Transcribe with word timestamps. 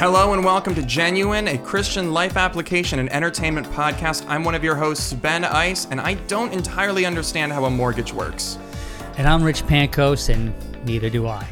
Hello 0.00 0.32
and 0.32 0.42
welcome 0.42 0.74
to 0.76 0.82
Genuine, 0.82 1.46
a 1.46 1.58
Christian 1.58 2.10
life 2.14 2.38
application 2.38 3.00
and 3.00 3.12
entertainment 3.12 3.66
podcast. 3.66 4.24
I'm 4.30 4.44
one 4.44 4.54
of 4.54 4.64
your 4.64 4.74
hosts, 4.74 5.12
Ben 5.12 5.42
Eiss, 5.42 5.86
and 5.90 6.00
I 6.00 6.14
don't 6.14 6.54
entirely 6.54 7.04
understand 7.04 7.52
how 7.52 7.66
a 7.66 7.70
mortgage 7.70 8.10
works. 8.10 8.56
And 9.18 9.28
I'm 9.28 9.42
Rich 9.42 9.64
Pankos, 9.64 10.32
and 10.32 10.54
neither 10.86 11.10
do 11.10 11.26
I. 11.26 11.46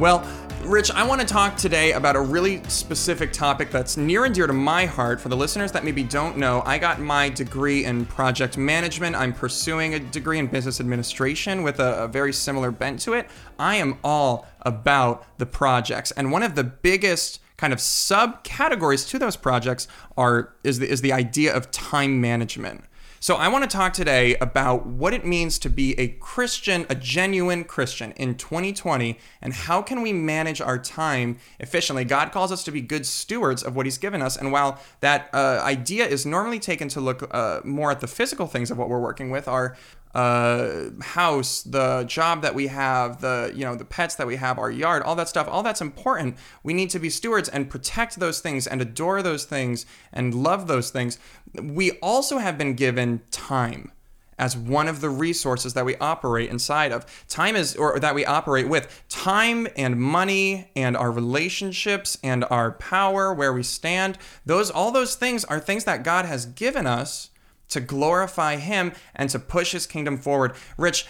Well, 0.00 0.28
Rich, 0.64 0.90
I 0.90 1.06
want 1.06 1.20
to 1.20 1.26
talk 1.28 1.56
today 1.56 1.92
about 1.92 2.16
a 2.16 2.20
really 2.20 2.60
specific 2.64 3.32
topic 3.32 3.70
that's 3.70 3.96
near 3.96 4.24
and 4.24 4.34
dear 4.34 4.48
to 4.48 4.52
my 4.52 4.84
heart. 4.84 5.20
For 5.20 5.28
the 5.28 5.36
listeners 5.36 5.70
that 5.70 5.84
maybe 5.84 6.02
don't 6.02 6.36
know, 6.36 6.60
I 6.66 6.78
got 6.78 6.98
my 6.98 7.28
degree 7.28 7.84
in 7.84 8.04
project 8.06 8.58
management. 8.58 9.14
I'm 9.14 9.32
pursuing 9.32 9.94
a 9.94 10.00
degree 10.00 10.40
in 10.40 10.48
business 10.48 10.80
administration 10.80 11.62
with 11.62 11.78
a, 11.78 12.02
a 12.02 12.08
very 12.08 12.32
similar 12.32 12.72
bent 12.72 12.98
to 13.02 13.12
it. 13.12 13.30
I 13.60 13.76
am 13.76 13.98
all 14.02 14.48
about 14.62 15.24
the 15.38 15.46
projects. 15.46 16.10
And 16.10 16.32
one 16.32 16.42
of 16.42 16.56
the 16.56 16.64
biggest 16.64 17.38
kind 17.62 17.72
of 17.72 17.78
subcategories 17.78 19.08
to 19.08 19.20
those 19.20 19.36
projects 19.36 19.86
are 20.16 20.52
is 20.64 20.80
the, 20.80 20.88
is 20.90 21.00
the 21.00 21.12
idea 21.12 21.54
of 21.54 21.70
time 21.70 22.20
management. 22.20 22.82
So 23.20 23.36
I 23.36 23.46
want 23.46 23.62
to 23.62 23.70
talk 23.70 23.92
today 23.92 24.34
about 24.38 24.84
what 24.84 25.14
it 25.14 25.24
means 25.24 25.60
to 25.60 25.70
be 25.70 25.96
a 25.96 26.08
Christian, 26.08 26.86
a 26.90 26.96
genuine 26.96 27.62
Christian 27.62 28.10
in 28.16 28.34
2020, 28.34 29.16
and 29.40 29.52
how 29.52 29.80
can 29.80 30.02
we 30.02 30.12
manage 30.12 30.60
our 30.60 30.76
time 30.76 31.38
efficiently. 31.60 32.04
God 32.04 32.32
calls 32.32 32.50
us 32.50 32.64
to 32.64 32.72
be 32.72 32.80
good 32.80 33.06
stewards 33.06 33.62
of 33.62 33.76
what 33.76 33.86
He's 33.86 33.96
given 33.96 34.22
us, 34.22 34.36
and 34.36 34.50
while 34.50 34.80
that 34.98 35.30
uh, 35.32 35.60
idea 35.62 36.04
is 36.04 36.26
normally 36.26 36.58
taken 36.58 36.88
to 36.88 37.00
look 37.00 37.32
uh, 37.32 37.60
more 37.62 37.92
at 37.92 38.00
the 38.00 38.08
physical 38.08 38.48
things 38.48 38.72
of 38.72 38.76
what 38.76 38.88
we're 38.88 38.98
working 38.98 39.30
with, 39.30 39.46
our 39.46 39.76
uh, 40.14 40.90
house, 41.00 41.62
the 41.62 42.04
job 42.04 42.42
that 42.42 42.54
we 42.54 42.66
have, 42.66 43.20
the 43.20 43.52
you 43.54 43.64
know 43.64 43.74
the 43.74 43.84
pets 43.84 44.14
that 44.16 44.26
we 44.26 44.36
have, 44.36 44.58
our 44.58 44.70
yard, 44.70 45.02
all 45.02 45.14
that 45.16 45.28
stuff, 45.28 45.48
all 45.48 45.62
that's 45.62 45.80
important. 45.80 46.36
We 46.62 46.74
need 46.74 46.90
to 46.90 46.98
be 46.98 47.10
stewards 47.10 47.48
and 47.48 47.70
protect 47.70 48.20
those 48.20 48.40
things 48.40 48.66
and 48.66 48.82
adore 48.82 49.22
those 49.22 49.44
things 49.44 49.86
and 50.12 50.34
love 50.34 50.66
those 50.66 50.90
things. 50.90 51.18
We 51.60 51.92
also 52.00 52.38
have 52.38 52.58
been 52.58 52.74
given 52.74 53.22
time 53.30 53.92
as 54.38 54.56
one 54.56 54.88
of 54.88 55.00
the 55.00 55.08
resources 55.10 55.74
that 55.74 55.84
we 55.84 55.96
operate 55.96 56.50
inside 56.50 56.92
of. 56.92 57.06
Time 57.28 57.54
is 57.54 57.76
or 57.76 57.98
that 58.00 58.14
we 58.14 58.24
operate 58.24 58.68
with. 58.68 59.04
Time 59.08 59.68
and 59.76 59.96
money 60.00 60.70
and 60.74 60.96
our 60.96 61.10
relationships 61.10 62.18
and 62.22 62.44
our 62.50 62.72
power 62.72 63.32
where 63.32 63.52
we 63.52 63.62
stand. 63.62 64.18
Those 64.44 64.70
all 64.70 64.90
those 64.90 65.14
things 65.14 65.44
are 65.44 65.60
things 65.60 65.84
that 65.84 66.02
God 66.02 66.24
has 66.24 66.46
given 66.46 66.86
us 66.86 67.30
to 67.72 67.80
glorify 67.80 68.56
Him 68.56 68.92
and 69.14 69.28
to 69.30 69.38
push 69.38 69.72
His 69.72 69.86
kingdom 69.86 70.16
forward. 70.16 70.54
Rich, 70.76 71.06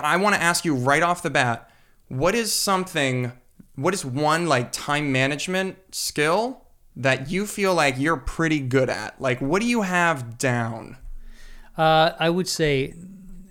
I 0.00 0.16
want 0.16 0.34
to 0.34 0.42
ask 0.42 0.64
you 0.64 0.74
right 0.74 1.02
off 1.02 1.22
the 1.22 1.30
bat 1.30 1.70
what 2.08 2.34
is 2.34 2.52
something, 2.52 3.32
what 3.74 3.94
is 3.94 4.04
one 4.04 4.46
like 4.46 4.72
time 4.72 5.12
management 5.12 5.76
skill 5.94 6.64
that 6.96 7.30
you 7.30 7.46
feel 7.46 7.74
like 7.74 7.98
you're 7.98 8.16
pretty 8.16 8.60
good 8.60 8.90
at? 8.90 9.20
Like, 9.20 9.40
what 9.40 9.60
do 9.62 9.68
you 9.68 9.82
have 9.82 10.38
down? 10.38 10.96
Uh, 11.76 12.12
I 12.18 12.30
would 12.30 12.48
say 12.48 12.94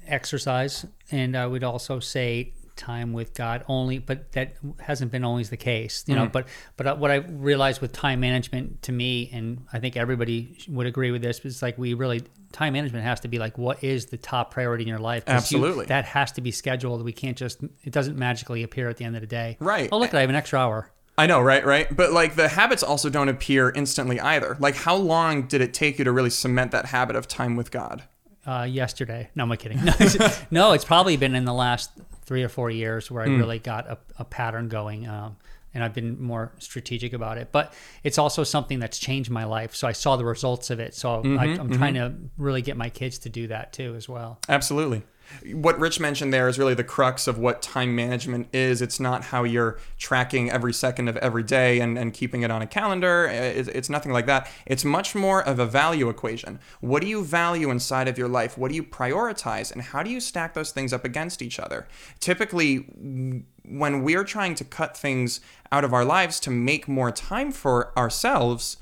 exercise, 0.05 0.85
and 1.11 1.37
I 1.37 1.47
would 1.47 1.63
also 1.63 1.99
say 1.99 2.53
time 2.77 3.13
with 3.13 3.33
God 3.33 3.63
only, 3.67 3.99
but 3.99 4.31
that 4.33 4.55
hasn't 4.79 5.11
been 5.11 5.23
always 5.23 5.49
the 5.49 5.57
case, 5.57 6.03
you 6.07 6.15
know. 6.15 6.23
Mm-hmm. 6.23 6.31
But 6.31 6.47
but 6.77 6.99
what 6.99 7.11
I 7.11 7.15
realized 7.15 7.81
with 7.81 7.91
time 7.91 8.19
management 8.19 8.81
to 8.83 8.91
me, 8.91 9.29
and 9.33 9.65
I 9.73 9.79
think 9.79 9.97
everybody 9.97 10.57
would 10.69 10.87
agree 10.87 11.11
with 11.11 11.21
this, 11.21 11.39
is 11.43 11.61
like 11.61 11.77
we 11.77 11.93
really 11.93 12.23
time 12.51 12.73
management 12.73 13.03
has 13.03 13.19
to 13.21 13.27
be 13.27 13.39
like 13.39 13.57
what 13.57 13.83
is 13.83 14.07
the 14.07 14.17
top 14.17 14.51
priority 14.51 14.83
in 14.83 14.87
your 14.87 14.99
life. 14.99 15.23
Absolutely, 15.27 15.83
you, 15.83 15.87
that 15.87 16.05
has 16.05 16.31
to 16.33 16.41
be 16.41 16.51
scheduled. 16.51 17.03
We 17.03 17.13
can't 17.13 17.37
just 17.37 17.63
it 17.83 17.91
doesn't 17.91 18.17
magically 18.17 18.63
appear 18.63 18.89
at 18.89 18.97
the 18.97 19.05
end 19.05 19.15
of 19.15 19.21
the 19.21 19.27
day. 19.27 19.57
Right. 19.59 19.89
Oh 19.91 19.97
look, 19.97 20.13
I 20.13 20.21
have 20.21 20.29
an 20.29 20.35
extra 20.35 20.59
hour. 20.59 20.91
I 21.19 21.25
know, 21.25 21.41
right, 21.41 21.65
right. 21.65 21.93
But 21.95 22.11
like 22.11 22.35
the 22.35 22.47
habits 22.47 22.83
also 22.83 23.09
don't 23.09 23.27
appear 23.27 23.71
instantly 23.75 24.19
either. 24.19 24.55
Like 24.59 24.75
how 24.75 24.95
long 24.95 25.47
did 25.47 25.61
it 25.61 25.73
take 25.73 25.97
you 25.97 26.05
to 26.05 26.11
really 26.11 26.29
cement 26.29 26.71
that 26.71 26.85
habit 26.85 27.15
of 27.15 27.27
time 27.27 27.55
with 27.55 27.71
God? 27.71 28.03
Uh, 28.47 28.63
yesterday. 28.63 29.29
No, 29.35 29.43
I'm 29.43 29.57
kidding. 29.57 29.77
No 29.83 29.93
it's, 29.99 30.41
no, 30.51 30.71
it's 30.71 30.85
probably 30.85 31.17
been 31.17 31.35
in 31.35 31.43
the 31.43 31.53
last 31.53 31.91
three 32.23 32.43
or 32.43 32.49
four 32.49 32.69
years 32.69 33.11
where 33.11 33.21
I 33.21 33.27
mm. 33.27 33.37
really 33.37 33.59
got 33.59 33.87
a, 33.89 33.97
a 34.19 34.23
pattern 34.23 34.69
going. 34.69 35.05
Um, 35.05 35.35
and 35.73 35.83
I've 35.83 35.93
been 35.93 36.21
more 36.21 36.53
strategic 36.57 37.11
about 37.11 37.37
it. 37.37 37.49
But 37.51 37.73
it's 38.03 38.17
also 38.17 38.45
something 38.45 38.79
that's 38.79 38.97
changed 38.97 39.29
my 39.29 39.43
life. 39.43 39.75
So 39.75 39.85
I 39.85 39.91
saw 39.91 40.15
the 40.15 40.23
results 40.23 40.69
of 40.69 40.79
it. 40.79 40.95
So 40.95 41.09
mm-hmm, 41.09 41.37
I, 41.37 41.45
am 41.45 41.57
mm-hmm. 41.57 41.73
trying 41.73 41.93
to 41.95 42.13
really 42.37 42.61
get 42.61 42.77
my 42.77 42.89
kids 42.89 43.19
to 43.19 43.29
do 43.29 43.47
that 43.47 43.73
too, 43.73 43.95
as 43.95 44.07
well. 44.07 44.39
Absolutely 44.47 45.03
what 45.53 45.79
Rich 45.79 45.99
mentioned 45.99 46.33
there 46.33 46.47
is 46.47 46.57
really 46.57 46.73
the 46.73 46.83
crux 46.83 47.27
of 47.27 47.37
what 47.37 47.61
time 47.61 47.95
management 47.95 48.47
is. 48.53 48.81
It's 48.81 48.99
not 48.99 49.25
how 49.25 49.43
you're 49.43 49.77
tracking 49.97 50.49
every 50.49 50.73
second 50.73 51.07
of 51.07 51.17
every 51.17 51.43
day 51.43 51.79
and, 51.79 51.97
and 51.97 52.13
keeping 52.13 52.43
it 52.43 52.51
on 52.51 52.61
a 52.61 52.67
calendar. 52.67 53.25
It's, 53.25 53.67
it's 53.69 53.89
nothing 53.89 54.11
like 54.11 54.25
that. 54.25 54.49
It's 54.65 54.85
much 54.85 55.15
more 55.15 55.43
of 55.43 55.59
a 55.59 55.65
value 55.65 56.09
equation. 56.09 56.59
What 56.79 57.01
do 57.01 57.07
you 57.07 57.23
value 57.23 57.69
inside 57.69 58.07
of 58.07 58.17
your 58.17 58.27
life? 58.27 58.57
What 58.57 58.69
do 58.69 58.75
you 58.75 58.83
prioritize? 58.83 59.71
And 59.71 59.81
how 59.81 60.03
do 60.03 60.09
you 60.09 60.19
stack 60.19 60.53
those 60.53 60.71
things 60.71 60.93
up 60.93 61.05
against 61.05 61.41
each 61.41 61.59
other? 61.59 61.87
Typically, 62.19 62.77
when 63.63 64.03
we're 64.03 64.23
trying 64.23 64.55
to 64.55 64.63
cut 64.63 64.97
things 64.97 65.41
out 65.71 65.83
of 65.83 65.93
our 65.93 66.05
lives 66.05 66.39
to 66.41 66.49
make 66.49 66.87
more 66.87 67.11
time 67.11 67.51
for 67.51 67.97
ourselves, 67.97 68.77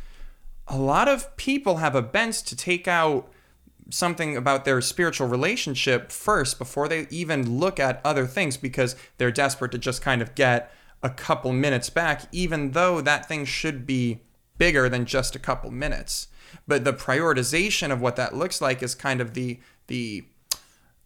a 0.67 0.77
lot 0.77 1.07
of 1.07 1.35
people 1.37 1.77
have 1.77 1.95
a 1.95 2.01
bent 2.01 2.33
to 2.33 2.55
take 2.55 2.87
out 2.87 3.29
something 3.89 4.35
about 4.35 4.65
their 4.65 4.81
spiritual 4.81 5.27
relationship 5.27 6.11
first 6.11 6.57
before 6.57 6.87
they 6.87 7.07
even 7.09 7.59
look 7.59 7.79
at 7.79 8.01
other 8.03 8.25
things 8.25 8.57
because 8.57 8.95
they're 9.17 9.31
desperate 9.31 9.71
to 9.71 9.77
just 9.77 10.01
kind 10.01 10.21
of 10.21 10.35
get 10.35 10.71
a 11.03 11.09
couple 11.09 11.53
minutes 11.53 11.89
back, 11.89 12.23
even 12.31 12.71
though 12.71 13.01
that 13.01 13.27
thing 13.27 13.45
should 13.45 13.85
be 13.85 14.21
bigger 14.57 14.89
than 14.89 15.05
just 15.05 15.35
a 15.35 15.39
couple 15.39 15.69
minutes. 15.69 16.27
But 16.67 16.83
the 16.83 16.93
prioritization 16.93 17.91
of 17.91 18.01
what 18.01 18.15
that 18.15 18.35
looks 18.35 18.61
like 18.61 18.81
is 18.81 18.95
kind 18.95 19.21
of 19.21 19.33
the 19.33 19.59
the 19.87 20.25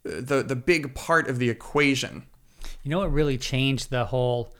the 0.03 0.43
the 0.43 0.55
big 0.55 0.95
part 0.95 1.27
of 1.27 1.39
the 1.39 1.49
equation. 1.49 2.23
You 2.83 2.91
know 2.91 2.99
what 2.99 3.11
really 3.11 3.37
changed 3.37 3.89
the 3.89 4.05
whole 4.05 4.53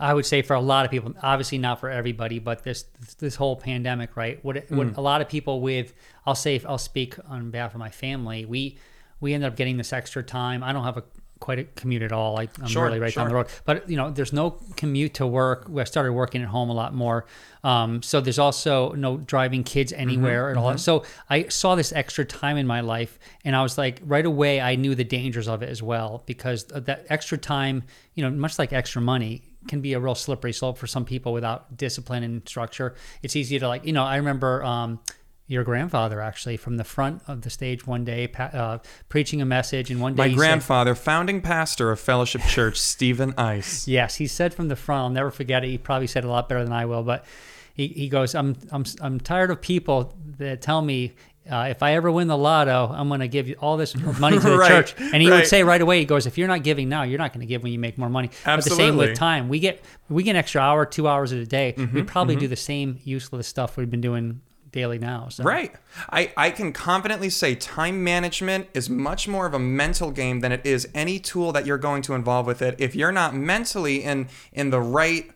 I 0.00 0.14
would 0.14 0.26
say 0.26 0.42
for 0.42 0.54
a 0.54 0.60
lot 0.60 0.84
of 0.84 0.90
people, 0.90 1.14
obviously 1.22 1.58
not 1.58 1.78
for 1.78 1.90
everybody, 1.90 2.38
but 2.38 2.64
this 2.64 2.84
this 3.18 3.36
whole 3.36 3.56
pandemic, 3.56 4.16
right? 4.16 4.42
What 4.44 4.56
what 4.70 4.88
mm. 4.88 4.96
a 4.96 5.00
lot 5.00 5.20
of 5.20 5.28
people 5.28 5.60
with, 5.60 5.94
I'll 6.26 6.34
say, 6.34 6.60
I'll 6.66 6.78
speak 6.78 7.16
on 7.28 7.50
behalf 7.50 7.74
of 7.74 7.78
my 7.78 7.90
family. 7.90 8.44
We 8.44 8.78
we 9.20 9.34
ended 9.34 9.48
up 9.48 9.56
getting 9.56 9.76
this 9.76 9.92
extra 9.92 10.22
time. 10.22 10.62
I 10.62 10.72
don't 10.72 10.84
have 10.84 10.96
a 10.96 11.04
quite 11.40 11.58
a 11.58 11.64
commute 11.64 12.02
at 12.02 12.12
all. 12.12 12.38
I, 12.38 12.48
am 12.60 12.66
sure, 12.66 12.84
really 12.84 13.00
right 13.00 13.12
sure. 13.12 13.22
down 13.22 13.30
the 13.30 13.34
road. 13.34 13.48
But 13.64 13.88
you 13.88 13.96
know, 13.96 14.10
there's 14.10 14.32
no 14.32 14.52
commute 14.76 15.14
to 15.14 15.26
work. 15.26 15.70
I 15.74 15.84
started 15.84 16.12
working 16.12 16.42
at 16.42 16.48
home 16.48 16.70
a 16.70 16.74
lot 16.74 16.94
more. 16.94 17.26
Um, 17.64 18.02
so 18.02 18.20
there's 18.20 18.38
also 18.38 18.92
no 18.92 19.16
driving 19.16 19.64
kids 19.64 19.90
mm-hmm, 19.90 20.02
anywhere 20.02 20.44
mm-hmm, 20.44 20.58
at 20.58 20.62
all. 20.62 20.68
Mm-hmm. 20.70 20.78
So 20.78 21.04
I 21.28 21.48
saw 21.48 21.74
this 21.74 21.92
extra 21.92 22.24
time 22.24 22.56
in 22.56 22.66
my 22.66 22.82
life, 22.82 23.18
and 23.44 23.56
I 23.56 23.62
was 23.62 23.76
like, 23.78 24.00
right 24.04 24.24
away, 24.24 24.60
I 24.60 24.76
knew 24.76 24.94
the 24.94 25.04
dangers 25.04 25.48
of 25.48 25.62
it 25.62 25.70
as 25.70 25.82
well 25.82 26.22
because 26.26 26.64
that 26.66 27.06
extra 27.08 27.38
time, 27.38 27.84
you 28.14 28.22
know, 28.22 28.30
much 28.30 28.58
like 28.58 28.72
extra 28.72 29.00
money, 29.02 29.42
can 29.68 29.80
be 29.80 29.92
a 29.92 30.00
real 30.00 30.14
slippery 30.14 30.52
slope 30.52 30.78
for 30.78 30.86
some 30.86 31.04
people 31.04 31.32
without 31.32 31.76
discipline 31.76 32.22
and 32.22 32.46
structure. 32.48 32.94
It's 33.22 33.36
easy 33.36 33.58
to 33.58 33.68
like, 33.68 33.84
you 33.84 33.92
know, 33.92 34.04
I 34.04 34.16
remember 34.16 34.64
um, 34.64 35.00
your 35.46 35.64
grandfather 35.64 36.20
actually 36.20 36.56
from 36.56 36.76
the 36.76 36.84
front 36.84 37.22
of 37.26 37.42
the 37.42 37.50
stage 37.50 37.86
one 37.86 38.04
day 38.04 38.30
uh, 38.38 38.78
preaching 39.08 39.42
a 39.42 39.44
message, 39.44 39.90
and 39.90 40.00
one 40.00 40.14
day 40.14 40.28
my 40.28 40.34
grandfather, 40.34 40.94
said, 40.94 41.04
founding 41.04 41.40
pastor 41.40 41.90
of 41.90 42.00
Fellowship 42.00 42.42
Church, 42.42 42.76
Stephen 42.80 43.32
Eiss. 43.34 43.86
Yes, 43.86 44.16
he 44.16 44.26
said 44.26 44.54
from 44.54 44.68
the 44.68 44.76
front. 44.76 45.02
I'll 45.02 45.10
never 45.10 45.30
forget 45.30 45.64
it. 45.64 45.68
He 45.68 45.78
probably 45.78 46.06
said 46.06 46.24
it 46.24 46.28
a 46.28 46.30
lot 46.30 46.48
better 46.48 46.64
than 46.64 46.72
I 46.72 46.86
will, 46.86 47.02
but. 47.02 47.24
He, 47.72 47.86
he 47.86 48.08
goes, 48.10 48.34
I'm, 48.34 48.56
I'm, 48.72 48.84
I'm 49.00 49.20
tired 49.20 49.50
of 49.50 49.62
people 49.62 50.12
that 50.36 50.60
tell 50.60 50.82
me 50.82 51.14
uh, 51.48 51.66
if 51.70 51.82
I 51.82 51.94
ever 51.94 52.10
win 52.10 52.28
the 52.28 52.36
lotto, 52.36 52.92
I'm 52.92 53.08
going 53.08 53.20
to 53.20 53.28
give 53.28 53.48
you 53.48 53.56
all 53.60 53.76
this 53.76 53.96
money 54.18 54.38
to 54.38 54.50
the 54.50 54.58
right, 54.58 54.68
church. 54.68 54.94
And 54.98 55.22
he 55.22 55.30
right. 55.30 55.38
would 55.38 55.46
say 55.46 55.62
right 55.64 55.80
away, 55.80 56.00
he 56.00 56.04
goes, 56.04 56.26
if 56.26 56.36
you're 56.36 56.48
not 56.48 56.62
giving 56.62 56.88
now, 56.88 57.02
you're 57.02 57.18
not 57.18 57.32
going 57.32 57.40
to 57.40 57.46
give 57.46 57.62
when 57.62 57.72
you 57.72 57.78
make 57.78 57.98
more 57.98 58.10
money. 58.10 58.30
Absolutely. 58.44 58.56
But 58.56 58.64
the 58.64 58.88
same 58.90 58.96
with 58.96 59.16
time. 59.16 59.48
We 59.48 59.58
get 59.58 59.82
we 60.08 60.22
get 60.22 60.32
an 60.32 60.36
extra 60.36 60.60
hour, 60.60 60.84
two 60.84 61.08
hours 61.08 61.32
of 61.32 61.40
a 61.40 61.46
day. 61.46 61.74
Mm-hmm, 61.76 61.94
we 61.94 62.02
probably 62.02 62.34
mm-hmm. 62.34 62.40
do 62.40 62.48
the 62.48 62.56
same 62.56 62.98
useless 63.04 63.46
stuff 63.46 63.76
we've 63.76 63.90
been 63.90 64.00
doing 64.00 64.42
daily 64.70 64.98
now. 64.98 65.28
So. 65.28 65.42
Right. 65.42 65.74
I, 66.10 66.32
I 66.36 66.50
can 66.50 66.72
confidently 66.72 67.30
say 67.30 67.56
time 67.56 68.04
management 68.04 68.68
is 68.72 68.88
much 68.88 69.26
more 69.26 69.46
of 69.46 69.54
a 69.54 69.58
mental 69.58 70.12
game 70.12 70.40
than 70.40 70.52
it 70.52 70.64
is 70.64 70.88
any 70.94 71.18
tool 71.18 71.50
that 71.52 71.66
you're 71.66 71.78
going 71.78 72.02
to 72.02 72.14
involve 72.14 72.46
with 72.46 72.62
it. 72.62 72.76
If 72.78 72.94
you're 72.94 73.10
not 73.10 73.34
mentally 73.34 74.04
in 74.04 74.28
in 74.52 74.70
the 74.70 74.80
right 74.80 75.30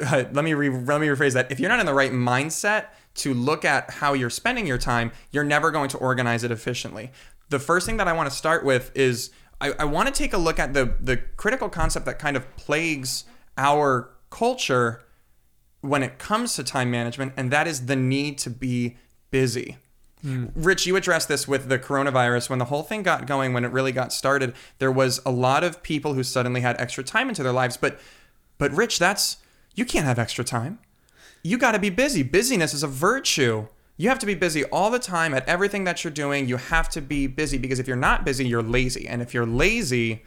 uh, 0.00 0.24
let 0.32 0.44
me 0.44 0.54
re, 0.54 0.68
let 0.68 1.00
me 1.00 1.06
rephrase 1.06 1.34
that. 1.34 1.50
If 1.50 1.60
you're 1.60 1.70
not 1.70 1.80
in 1.80 1.86
the 1.86 1.94
right 1.94 2.12
mindset 2.12 2.86
to 3.16 3.34
look 3.34 3.64
at 3.64 3.90
how 3.90 4.12
you're 4.12 4.30
spending 4.30 4.66
your 4.66 4.78
time, 4.78 5.12
you're 5.30 5.44
never 5.44 5.70
going 5.70 5.88
to 5.90 5.98
organize 5.98 6.44
it 6.44 6.50
efficiently. 6.50 7.10
The 7.48 7.58
first 7.58 7.86
thing 7.86 7.96
that 7.96 8.08
I 8.08 8.12
want 8.12 8.30
to 8.30 8.36
start 8.36 8.64
with 8.64 8.90
is 8.94 9.30
I, 9.60 9.72
I 9.78 9.84
want 9.84 10.08
to 10.08 10.14
take 10.14 10.32
a 10.32 10.38
look 10.38 10.58
at 10.58 10.74
the 10.74 10.94
the 11.00 11.16
critical 11.16 11.68
concept 11.68 12.06
that 12.06 12.18
kind 12.18 12.36
of 12.36 12.56
plagues 12.56 13.24
our 13.56 14.10
culture 14.30 15.02
when 15.80 16.02
it 16.02 16.18
comes 16.18 16.54
to 16.56 16.64
time 16.64 16.90
management, 16.90 17.32
and 17.36 17.50
that 17.50 17.66
is 17.66 17.86
the 17.86 17.96
need 17.96 18.38
to 18.38 18.50
be 18.50 18.96
busy. 19.30 19.76
Mm. 20.24 20.50
Rich, 20.54 20.86
you 20.86 20.96
addressed 20.96 21.28
this 21.28 21.46
with 21.46 21.68
the 21.68 21.78
coronavirus. 21.78 22.50
When 22.50 22.58
the 22.58 22.64
whole 22.66 22.82
thing 22.82 23.02
got 23.02 23.26
going, 23.26 23.52
when 23.52 23.64
it 23.64 23.70
really 23.70 23.92
got 23.92 24.12
started, 24.12 24.54
there 24.78 24.90
was 24.90 25.20
a 25.24 25.30
lot 25.30 25.62
of 25.62 25.82
people 25.82 26.14
who 26.14 26.22
suddenly 26.22 26.62
had 26.62 26.80
extra 26.80 27.04
time 27.04 27.28
into 27.28 27.42
their 27.42 27.52
lives. 27.52 27.76
But, 27.76 28.00
but 28.58 28.72
Rich, 28.72 28.98
that's 28.98 29.36
you 29.74 29.84
can't 29.84 30.06
have 30.06 30.18
extra 30.18 30.42
time 30.42 30.80
you 31.46 31.58
got 31.58 31.72
to 31.72 31.78
be 31.78 31.90
busy. 31.90 32.22
Busyness 32.22 32.74
is 32.74 32.82
a 32.82 32.88
virtue. 32.88 33.68
You 33.96 34.08
have 34.08 34.18
to 34.18 34.26
be 34.26 34.34
busy 34.34 34.64
all 34.64 34.90
the 34.90 34.98
time 34.98 35.32
at 35.32 35.48
everything 35.48 35.84
that 35.84 36.04
you're 36.04 36.12
doing. 36.12 36.48
You 36.48 36.56
have 36.56 36.88
to 36.90 37.00
be 37.00 37.26
busy 37.26 37.56
because 37.56 37.78
if 37.78 37.86
you're 37.86 37.96
not 37.96 38.24
busy, 38.24 38.46
you're 38.46 38.62
lazy. 38.62 39.08
And 39.08 39.22
if 39.22 39.32
you're 39.32 39.46
lazy, 39.46 40.24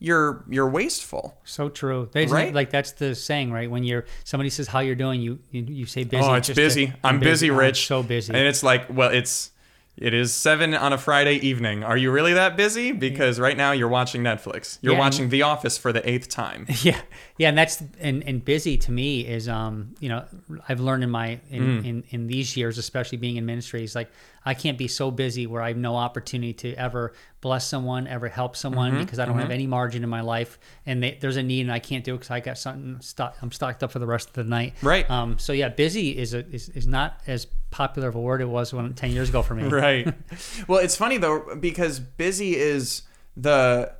you're 0.00 0.44
you're 0.48 0.68
wasteful. 0.68 1.38
So 1.44 1.68
true. 1.68 2.08
There's 2.12 2.32
Right? 2.32 2.52
Like 2.52 2.70
that's 2.70 2.92
the 2.92 3.14
saying, 3.14 3.52
right? 3.52 3.70
When 3.70 3.84
you're 3.84 4.06
somebody 4.24 4.50
says 4.50 4.66
how 4.66 4.80
you're 4.80 4.96
doing, 4.96 5.20
you 5.20 5.38
you, 5.52 5.62
you 5.62 5.86
say 5.86 6.02
busy. 6.04 6.24
oh, 6.24 6.34
it's 6.34 6.48
just 6.48 6.56
to- 6.56 6.62
busy. 6.62 6.92
I'm 7.04 7.20
busy, 7.20 7.50
oh, 7.50 7.54
Rich. 7.56 7.86
so 7.86 8.02
busy. 8.02 8.34
And 8.34 8.44
it's 8.48 8.62
like, 8.64 8.86
well, 8.90 9.10
it's 9.10 9.52
it 9.96 10.14
is 10.14 10.32
seven 10.32 10.74
on 10.74 10.92
a 10.92 10.98
Friday 10.98 11.34
evening. 11.36 11.84
Are 11.84 11.96
you 11.96 12.10
really 12.10 12.32
that 12.32 12.56
busy? 12.56 12.92
Because 12.92 13.38
right 13.38 13.56
now 13.56 13.72
you're 13.72 13.88
watching 13.88 14.22
Netflix. 14.22 14.78
You're 14.80 14.94
Yeah, 14.94 14.98
watching 14.98 15.28
The 15.28 15.42
Office 15.42 15.76
for 15.78 15.92
the 15.92 16.08
eighth 16.08 16.28
time. 16.28 16.66
Yeah, 16.82 17.00
yeah, 17.36 17.50
and 17.50 17.58
that's 17.58 17.82
and, 18.00 18.22
and 18.26 18.44
busy 18.44 18.76
to 18.78 18.90
me 18.92 19.20
is 19.26 19.48
um 19.48 19.94
you 20.00 20.08
know 20.08 20.24
I've 20.68 20.80
learned 20.80 21.04
in 21.04 21.10
my 21.10 21.40
in, 21.50 21.62
Mm. 21.62 21.84
in 21.86 22.04
in 22.10 22.26
these 22.26 22.56
years, 22.56 22.78
especially 22.78 23.18
being 23.18 23.36
in 23.36 23.44
ministry, 23.46 23.84
is 23.84 23.94
like 23.94 24.10
I 24.44 24.54
can't 24.54 24.78
be 24.78 24.88
so 24.88 25.10
busy 25.10 25.46
where 25.46 25.62
I 25.62 25.68
have 25.68 25.76
no 25.76 25.96
opportunity 25.96 26.52
to 26.54 26.74
ever 26.74 27.12
bless 27.40 27.66
someone, 27.66 28.06
ever 28.06 28.28
help 28.28 28.56
someone 28.56 28.92
Mm-hmm, 28.92 29.00
because 29.02 29.18
I 29.18 29.26
don't 29.26 29.38
have 29.38 29.50
any 29.50 29.66
margin 29.66 30.02
in 30.02 30.08
my 30.10 30.20
life, 30.20 30.58
and 30.86 31.02
they, 31.02 31.18
there's 31.20 31.36
a 31.36 31.42
need 31.42 31.62
and 31.62 31.72
I 31.72 31.78
can't 31.78 32.04
do 32.04 32.14
it 32.14 32.18
because 32.18 32.30
I 32.30 32.40
got 32.40 32.58
something 32.58 33.00
stock, 33.00 33.36
I'm 33.42 33.52
stocked 33.52 33.82
up 33.82 33.92
for 33.92 33.98
the 33.98 34.06
rest 34.06 34.28
of 34.28 34.34
the 34.34 34.44
night. 34.44 34.74
Right. 34.82 35.08
Um. 35.10 35.38
So 35.38 35.52
yeah, 35.52 35.68
busy 35.68 36.16
is 36.16 36.34
a 36.34 36.46
is, 36.50 36.68
is 36.70 36.86
not 36.86 37.20
as 37.26 37.46
popular 37.70 38.08
of 38.08 38.14
a 38.14 38.20
word 38.20 38.40
it 38.40 38.48
was 38.48 38.72
when 38.72 38.92
ten 38.94 39.10
years 39.10 39.28
ago 39.28 39.42
for 39.42 39.54
me. 39.54 39.64
right. 39.68 40.12
Well, 40.68 40.80
it's 40.80 40.96
funny 40.96 41.18
though 41.18 41.54
because 41.56 42.00
busy 42.00 42.56
is 42.56 43.02
the 43.36 43.92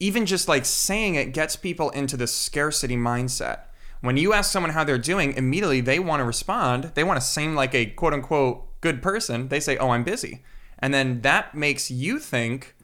even 0.00 0.26
just 0.26 0.48
like 0.48 0.64
saying 0.64 1.14
it 1.14 1.32
gets 1.32 1.56
people 1.56 1.90
into 1.90 2.16
the 2.16 2.26
scarcity 2.26 2.96
mindset. 2.96 3.60
When 4.00 4.16
you 4.16 4.32
ask 4.32 4.50
someone 4.50 4.72
how 4.72 4.82
they're 4.82 4.98
doing, 4.98 5.34
immediately 5.34 5.80
they 5.80 5.98
want 6.00 6.20
to 6.20 6.24
respond. 6.24 6.92
They 6.94 7.04
want 7.04 7.20
to 7.20 7.26
seem 7.26 7.54
like 7.54 7.74
a 7.74 7.86
quote 7.86 8.12
unquote 8.12 8.66
good 8.82 9.00
person. 9.00 9.48
They 9.48 9.58
say, 9.60 9.76
"Oh, 9.78 9.90
I'm 9.90 10.04
busy." 10.04 10.42
And 10.78 10.92
then 10.92 11.22
that 11.22 11.54
makes 11.54 11.90
you 11.90 12.18
think, 12.18 12.74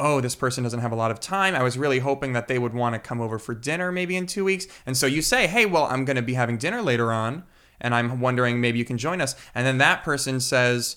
"Oh, 0.00 0.20
this 0.20 0.34
person 0.34 0.64
doesn't 0.64 0.80
have 0.80 0.92
a 0.92 0.96
lot 0.96 1.10
of 1.10 1.20
time. 1.20 1.54
I 1.54 1.62
was 1.62 1.76
really 1.76 1.98
hoping 1.98 2.32
that 2.32 2.48
they 2.48 2.58
would 2.58 2.72
want 2.72 2.94
to 2.94 2.98
come 2.98 3.20
over 3.20 3.38
for 3.38 3.54
dinner 3.54 3.92
maybe 3.92 4.16
in 4.16 4.26
2 4.26 4.44
weeks." 4.44 4.66
And 4.86 4.96
so 4.96 5.06
you 5.06 5.20
say, 5.22 5.46
"Hey, 5.46 5.66
well, 5.66 5.84
I'm 5.84 6.04
going 6.06 6.16
to 6.16 6.22
be 6.22 6.34
having 6.34 6.56
dinner 6.56 6.80
later 6.80 7.12
on, 7.12 7.42
and 7.80 7.94
I'm 7.94 8.20
wondering 8.20 8.60
maybe 8.60 8.78
you 8.78 8.84
can 8.84 8.96
join 8.98 9.20
us." 9.20 9.34
And 9.54 9.66
then 9.66 9.78
that 9.78 10.02
person 10.02 10.40
says, 10.40 10.96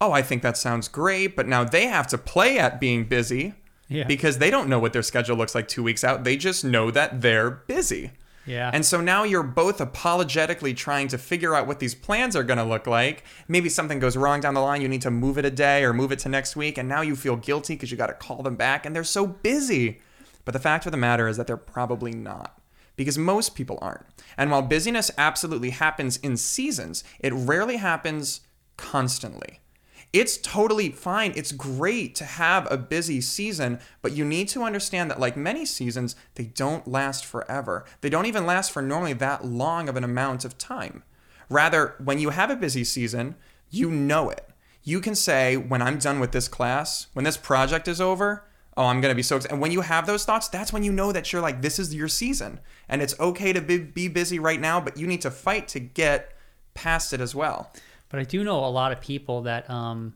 oh, 0.00 0.10
I 0.10 0.20
think 0.20 0.42
that 0.42 0.56
sounds 0.56 0.88
great, 0.88 1.36
but 1.36 1.46
now 1.46 1.62
they 1.62 1.86
have 1.86 2.08
to 2.08 2.18
play 2.18 2.58
at 2.58 2.80
being 2.80 3.04
busy 3.04 3.54
Yeah. 3.88 4.02
because 4.02 4.38
they 4.38 4.50
don't 4.50 4.68
know 4.68 4.80
what 4.80 4.92
their 4.92 5.00
schedule 5.02 5.36
looks 5.36 5.54
like 5.54 5.68
two 5.68 5.84
weeks 5.84 6.02
out. 6.02 6.24
They 6.24 6.36
just 6.36 6.64
know 6.64 6.90
that 6.90 7.20
they're 7.20 7.50
busy. 7.52 8.10
Yeah. 8.44 8.70
And 8.72 8.84
so 8.84 9.00
now 9.00 9.24
you're 9.24 9.42
both 9.42 9.80
apologetically 9.80 10.74
trying 10.74 11.08
to 11.08 11.18
figure 11.18 11.54
out 11.54 11.66
what 11.66 11.78
these 11.78 11.94
plans 11.94 12.34
are 12.34 12.42
going 12.42 12.58
to 12.58 12.64
look 12.64 12.86
like. 12.86 13.24
Maybe 13.46 13.68
something 13.68 13.98
goes 13.98 14.16
wrong 14.16 14.40
down 14.40 14.54
the 14.54 14.60
line. 14.60 14.82
You 14.82 14.88
need 14.88 15.02
to 15.02 15.10
move 15.10 15.38
it 15.38 15.44
a 15.44 15.50
day 15.50 15.84
or 15.84 15.92
move 15.92 16.12
it 16.12 16.18
to 16.20 16.28
next 16.28 16.56
week. 16.56 16.76
And 16.76 16.88
now 16.88 17.02
you 17.02 17.14
feel 17.14 17.36
guilty 17.36 17.74
because 17.74 17.90
you 17.90 17.96
got 17.96 18.08
to 18.08 18.14
call 18.14 18.42
them 18.42 18.56
back 18.56 18.84
and 18.84 18.94
they're 18.96 19.04
so 19.04 19.26
busy. 19.26 20.00
But 20.44 20.52
the 20.52 20.60
fact 20.60 20.86
of 20.86 20.92
the 20.92 20.98
matter 20.98 21.28
is 21.28 21.36
that 21.36 21.46
they're 21.46 21.56
probably 21.56 22.12
not 22.12 22.58
because 22.96 23.16
most 23.16 23.54
people 23.54 23.78
aren't. 23.80 24.06
And 24.36 24.50
while 24.50 24.62
busyness 24.62 25.10
absolutely 25.16 25.70
happens 25.70 26.16
in 26.18 26.36
seasons, 26.36 27.04
it 27.20 27.32
rarely 27.32 27.76
happens 27.76 28.40
constantly. 28.76 29.60
It's 30.12 30.36
totally 30.36 30.90
fine. 30.90 31.32
It's 31.34 31.52
great 31.52 32.14
to 32.16 32.24
have 32.24 32.70
a 32.70 32.76
busy 32.76 33.22
season, 33.22 33.78
but 34.02 34.12
you 34.12 34.26
need 34.26 34.48
to 34.48 34.62
understand 34.62 35.10
that, 35.10 35.18
like 35.18 35.38
many 35.38 35.64
seasons, 35.64 36.16
they 36.34 36.44
don't 36.44 36.86
last 36.86 37.24
forever. 37.24 37.86
They 38.02 38.10
don't 38.10 38.26
even 38.26 38.44
last 38.44 38.72
for 38.72 38.82
normally 38.82 39.14
that 39.14 39.44
long 39.44 39.88
of 39.88 39.96
an 39.96 40.04
amount 40.04 40.44
of 40.44 40.58
time. 40.58 41.02
Rather, 41.48 41.94
when 42.02 42.18
you 42.18 42.30
have 42.30 42.50
a 42.50 42.56
busy 42.56 42.84
season, 42.84 43.36
you 43.70 43.90
know 43.90 44.28
it. 44.28 44.46
You 44.84 45.00
can 45.00 45.14
say, 45.14 45.56
when 45.56 45.80
I'm 45.80 45.98
done 45.98 46.20
with 46.20 46.32
this 46.32 46.48
class, 46.48 47.06
when 47.14 47.24
this 47.24 47.36
project 47.38 47.88
is 47.88 48.00
over, 48.00 48.44
oh, 48.76 48.86
I'm 48.86 49.00
going 49.00 49.12
to 49.12 49.16
be 49.16 49.22
so 49.22 49.36
excited. 49.36 49.52
And 49.52 49.62
when 49.62 49.72
you 49.72 49.80
have 49.80 50.06
those 50.06 50.24
thoughts, 50.24 50.48
that's 50.48 50.72
when 50.72 50.82
you 50.82 50.92
know 50.92 51.12
that 51.12 51.32
you're 51.32 51.40
like, 51.40 51.62
this 51.62 51.78
is 51.78 51.94
your 51.94 52.08
season. 52.08 52.60
And 52.88 53.00
it's 53.00 53.18
okay 53.18 53.52
to 53.52 53.60
be, 53.60 53.78
be 53.78 54.08
busy 54.08 54.38
right 54.38 54.60
now, 54.60 54.80
but 54.80 54.98
you 54.98 55.06
need 55.06 55.22
to 55.22 55.30
fight 55.30 55.68
to 55.68 55.80
get 55.80 56.36
past 56.74 57.12
it 57.12 57.20
as 57.20 57.34
well. 57.34 57.72
But 58.12 58.20
I 58.20 58.24
do 58.24 58.44
know 58.44 58.64
a 58.64 58.68
lot 58.68 58.92
of 58.92 59.00
people 59.00 59.42
that 59.42 59.68
um, 59.70 60.12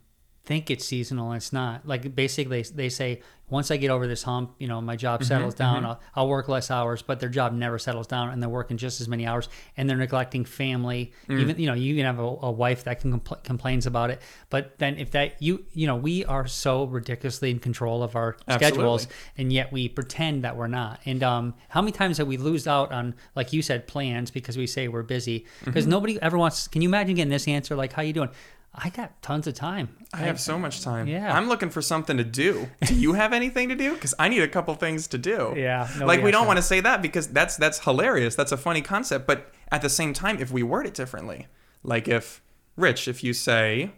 think 0.47 0.71
it's 0.71 0.85
seasonal 0.87 1.31
and 1.33 1.37
it's 1.37 1.53
not. 1.53 1.87
Like 1.87 2.15
basically, 2.15 2.63
they 2.63 2.89
say 2.89 3.21
once 3.49 3.71
I 3.71 3.77
get 3.77 3.91
over 3.91 4.09
this 4.09 4.25
hump, 4.25 4.55
you 4.59 4.67
know, 4.67 4.81
my 4.81 4.97
job 4.97 5.23
settles 5.23 5.55
down. 5.55 5.85
I'll, 5.85 6.01
I'll 6.17 6.29
work 6.29 6.49
less 6.49 6.69
hours, 6.69 7.01
but 7.03 7.21
their 7.21 7.29
job 7.29 7.53
never 7.53 7.79
settles 7.79 8.09
down, 8.09 8.31
and 8.31 8.43
they're 8.43 8.49
working 8.49 8.77
just 8.77 9.01
as 9.01 9.07
many 9.07 9.25
hours, 9.25 9.49
and 9.77 9.89
they're 9.89 9.97
neglecting 9.97 10.45
family. 10.45 11.13
Even 11.29 11.57
you 11.61 11.67
know, 11.69 11.75
you 11.75 11.95
can 11.95 12.05
have 12.07 12.19
a, 12.19 12.23
a 12.23 12.51
wife 12.51 12.83
that 12.85 13.01
can 13.01 13.21
compl- 13.21 13.41
complains 13.45 13.87
about 13.87 14.11
it, 14.11 14.21
but 14.51 14.77
then 14.79 14.97
if 14.99 15.13
that 15.13 15.41
you 15.41 15.65
you 15.75 15.87
know, 15.87 15.95
we 15.95 16.25
are 16.25 16.47
so 16.49 16.85
ridiculously 16.87 17.51
in 17.53 17.61
control 17.61 18.03
of 18.03 18.17
our 18.17 18.37
schedules, 18.57 19.07
and 19.39 19.53
yet 19.53 19.71
we 19.73 19.89
pretend 19.89 20.43
that 20.43 20.57
we're 20.57 20.67
not. 20.67 20.99
And 21.05 21.23
um, 21.23 21.55
how 21.69 21.81
many 21.83 21.93
times 21.93 22.19
have 22.19 22.27
we 22.27 22.39
lose 22.39 22.67
out 22.67 22.91
on, 22.91 23.15
like 23.37 23.53
you 23.53 23.63
said, 23.63 23.87
plans 23.87 24.33
because 24.33 24.57
we 24.57 24.67
say 24.67 24.89
we're 24.89 25.03
busy? 25.05 25.47
Because 25.65 25.85
Mm-hmm. 25.85 25.91
nobody 25.91 26.21
ever 26.23 26.37
wants. 26.37 26.67
Can 26.67 26.83
you 26.83 26.89
imagine 26.89 27.15
getting 27.15 27.31
this 27.31 27.47
answer? 27.47 27.77
Like, 27.77 27.93
how 27.93 28.03
you 28.03 28.13
doing? 28.13 28.31
I 28.79 28.91
got 28.91 29.23
tons 29.23 29.47
of 29.47 29.55
time. 29.55 29.89
I 30.13 30.19
have 30.19 30.39
so 30.39 30.59
much 30.59 30.83
time. 30.83 31.07
Yeah. 31.09 31.35
I'm 31.35 31.49
looking 31.49 31.71
for 31.71 31.81
something 31.81 32.19
to 32.19 32.25
do. 32.25 32.69
Do 32.85 32.95
you 32.95 33.15
have 33.15 33.33
anything 33.33 33.71
to 33.71 33.75
do? 33.75 33.95
Because 33.95 34.13
I 34.19 34.29
need 34.29 34.43
a 34.43 34.49
couple 34.49 34.75
things 34.75 35.07
to 35.09 35.19
do. 35.19 35.55
Yeah, 35.57 35.89
Like 35.99 36.23
we 36.23 36.31
don't 36.31 36.43
that. 36.43 36.47
want 36.47 36.57
to 36.59 36.63
say 36.63 36.81
that 36.81 37.01
because 37.01 37.29
that's 37.29 37.57
that's 37.57 37.79
hilarious. 37.81 38.35
That's 38.35 38.53
a 38.53 38.57
funny 38.59 38.83
concept. 38.83 39.27
But 39.27 39.51
at 39.73 39.81
the 39.81 39.89
same 39.89 40.13
time, 40.13 40.39
if 40.41 40.51
we 40.51 40.63
word 40.63 40.87
it 40.87 40.93
differently, 40.95 41.47
like 41.83 42.07
if 42.07 42.43
Rich, 42.77 43.09
if 43.09 43.25
you 43.25 43.33
say 43.33 43.93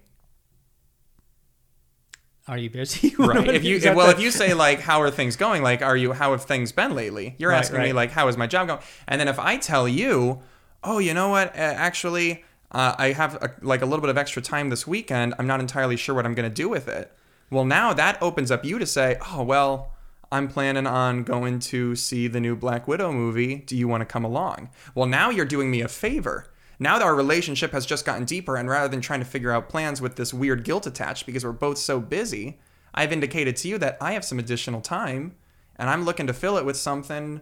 Are 2.46 2.56
you 2.56 2.70
busy? 2.70 3.14
right, 3.19 3.48
if 3.48 3.64
you 3.64 3.78
that 3.80 3.96
well, 3.96 4.06
the- 4.06 4.12
if 4.12 4.20
you 4.20 4.30
say 4.30 4.54
like 4.54 4.80
how 4.80 5.02
are 5.02 5.10
things 5.10 5.36
going? 5.36 5.62
Like 5.62 5.82
are 5.82 5.96
you 5.96 6.12
how 6.12 6.30
have 6.30 6.44
things 6.44 6.72
been 6.72 6.94
lately? 6.94 7.34
You're 7.38 7.50
Right, 7.50 7.58
asking 7.58 7.80
me 7.80 7.92
like 7.92 8.10
how 8.12 8.28
is 8.28 8.36
my 8.36 8.46
job 8.46 8.69
going? 8.69 8.80
And 9.06 9.20
then 9.20 9.28
if 9.28 9.38
I 9.38 9.56
tell 9.58 9.86
you, 9.88 10.40
oh, 10.84 10.98
you 10.98 11.12
know 11.14 11.28
what? 11.30 11.48
Uh, 11.48 11.58
actually, 11.58 12.44
uh, 12.72 12.94
I 12.98 13.12
have 13.12 13.34
a, 13.36 13.54
like 13.62 13.82
a 13.82 13.86
little 13.86 14.00
bit 14.00 14.10
of 14.10 14.18
extra 14.18 14.42
time 14.42 14.68
this 14.68 14.86
weekend. 14.86 15.34
I'm 15.38 15.46
not 15.46 15.60
entirely 15.60 15.96
sure 15.96 16.14
what 16.14 16.26
I'm 16.26 16.34
going 16.34 16.48
to 16.48 16.54
do 16.54 16.68
with 16.68 16.88
it. 16.88 17.12
Well, 17.50 17.64
now 17.64 17.92
that 17.94 18.20
opens 18.22 18.50
up 18.50 18.64
you 18.64 18.78
to 18.78 18.86
say, 18.86 19.16
oh, 19.30 19.42
well, 19.42 19.92
I'm 20.30 20.48
planning 20.48 20.87
on 20.87 21.22
going 21.22 21.58
to 21.60 21.96
see 21.96 22.28
the 22.28 22.40
new 22.40 22.54
Black 22.54 22.87
Widow 22.87 23.12
movie. 23.12 23.56
Do 23.56 23.76
you 23.76 23.88
want 23.88 24.02
to 24.02 24.06
come 24.06 24.25
along? 24.25 24.68
Well, 24.94 25.06
now 25.06 25.30
you're 25.30 25.46
doing 25.46 25.70
me 25.70 25.80
a 25.80 25.88
favor. 25.88 26.50
Now 26.78 26.98
that 26.98 27.04
our 27.04 27.14
relationship 27.14 27.72
has 27.72 27.87
just 27.87 28.04
gotten 28.04 28.25
deeper, 28.25 28.56
and 28.56 28.68
rather 28.68 28.88
than 28.88 29.00
trying 29.00 29.20
to 29.20 29.26
figure 29.26 29.50
out 29.50 29.68
plans 29.68 30.00
with 30.00 30.16
this 30.16 30.34
weird 30.34 30.62
guilt 30.64 30.87
attached 30.87 31.26
because 31.26 31.44
we're 31.44 31.52
both 31.52 31.78
so 31.78 31.98
busy, 32.00 32.60
I've 32.94 33.12
indicated 33.12 33.56
to 33.56 33.68
you 33.68 33.78
that 33.78 33.96
I 34.00 34.12
have 34.12 34.25
some 34.25 34.38
additional 34.38 34.80
time, 34.80 35.34
and 35.76 35.88
I'm 35.88 36.04
looking 36.04 36.26
to 36.26 36.32
fill 36.32 36.58
it 36.58 36.64
with 36.64 36.76
something 36.76 37.40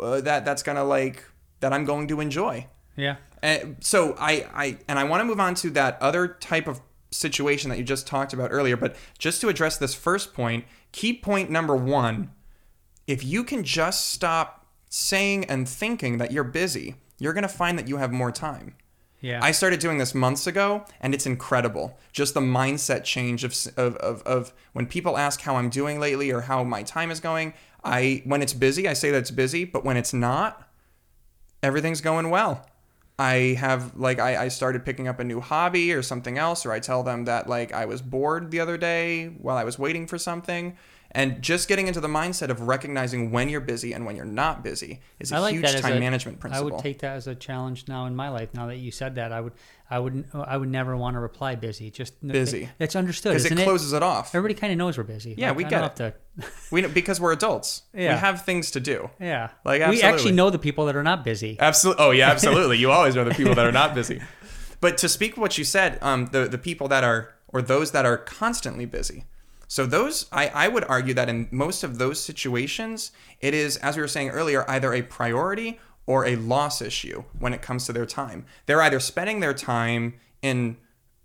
uh, 0.00 0.20
that 0.22 0.44
that's 0.44 0.62
gonna 0.62 0.84
like 0.84 1.24
that 1.60 1.72
I'm 1.72 1.84
going 1.84 2.08
to 2.08 2.20
enjoy. 2.20 2.66
yeah, 2.96 3.16
And 3.44 3.76
so 3.80 4.16
I, 4.18 4.46
I 4.54 4.78
and 4.88 4.98
I 4.98 5.04
want 5.04 5.20
to 5.20 5.24
move 5.26 5.38
on 5.38 5.54
to 5.56 5.70
that 5.70 6.00
other 6.00 6.26
type 6.26 6.66
of 6.66 6.80
situation 7.10 7.68
that 7.68 7.76
you 7.76 7.84
just 7.84 8.06
talked 8.06 8.32
about 8.32 8.50
earlier. 8.50 8.74
But 8.74 8.96
just 9.18 9.42
to 9.42 9.50
address 9.50 9.76
this 9.76 9.94
first 9.94 10.32
point, 10.32 10.64
key 10.92 11.12
point 11.12 11.50
number 11.50 11.76
one: 11.76 12.30
if 13.06 13.22
you 13.22 13.44
can 13.44 13.62
just 13.62 14.08
stop 14.08 14.66
saying 14.88 15.44
and 15.44 15.68
thinking 15.68 16.16
that 16.16 16.32
you're 16.32 16.42
busy, 16.42 16.94
you're 17.18 17.34
gonna 17.34 17.46
find 17.46 17.78
that 17.78 17.86
you 17.86 17.98
have 17.98 18.10
more 18.12 18.32
time. 18.32 18.76
yeah. 19.20 19.40
I 19.42 19.52
started 19.52 19.78
doing 19.78 19.98
this 19.98 20.14
months 20.14 20.46
ago, 20.46 20.86
and 21.02 21.12
it's 21.12 21.26
incredible. 21.26 21.98
Just 22.12 22.32
the 22.32 22.40
mindset 22.40 23.04
change 23.04 23.44
of, 23.44 23.54
of, 23.76 23.96
of, 23.96 24.22
of 24.22 24.54
when 24.72 24.86
people 24.86 25.18
ask 25.18 25.42
how 25.42 25.56
I'm 25.56 25.68
doing 25.68 26.00
lately 26.00 26.30
or 26.30 26.40
how 26.42 26.64
my 26.64 26.82
time 26.82 27.10
is 27.10 27.20
going. 27.20 27.52
I 27.84 28.22
when 28.24 28.40
it's 28.40 28.54
busy, 28.54 28.88
I 28.88 28.94
say 28.94 29.10
that 29.10 29.18
it's 29.18 29.30
busy, 29.30 29.66
but 29.66 29.84
when 29.84 29.98
it's 29.98 30.14
not, 30.14 30.66
everything's 31.62 32.00
going 32.00 32.30
well. 32.30 32.64
I 33.18 33.56
have 33.58 33.96
like 33.96 34.18
I, 34.18 34.44
I 34.44 34.48
started 34.48 34.84
picking 34.84 35.06
up 35.06 35.20
a 35.20 35.24
new 35.24 35.40
hobby 35.40 35.92
or 35.92 36.02
something 36.02 36.36
else, 36.36 36.66
or 36.66 36.72
I 36.72 36.80
tell 36.80 37.02
them 37.02 37.26
that 37.26 37.48
like 37.48 37.72
I 37.72 37.84
was 37.84 38.02
bored 38.02 38.50
the 38.50 38.60
other 38.60 38.76
day 38.76 39.26
while 39.26 39.56
I 39.56 39.64
was 39.64 39.78
waiting 39.78 40.06
for 40.06 40.18
something. 40.18 40.76
And 41.16 41.40
just 41.42 41.68
getting 41.68 41.86
into 41.86 42.00
the 42.00 42.08
mindset 42.08 42.48
of 42.48 42.62
recognizing 42.62 43.30
when 43.30 43.48
you're 43.48 43.60
busy 43.60 43.92
and 43.92 44.04
when 44.04 44.16
you're 44.16 44.24
not 44.24 44.64
busy 44.64 45.00
is 45.20 45.30
a 45.30 45.38
like 45.38 45.54
huge 45.54 45.80
time 45.80 45.96
a- 45.96 46.00
management 46.00 46.40
principle. 46.40 46.68
I 46.68 46.72
would 46.72 46.82
take 46.82 46.98
that 47.00 47.14
as 47.16 47.28
a 47.28 47.36
challenge 47.36 47.86
now 47.86 48.06
in 48.06 48.16
my 48.16 48.30
life. 48.30 48.52
Now 48.52 48.66
that 48.66 48.78
you 48.78 48.90
said 48.90 49.14
that, 49.14 49.30
I 49.32 49.40
would, 49.40 49.52
I 49.88 50.00
would, 50.00 50.24
I 50.34 50.56
would 50.56 50.68
never 50.68 50.96
want 50.96 51.14
to 51.14 51.20
reply 51.20 51.54
busy. 51.54 51.90
Just 51.92 52.20
Busy. 52.26 52.68
It's 52.80 52.96
understood, 52.96 53.34
because 53.36 53.46
it 53.46 53.62
closes 53.64 53.92
it 53.92 54.02
off. 54.02 54.34
Everybody 54.34 54.58
kind 54.58 54.72
of 54.72 54.78
knows 54.78 54.98
we're 54.98 55.04
busy. 55.04 55.36
Yeah, 55.38 55.50
Like, 55.50 55.56
we 55.58 55.64
I 55.66 55.68
get 55.68 55.80
don't 55.96 56.00
it. 56.00 56.14
have 56.38 56.44
to- 56.46 56.52
We 56.72 56.84
because 56.88 57.20
we're 57.20 57.32
adults. 57.32 57.82
Yeah. 57.94 58.14
We 58.14 58.18
have 58.20 58.44
things 58.44 58.72
to 58.72 58.80
do. 58.80 59.08
yeah, 59.20 59.50
Like, 59.64 59.88
we 59.88 60.02
actually 60.02 60.32
know 60.32 60.50
the 60.50 60.58
people 60.58 60.86
that 60.86 60.96
are 60.96 61.04
not 61.04 61.22
busy. 61.24 61.56
Absolutely. 61.60 62.04
Oh 62.04 62.10
yeah, 62.10 62.28
absolutely. 62.30 62.78
you 62.78 62.90
always 62.90 63.14
know 63.14 63.22
the 63.24 63.34
people 63.34 63.54
that 63.54 63.66
are 63.66 63.72
not 63.72 63.94
busy. 63.94 64.20
But 64.80 64.98
to 64.98 65.08
speak 65.08 65.38
what 65.38 65.56
you 65.56 65.64
said, 65.64 65.98
um, 66.02 66.26
the 66.26 66.46
the 66.46 66.58
people 66.58 66.88
that 66.88 67.04
are 67.04 67.34
or 67.48 67.62
those 67.62 67.92
that 67.92 68.04
are 68.04 68.18
constantly 68.18 68.84
busy. 68.84 69.24
So 69.68 69.86
those 69.86 70.26
I, 70.32 70.48
I 70.48 70.68
would 70.68 70.84
argue 70.84 71.14
that 71.14 71.28
in 71.28 71.48
most 71.50 71.82
of 71.82 71.98
those 71.98 72.20
situations, 72.20 73.12
it 73.40 73.54
is, 73.54 73.76
as 73.78 73.96
we 73.96 74.02
were 74.02 74.08
saying 74.08 74.30
earlier, 74.30 74.68
either 74.68 74.92
a 74.92 75.02
priority 75.02 75.78
or 76.06 76.26
a 76.26 76.36
loss 76.36 76.82
issue 76.82 77.24
when 77.38 77.54
it 77.54 77.62
comes 77.62 77.86
to 77.86 77.92
their 77.92 78.06
time. 78.06 78.44
They're 78.66 78.82
either 78.82 79.00
spending 79.00 79.40
their 79.40 79.54
time 79.54 80.14
in 80.42 80.76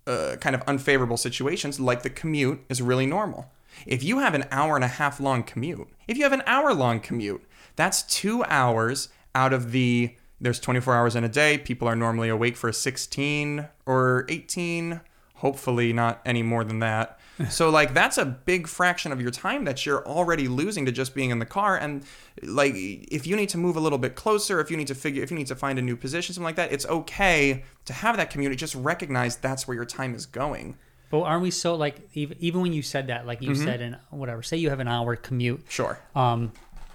uh, 0.06 0.36
kind 0.40 0.56
of 0.56 0.62
unfavorable 0.62 1.16
situations, 1.16 1.78
like 1.78 2.02
the 2.02 2.10
commute 2.10 2.64
is 2.68 2.80
really 2.80 3.06
normal. 3.06 3.50
If 3.86 4.02
you 4.02 4.18
have 4.18 4.34
an 4.34 4.44
hour 4.50 4.74
and 4.74 4.84
a 4.84 4.88
half 4.88 5.20
long 5.20 5.42
commute, 5.42 5.88
if 6.08 6.16
you 6.16 6.24
have 6.24 6.32
an 6.32 6.42
hour 6.46 6.74
long 6.74 7.00
commute, 7.00 7.44
that's 7.76 8.02
two 8.02 8.44
hours 8.44 9.08
out 9.34 9.52
of 9.52 9.72
the 9.72 10.16
there's 10.40 10.58
24 10.58 10.94
hours 10.94 11.14
in 11.14 11.22
a 11.22 11.28
day. 11.28 11.58
People 11.58 11.86
are 11.86 11.94
normally 11.94 12.30
awake 12.30 12.56
for 12.56 12.72
16 12.72 13.68
or 13.84 14.24
18, 14.30 15.02
hopefully 15.34 15.92
not 15.92 16.22
any 16.24 16.42
more 16.42 16.64
than 16.64 16.78
that. 16.78 17.19
So 17.48 17.70
like 17.70 17.94
that's 17.94 18.18
a 18.18 18.24
big 18.24 18.66
fraction 18.66 19.12
of 19.12 19.20
your 19.20 19.30
time 19.30 19.64
that 19.64 19.86
you're 19.86 20.06
already 20.06 20.48
losing 20.48 20.84
to 20.86 20.92
just 20.92 21.14
being 21.14 21.30
in 21.30 21.38
the 21.38 21.46
car 21.46 21.78
and 21.78 22.04
like 22.42 22.74
if 22.76 23.26
you 23.26 23.36
need 23.36 23.48
to 23.50 23.58
move 23.58 23.76
a 23.76 23.80
little 23.80 23.98
bit 23.98 24.14
closer, 24.14 24.60
if 24.60 24.70
you 24.70 24.76
need 24.76 24.88
to 24.88 24.94
figure 24.94 25.22
if 25.22 25.30
you 25.30 25.36
need 25.36 25.46
to 25.46 25.56
find 25.56 25.78
a 25.78 25.82
new 25.82 25.96
position 25.96 26.34
something 26.34 26.44
like 26.44 26.56
that, 26.56 26.72
it's 26.72 26.86
okay 26.86 27.64
to 27.86 27.92
have 27.92 28.16
that 28.16 28.30
community 28.30 28.56
just 28.56 28.74
recognize 28.74 29.36
that's 29.36 29.66
where 29.66 29.74
your 29.74 29.84
time 29.84 30.14
is 30.14 30.26
going. 30.26 30.76
But 31.10 31.22
aren't 31.22 31.42
we 31.42 31.50
so 31.50 31.74
like 31.74 32.08
even 32.14 32.36
even 32.40 32.60
when 32.60 32.72
you 32.72 32.82
said 32.82 33.08
that, 33.08 33.26
like 33.26 33.42
you 33.42 33.54
said 33.54 33.80
in 33.80 33.96
whatever, 34.10 34.42
say 34.42 34.56
you 34.58 34.70
have 34.70 34.78
an 34.80 34.88
hour 34.88 35.16
commute, 35.16 35.64
Sure. 35.68 35.98
um, 36.14 36.52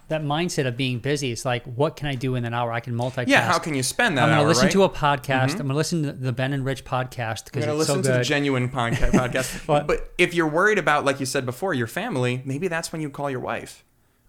that 0.08 0.22
mindset 0.24 0.68
of 0.68 0.78
being 0.78 1.00
busy 1.00 1.32
is 1.32 1.46
like, 1.46 1.64
what 1.66 1.96
can 1.96 2.08
I 2.08 2.16
do 2.16 2.36
in 2.36 2.46
an 2.46 2.54
hour? 2.54 2.72
I 2.72 2.80
can 2.80 2.94
multitask. 2.94 3.28
Yeah, 3.28 3.42
how 3.42 3.58
can 3.58 3.74
you 3.74 3.82
spend 3.84 4.18
that 4.18 4.24
I'm 4.26 4.30
going 4.30 4.42
to 4.42 4.48
listen 4.48 4.66
right? 4.66 4.72
to 4.74 4.84
a 4.84 4.90
podcast. 4.90 5.26
Mm-hmm. 5.26 5.52
I'm 5.54 5.58
going 5.58 5.70
to 5.70 5.74
listen 5.76 6.04
to 6.04 6.12
the 6.14 6.32
Ben 6.32 6.54
and 6.54 6.64
Rich 6.64 6.86
podcast 6.86 7.46
because 7.46 7.66
it's 7.66 7.74
listen 7.74 8.04
so 8.04 8.12
to 8.14 8.18
the 8.20 8.24
genuine 8.24 8.70
podca- 8.78 9.12
podcast. 9.12 9.66
But- 9.66 9.88
but 9.88 10.12
if 10.18 10.34
you're 10.34 10.48
worried 10.48 10.78
about, 10.78 11.06
like 11.06 11.20
you 11.20 11.26
said 11.26 11.46
before, 11.46 11.74
your 11.74 11.88
family, 11.88 12.42
maybe 12.46 12.68
that's 12.68 12.92
when 12.92 13.02
you 13.02 13.10
call 13.10 13.30
your 13.32 13.40
wife. 13.40 13.84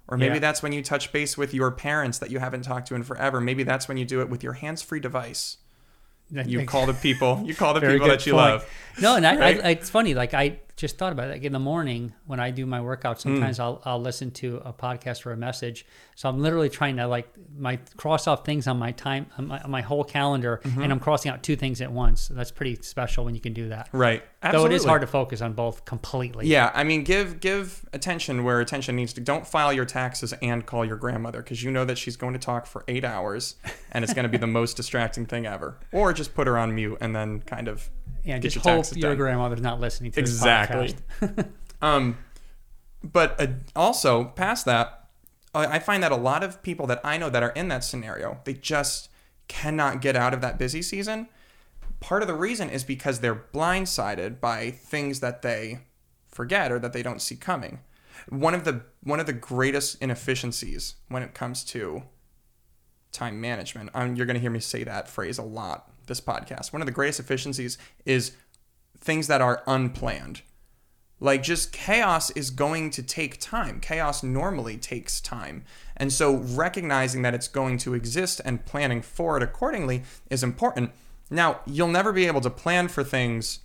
Or 0.09 0.17
maybe 0.17 0.35
Yeah. 0.35 0.41
that's 0.41 0.63
when 0.63 0.73
you 0.73 0.83
touch 0.83 1.13
base 1.13 1.37
with 1.37 1.53
your 1.53 1.71
parents 1.73 2.19
that 2.21 2.31
you 2.31 2.39
haven't 2.39 2.63
talked 2.63 2.87
to 2.89 2.95
in 2.95 3.03
forever. 3.03 3.41
Maybe 3.41 3.63
that's 3.65 3.89
when 3.89 3.97
you 3.97 4.05
do 4.05 4.21
it 4.21 4.29
with 4.31 4.43
your 4.45 4.53
hands-free 4.55 5.01
device. 5.01 5.57
You 6.31 6.65
call 6.65 6.87
the 6.87 6.95
people. 6.95 7.43
You 7.45 7.55
call 7.55 7.75
the 7.75 7.81
people 7.93 8.09
that 8.09 8.25
you 8.27 8.33
point. 8.33 8.45
love. 8.47 8.71
No, 9.01 9.17
and 9.17 9.27
I, 9.27 9.37
Right? 9.37 9.65
I, 9.65 9.69
it's 9.71 9.91
funny. 9.91 10.15
Like 10.15 10.33
I 10.33 10.59
just 10.77 10.99
thought 10.99 11.13
about 11.13 11.29
it. 11.29 11.33
Like 11.33 11.43
in 11.45 11.53
the 11.53 11.59
morning 11.59 12.13
when 12.27 12.39
I 12.39 12.51
do 12.51 12.67
my 12.67 12.79
Hmm. 12.81 12.85
workout, 12.85 13.21
sometimes 13.21 13.59
I'll 13.59 13.81
I'll 13.87 14.01
listen 14.01 14.31
to 14.33 14.61
a 14.65 14.73
podcast 14.75 15.25
or 15.25 15.33
a 15.33 15.37
message. 15.37 15.87
So 16.17 16.29
I'm 16.29 16.41
literally 16.43 16.69
trying 16.69 16.97
to 16.97 17.07
like 17.07 17.29
my 17.57 17.79
cross 17.97 18.27
off 18.27 18.45
things 18.45 18.67
on 18.67 18.79
my 18.79 18.93
time 18.93 19.27
on 19.39 19.47
my, 19.49 19.59
on 19.61 19.71
my 19.71 19.81
whole 19.81 20.05
calendar, 20.05 20.61
Mm-hmm. 20.65 20.83
and 20.83 20.93
I'm 20.93 21.01
crossing 21.01 21.31
out 21.33 21.43
two 21.43 21.57
things 21.57 21.81
at 21.81 21.91
once. 21.91 22.29
That's 22.29 22.51
pretty 22.51 22.77
special 22.83 23.25
when 23.25 23.35
you 23.35 23.41
can 23.41 23.55
do 23.55 23.71
that. 23.71 23.89
Right. 23.93 24.23
Though 24.53 24.67
it 24.67 24.73
is 24.73 24.85
hard 24.85 25.01
to 25.01 25.07
focus 25.07 25.41
on 25.41 25.55
both 25.55 25.85
completely. 25.87 26.47
Yeah, 26.47 26.71
I 26.75 26.85
mean, 26.85 27.03
give 27.05 27.41
give 27.41 27.85
attention 27.93 28.45
where 28.45 28.61
attention 28.61 28.97
needs 28.97 29.13
to. 29.15 29.21
Don't 29.21 29.47
file 29.47 29.73
your 29.73 29.85
taxes 29.87 30.35
and 30.43 30.65
call 30.67 30.85
your 30.85 30.97
grandmother 30.97 31.43
because 31.43 31.63
you 31.63 31.71
know 31.71 31.85
that 31.87 31.97
she's 31.99 32.17
going 32.17 32.35
to 32.35 32.39
talk 32.39 32.67
for 32.67 32.85
eight 32.87 33.05
hours, 33.05 33.57
and 33.93 34.05
it's 34.05 34.13
going 34.15 34.25
to 34.25 34.29
be 34.29 34.39
the 34.39 34.47
most 34.61 34.77
distracting 34.77 35.27
thing 35.27 35.47
ever. 35.47 35.79
Or 35.91 36.13
just 36.13 36.35
put 36.35 36.47
her 36.47 36.57
on 36.59 36.75
mute 36.75 36.99
and 37.01 37.17
then 37.17 37.41
kind 37.41 37.67
of 37.67 37.91
and 38.35 38.43
get 38.43 38.53
just 38.53 38.65
your 38.65 38.75
hope 38.75 38.97
your 38.97 39.11
done. 39.11 39.17
grandmother's 39.17 39.61
not 39.61 39.81
listening 39.81 40.13
to 40.13 40.21
Exactly. 40.21 40.95
Um, 41.83 42.17
but 43.03 43.39
uh, 43.39 43.49
also 43.75 44.25
past 44.25 44.65
that, 44.65 45.09
I 45.55 45.67
I 45.67 45.79
find 45.79 46.03
that 46.03 46.11
a 46.11 46.17
lot 46.17 46.43
of 46.43 46.63
people 46.63 46.87
that 46.87 47.01
I 47.05 47.19
know 47.19 47.29
that 47.29 47.43
are 47.43 47.51
in 47.51 47.69
that 47.69 47.85
scenario, 47.85 48.41
they 48.45 48.55
just 48.55 49.11
cannot 49.47 50.01
get 50.01 50.17
out 50.17 50.35
of 50.35 50.41
that 50.41 50.59
busy 50.59 50.81
season. 50.81 51.29
Part 52.01 52.23
of 52.23 52.29
the 52.29 52.35
reason 52.35 52.71
is 52.71 52.83
because 52.83 53.21
they're 53.21 53.45
blindsided 53.53 54.41
by 54.41 54.71
things 54.71 55.21
that 55.21 55.43
they 55.43 55.81
forget 56.27 56.73
or 56.73 56.79
that 56.79 56.93
they 56.93 57.03
don't 57.03 57.23
see 57.23 57.37
coming. 57.37 57.81
One 58.29 58.55
of 58.55 58.65
the 58.65 58.83
one 59.03 59.21
of 59.21 59.27
the 59.27 59.33
greatest 59.33 60.01
inefficiencies 60.03 60.97
when 61.09 61.23
it 61.23 61.35
comes 61.35 61.63
to 61.65 62.05
time 63.13 63.41
management. 63.41 63.91
Um, 63.95 64.17
you're 64.17 64.27
going 64.27 64.35
to 64.35 64.41
hear 64.41 64.51
me 64.51 64.61
say 64.61 64.85
that 64.85 65.09
phrase 65.09 65.39
a 65.39 65.43
lot 65.43 65.91
this 66.07 66.21
podcast. 66.21 66.73
One 66.73 66.83
of 66.83 66.87
the 66.87 66.93
greatest 66.93 67.21
efficiencies 67.21 67.79
is 68.05 68.33
things 68.99 69.27
that 69.27 69.41
are 69.41 69.63
unplanned. 69.67 70.43
Like 71.19 71.43
just 71.43 71.73
chaos 71.73 72.31
is 72.33 72.51
going 72.51 72.91
to 72.91 73.03
take 73.03 73.41
time. 73.41 73.81
Chaos 73.81 74.23
normally 74.23 74.77
takes 74.77 75.21
time. 75.21 75.65
And 75.97 76.13
so 76.13 76.37
recognizing 76.37 77.23
that 77.23 77.35
it's 77.35 77.49
going 77.49 77.79
to 77.79 77.95
exist 77.95 78.41
and 78.45 78.65
planning 78.67 79.01
for 79.01 79.37
it 79.37 79.43
accordingly 79.43 80.03
is 80.31 80.43
important. 80.43 80.91
Now, 81.31 81.61
you'll 81.67 81.89
never 81.89 82.13
be 82.13 82.27
able 82.27 82.43
to 82.43 82.51
plan 82.51 82.89
for 82.89 83.03
things 83.03 83.61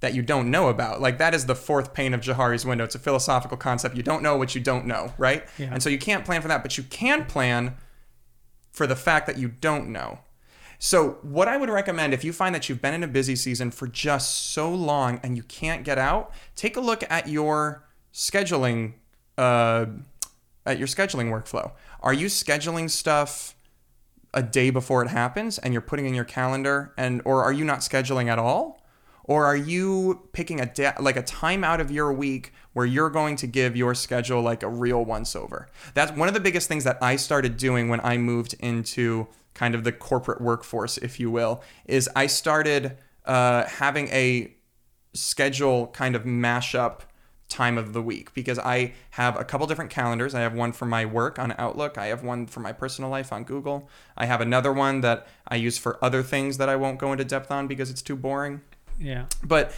that 0.00 0.14
you 0.14 0.22
don't 0.22 0.50
know 0.50 0.68
about. 0.68 1.00
Like 1.00 1.18
that 1.18 1.34
is 1.34 1.46
the 1.46 1.54
fourth 1.54 1.94
pane 1.94 2.14
of 2.14 2.20
Johari's 2.20 2.66
window. 2.66 2.84
It's 2.84 2.94
a 2.94 3.00
philosophical 3.00 3.56
concept. 3.56 3.96
You 3.96 4.02
don't 4.02 4.22
know 4.22 4.36
what 4.36 4.54
you 4.54 4.60
don't 4.60 4.86
know, 4.86 5.12
right? 5.18 5.44
Yeah. 5.58 5.70
And 5.72 5.82
so 5.82 5.88
you 5.88 5.98
can't 5.98 6.24
plan 6.24 6.42
for 6.42 6.48
that, 6.48 6.62
but 6.62 6.76
you 6.76 6.84
can 6.84 7.24
plan 7.24 7.76
for 8.72 8.86
the 8.86 8.96
fact 8.96 9.26
that 9.26 9.38
you 9.38 9.48
don't 9.48 9.88
know. 9.88 10.20
So, 10.84 11.18
what 11.22 11.46
I 11.46 11.56
would 11.56 11.70
recommend 11.70 12.12
if 12.12 12.24
you 12.24 12.32
find 12.32 12.52
that 12.56 12.68
you've 12.68 12.82
been 12.82 12.92
in 12.92 13.04
a 13.04 13.08
busy 13.08 13.36
season 13.36 13.70
for 13.70 13.86
just 13.86 14.48
so 14.52 14.68
long 14.68 15.20
and 15.22 15.36
you 15.36 15.44
can't 15.44 15.84
get 15.84 15.96
out, 15.96 16.32
take 16.56 16.76
a 16.76 16.80
look 16.80 17.04
at 17.08 17.28
your 17.28 17.84
scheduling 18.12 18.94
uh, 19.38 19.86
at 20.66 20.80
your 20.80 20.88
scheduling 20.88 21.30
workflow. 21.30 21.70
Are 22.00 22.12
you 22.12 22.26
scheduling 22.26 22.90
stuff 22.90 23.54
a 24.34 24.42
day 24.42 24.70
before 24.70 25.04
it 25.04 25.08
happens 25.08 25.56
and 25.56 25.72
you're 25.72 25.82
putting 25.82 26.04
in 26.04 26.14
your 26.14 26.24
calendar 26.24 26.92
and 26.98 27.22
or 27.24 27.44
are 27.44 27.52
you 27.52 27.64
not 27.64 27.78
scheduling 27.78 28.26
at 28.26 28.40
all? 28.40 28.84
Or 29.22 29.44
are 29.44 29.56
you 29.56 30.28
picking 30.32 30.60
a 30.60 30.66
da- 30.66 30.94
like 30.98 31.16
a 31.16 31.22
time 31.22 31.62
out 31.62 31.80
of 31.80 31.92
your 31.92 32.12
week 32.12 32.52
where 32.72 32.86
you're 32.86 33.08
going 33.08 33.36
to 33.36 33.46
give 33.46 33.76
your 33.76 33.94
schedule 33.94 34.42
like 34.42 34.64
a 34.64 34.68
real 34.68 35.04
once 35.04 35.36
over? 35.36 35.68
That's 35.94 36.10
one 36.10 36.26
of 36.26 36.34
the 36.34 36.40
biggest 36.40 36.66
things 36.66 36.82
that 36.82 36.98
I 37.00 37.14
started 37.14 37.56
doing 37.56 37.88
when 37.88 38.00
I 38.00 38.16
moved 38.16 38.56
into 38.58 39.28
kind 39.54 39.74
of 39.74 39.84
the 39.84 39.92
corporate 39.92 40.40
workforce, 40.40 40.98
if 40.98 41.20
you 41.20 41.30
will, 41.30 41.62
is 41.84 42.08
I 42.16 42.26
started 42.26 42.96
uh, 43.24 43.64
having 43.64 44.08
a 44.08 44.54
schedule 45.14 45.88
kind 45.88 46.16
of 46.16 46.24
mashup 46.24 47.00
time 47.48 47.76
of 47.76 47.92
the 47.92 48.02
week 48.02 48.32
because 48.32 48.58
I 48.58 48.94
have 49.10 49.38
a 49.38 49.44
couple 49.44 49.66
different 49.66 49.90
calendars. 49.90 50.34
I 50.34 50.40
have 50.40 50.54
one 50.54 50.72
for 50.72 50.86
my 50.86 51.04
work 51.04 51.38
on 51.38 51.54
Outlook, 51.58 51.98
I 51.98 52.06
have 52.06 52.24
one 52.24 52.46
for 52.46 52.60
my 52.60 52.72
personal 52.72 53.10
life 53.10 53.32
on 53.32 53.44
Google. 53.44 53.88
I 54.16 54.26
have 54.26 54.40
another 54.40 54.72
one 54.72 55.02
that 55.02 55.26
I 55.46 55.56
use 55.56 55.76
for 55.78 56.02
other 56.02 56.22
things 56.22 56.56
that 56.56 56.68
I 56.68 56.76
won't 56.76 56.98
go 56.98 57.12
into 57.12 57.24
depth 57.24 57.50
on 57.50 57.66
because 57.66 57.90
it's 57.90 58.02
too 58.02 58.16
boring. 58.16 58.62
Yeah. 58.98 59.26
But 59.44 59.72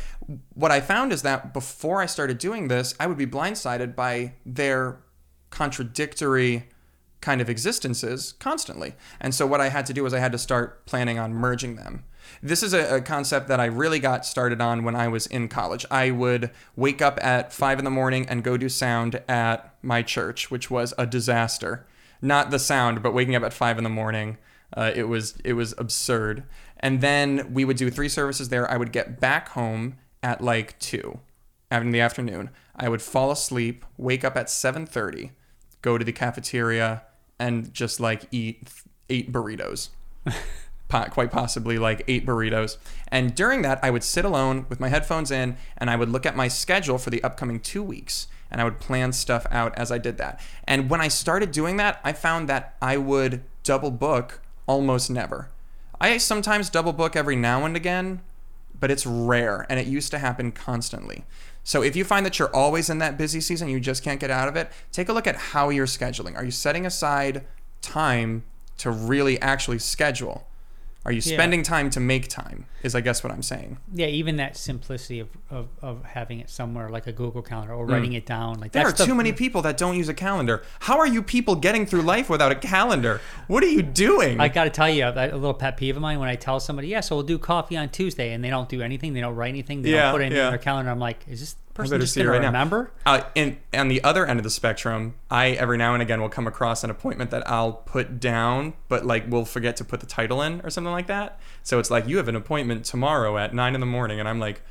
what 0.54 0.70
I 0.70 0.80
found 0.80 1.12
is 1.12 1.22
that 1.22 1.52
before 1.52 2.00
I 2.00 2.06
started 2.06 2.38
doing 2.38 2.68
this, 2.68 2.94
I 3.00 3.06
would 3.06 3.18
be 3.18 3.26
blindsided 3.26 3.94
by 3.94 4.34
their 4.46 5.00
contradictory 5.50 6.68
kind 7.24 7.40
of 7.40 7.48
existences 7.48 8.34
constantly. 8.38 8.94
And 9.18 9.34
so 9.34 9.46
what 9.46 9.62
I 9.62 9.70
had 9.70 9.86
to 9.86 9.94
do 9.94 10.02
was 10.02 10.12
I 10.12 10.18
had 10.18 10.32
to 10.32 10.38
start 10.38 10.84
planning 10.84 11.18
on 11.18 11.32
merging 11.32 11.76
them. 11.76 12.04
This 12.42 12.62
is 12.62 12.74
a, 12.74 12.96
a 12.96 13.00
concept 13.00 13.48
that 13.48 13.60
I 13.60 13.64
really 13.64 13.98
got 13.98 14.26
started 14.26 14.60
on 14.60 14.84
when 14.84 14.94
I 14.94 15.08
was 15.08 15.26
in 15.26 15.48
college. 15.48 15.86
I 15.90 16.10
would 16.10 16.50
wake 16.76 17.00
up 17.00 17.18
at 17.24 17.50
five 17.50 17.78
in 17.78 17.86
the 17.86 17.90
morning 17.90 18.28
and 18.28 18.44
go 18.44 18.58
do 18.58 18.68
sound 18.68 19.22
at 19.26 19.74
my 19.80 20.02
church, 20.02 20.50
which 20.50 20.70
was 20.70 20.92
a 20.98 21.06
disaster. 21.06 21.86
Not 22.20 22.50
the 22.50 22.58
sound, 22.58 23.02
but 23.02 23.14
waking 23.14 23.36
up 23.36 23.42
at 23.42 23.54
five 23.54 23.78
in 23.78 23.84
the 23.84 23.90
morning. 23.90 24.36
Uh, 24.76 24.92
it 24.94 25.08
was 25.08 25.38
it 25.44 25.54
was 25.54 25.74
absurd. 25.78 26.44
And 26.78 27.00
then 27.00 27.54
we 27.54 27.64
would 27.64 27.78
do 27.78 27.90
three 27.90 28.10
services 28.10 28.50
there. 28.50 28.70
I 28.70 28.76
would 28.76 28.92
get 28.92 29.18
back 29.18 29.48
home 29.50 29.96
at 30.22 30.42
like 30.42 30.78
two 30.78 31.20
in 31.70 31.90
the 31.90 32.00
afternoon. 32.00 32.50
I 32.76 32.90
would 32.90 33.00
fall 33.02 33.30
asleep, 33.30 33.84
wake 33.96 34.24
up 34.24 34.36
at 34.36 34.50
seven 34.50 34.84
thirty, 34.84 35.32
go 35.80 35.96
to 35.96 36.04
the 36.04 36.12
cafeteria, 36.12 37.02
and 37.38 37.72
just 37.72 38.00
like 38.00 38.26
eat 38.30 38.68
eight 39.08 39.32
burritos. 39.32 39.90
Quite 40.88 41.32
possibly 41.32 41.76
like 41.76 42.04
eight 42.06 42.24
burritos. 42.24 42.76
And 43.08 43.34
during 43.34 43.62
that, 43.62 43.80
I 43.82 43.90
would 43.90 44.04
sit 44.04 44.24
alone 44.24 44.66
with 44.68 44.78
my 44.78 44.88
headphones 44.88 45.32
in 45.32 45.56
and 45.76 45.90
I 45.90 45.96
would 45.96 46.08
look 46.08 46.24
at 46.24 46.36
my 46.36 46.46
schedule 46.46 46.98
for 46.98 47.10
the 47.10 47.22
upcoming 47.24 47.58
two 47.58 47.82
weeks 47.82 48.28
and 48.48 48.60
I 48.60 48.64
would 48.64 48.78
plan 48.78 49.12
stuff 49.12 49.44
out 49.50 49.76
as 49.76 49.90
I 49.90 49.98
did 49.98 50.18
that. 50.18 50.40
And 50.68 50.88
when 50.88 51.00
I 51.00 51.08
started 51.08 51.50
doing 51.50 51.78
that, 51.78 52.00
I 52.04 52.12
found 52.12 52.48
that 52.48 52.76
I 52.80 52.96
would 52.96 53.42
double 53.64 53.90
book 53.90 54.40
almost 54.66 55.10
never. 55.10 55.48
I 56.00 56.18
sometimes 56.18 56.70
double 56.70 56.92
book 56.92 57.16
every 57.16 57.34
now 57.34 57.64
and 57.64 57.74
again, 57.74 58.20
but 58.78 58.92
it's 58.92 59.06
rare 59.06 59.66
and 59.68 59.80
it 59.80 59.86
used 59.86 60.12
to 60.12 60.18
happen 60.18 60.52
constantly. 60.52 61.24
So 61.64 61.82
if 61.82 61.96
you 61.96 62.04
find 62.04 62.24
that 62.26 62.38
you're 62.38 62.54
always 62.54 62.90
in 62.90 62.98
that 62.98 63.16
busy 63.16 63.40
season, 63.40 63.68
you 63.68 63.80
just 63.80 64.04
can't 64.04 64.20
get 64.20 64.30
out 64.30 64.48
of 64.48 64.54
it, 64.54 64.70
take 64.92 65.08
a 65.08 65.12
look 65.14 65.26
at 65.26 65.36
how 65.36 65.70
you're 65.70 65.86
scheduling. 65.86 66.36
Are 66.36 66.44
you 66.44 66.50
setting 66.50 66.84
aside 66.84 67.44
time 67.80 68.44
to 68.78 68.90
really 68.90 69.40
actually 69.40 69.78
schedule? 69.78 70.46
Are 71.06 71.12
you 71.12 71.20
Yeah. 71.22 71.34
spending 71.34 71.62
time 71.62 71.90
to 71.90 72.00
make 72.00 72.28
time? 72.28 72.64
Is 72.82 72.94
I 72.94 73.00
guess 73.02 73.22
what 73.22 73.30
I'm 73.32 73.42
saying. 73.42 73.76
Yeah, 73.92 74.06
even 74.06 74.36
that 74.36 74.56
simplicity 74.56 75.20
of, 75.20 75.28
of, 75.50 75.68
of 75.82 76.02
having 76.04 76.40
it 76.40 76.48
somewhere 76.48 76.88
like 76.88 77.06
a 77.06 77.12
Google 77.12 77.42
Calendar 77.42 77.74
or 77.74 77.84
writing 77.86 78.14
it 78.14 78.24
down. 78.24 78.58
Like 78.58 78.70
Mm. 78.70 78.72
There 78.72 78.84
that's 78.84 79.00
are 79.00 79.04
the- 79.04 79.08
too 79.10 79.14
many 79.14 79.32
people 79.32 79.60
that 79.62 79.76
don't 79.76 79.96
use 79.96 80.08
a 80.08 80.14
calendar. 80.14 80.62
How 80.80 80.98
are 80.98 81.06
you 81.06 81.22
people 81.22 81.56
getting 81.56 81.84
through 81.86 82.02
life 82.02 82.30
without 82.30 82.52
a 82.52 82.54
calendar? 82.54 83.20
What 83.48 83.62
are 83.62 83.68
you 83.68 83.82
doing? 83.82 84.40
I 84.40 84.48
got 84.48 84.64
to 84.64 84.70
tell 84.70 84.88
you, 84.88 85.04
a 85.04 85.10
a 85.12 85.36
little 85.36 85.54
pet 85.54 85.76
peeve 85.76 85.96
of 85.96 86.02
mine 86.02 86.18
when 86.20 86.28
I 86.28 86.36
tell 86.36 86.58
somebody, 86.60 86.88
yeah, 86.88 87.00
so 87.00 87.16
we'll 87.16 87.24
do 87.24 87.38
coffee 87.38 87.76
on 87.76 87.88
Tuesday, 87.90 88.32
and 88.32 88.42
they 88.42 88.50
don't 88.50 88.68
do 88.68 88.80
anything, 88.82 89.12
they 89.14 89.20
don't 89.20 89.34
write 89.34 89.50
anything, 89.50 89.82
they 89.82 89.90
Yeah, 89.92 90.04
don't 90.04 90.12
put 90.12 90.20
anything 90.22 90.38
yeah. 90.38 90.46
in 90.46 90.50
their 90.52 90.58
calendar. 90.58 90.90
I'm 90.90 90.98
like, 90.98 91.24
is 91.28 91.40
this 91.40 91.56
person 91.74 91.90
better 91.90 92.02
just 92.02 92.14
see 92.14 92.20
it 92.20 92.26
right 92.26 92.36
to 92.36 92.42
now. 92.42 92.48
remember? 92.48 92.92
Uh, 93.04 93.22
and 93.36 93.58
on 93.72 93.88
the 93.88 94.02
other 94.02 94.24
end 94.24 94.38
of 94.38 94.44
the 94.44 94.50
spectrum, 94.50 95.14
I 95.30 95.50
every 95.50 95.76
now 95.76 95.92
and 95.92 96.02
again 96.02 96.20
will 96.20 96.28
come 96.28 96.46
across 96.46 96.84
an 96.84 96.90
appointment 96.90 97.30
that 97.30 97.48
I'll 97.48 97.72
put 97.72 98.20
down, 98.20 98.74
but 98.88 99.04
like 99.04 99.24
we'll 99.28 99.44
forget 99.44 99.76
to 99.78 99.84
put 99.84 100.00
the 100.00 100.06
title 100.06 100.40
in 100.40 100.60
or 100.62 100.70
something 100.70 100.92
like 100.92 101.08
that. 101.08 101.38
So 101.62 101.78
it's 101.78 101.90
like 101.90 102.08
you 102.08 102.16
have 102.16 102.28
an 102.28 102.36
appointment 102.36 102.84
tomorrow 102.84 103.36
at 103.38 103.54
nine 103.54 103.74
in 103.74 103.80
the 103.80 103.86
morning, 103.86 104.20
and 104.20 104.28
I'm 104.28 104.38
like, 104.38 104.62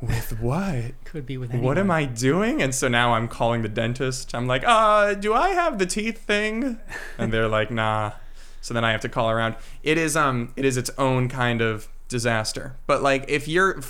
with 0.00 0.40
what? 0.40 0.92
Could 1.04 1.24
be 1.24 1.38
with 1.38 1.54
What 1.54 1.78
am 1.78 1.90
I 1.90 2.04
doing? 2.04 2.60
And 2.60 2.74
so 2.74 2.88
now 2.88 3.14
I'm 3.14 3.28
calling 3.28 3.62
the 3.62 3.68
dentist. 3.68 4.34
I'm 4.34 4.46
like, 4.46 4.64
uh, 4.66 5.14
do 5.14 5.32
I 5.32 5.50
have 5.50 5.78
the 5.78 5.86
teeth 5.86 6.18
thing? 6.18 6.78
And 7.16 7.32
they're 7.32 7.48
like, 7.48 7.70
nah. 7.70 8.12
So 8.60 8.74
then 8.74 8.84
I 8.84 8.92
have 8.92 9.00
to 9.02 9.08
call 9.08 9.30
around. 9.30 9.56
It 9.82 9.96
is 9.98 10.16
um, 10.16 10.52
it 10.56 10.64
is 10.64 10.76
its 10.76 10.90
own 10.98 11.28
kind 11.28 11.60
of 11.60 11.88
disaster. 12.08 12.76
But 12.86 13.02
like, 13.02 13.24
if 13.28 13.46
you're, 13.48 13.80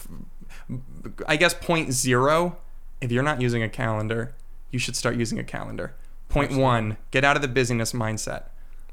I 1.27 1.37
guess 1.37 1.55
point 1.55 1.93
zero, 1.93 2.57
if 3.01 3.13
you're 3.13 3.23
not 3.23 3.41
using 3.41 3.63
a 3.63 3.69
calendar, 3.69 4.35
you 4.71 4.79
should 4.79 4.97
start 4.97 5.17
using 5.17 5.39
a 5.39 5.45
calendar. 5.45 5.95
Point 6.29 6.53
one, 6.53 6.97
get 7.11 7.25
out 7.25 7.37
of 7.37 7.43
the 7.43 7.49
busyness 7.49 7.93
mindset. 7.93 8.45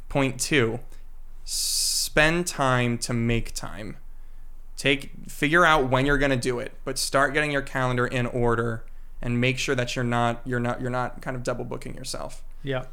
Point 0.09 0.39
two, 0.39 0.79
spend 1.43 2.45
time 2.45 2.97
to 2.99 3.13
make 3.13 3.53
time 3.53 3.97
take 4.81 5.11
figure 5.27 5.63
out 5.63 5.89
when 5.89 6.07
you're 6.07 6.17
going 6.17 6.31
to 6.31 6.37
do 6.37 6.57
it 6.57 6.71
but 6.83 6.97
start 6.97 7.35
getting 7.35 7.51
your 7.51 7.61
calendar 7.61 8.07
in 8.07 8.25
order 8.25 8.83
and 9.21 9.39
make 9.39 9.59
sure 9.59 9.75
that 9.75 9.95
you're 9.95 10.03
not 10.03 10.41
you're 10.43 10.59
not 10.59 10.81
you're 10.81 10.89
not 10.89 11.21
kind 11.21 11.37
of 11.37 11.43
double 11.43 11.63
booking 11.63 11.93
yourself 11.93 12.43
Yeah. 12.63 12.85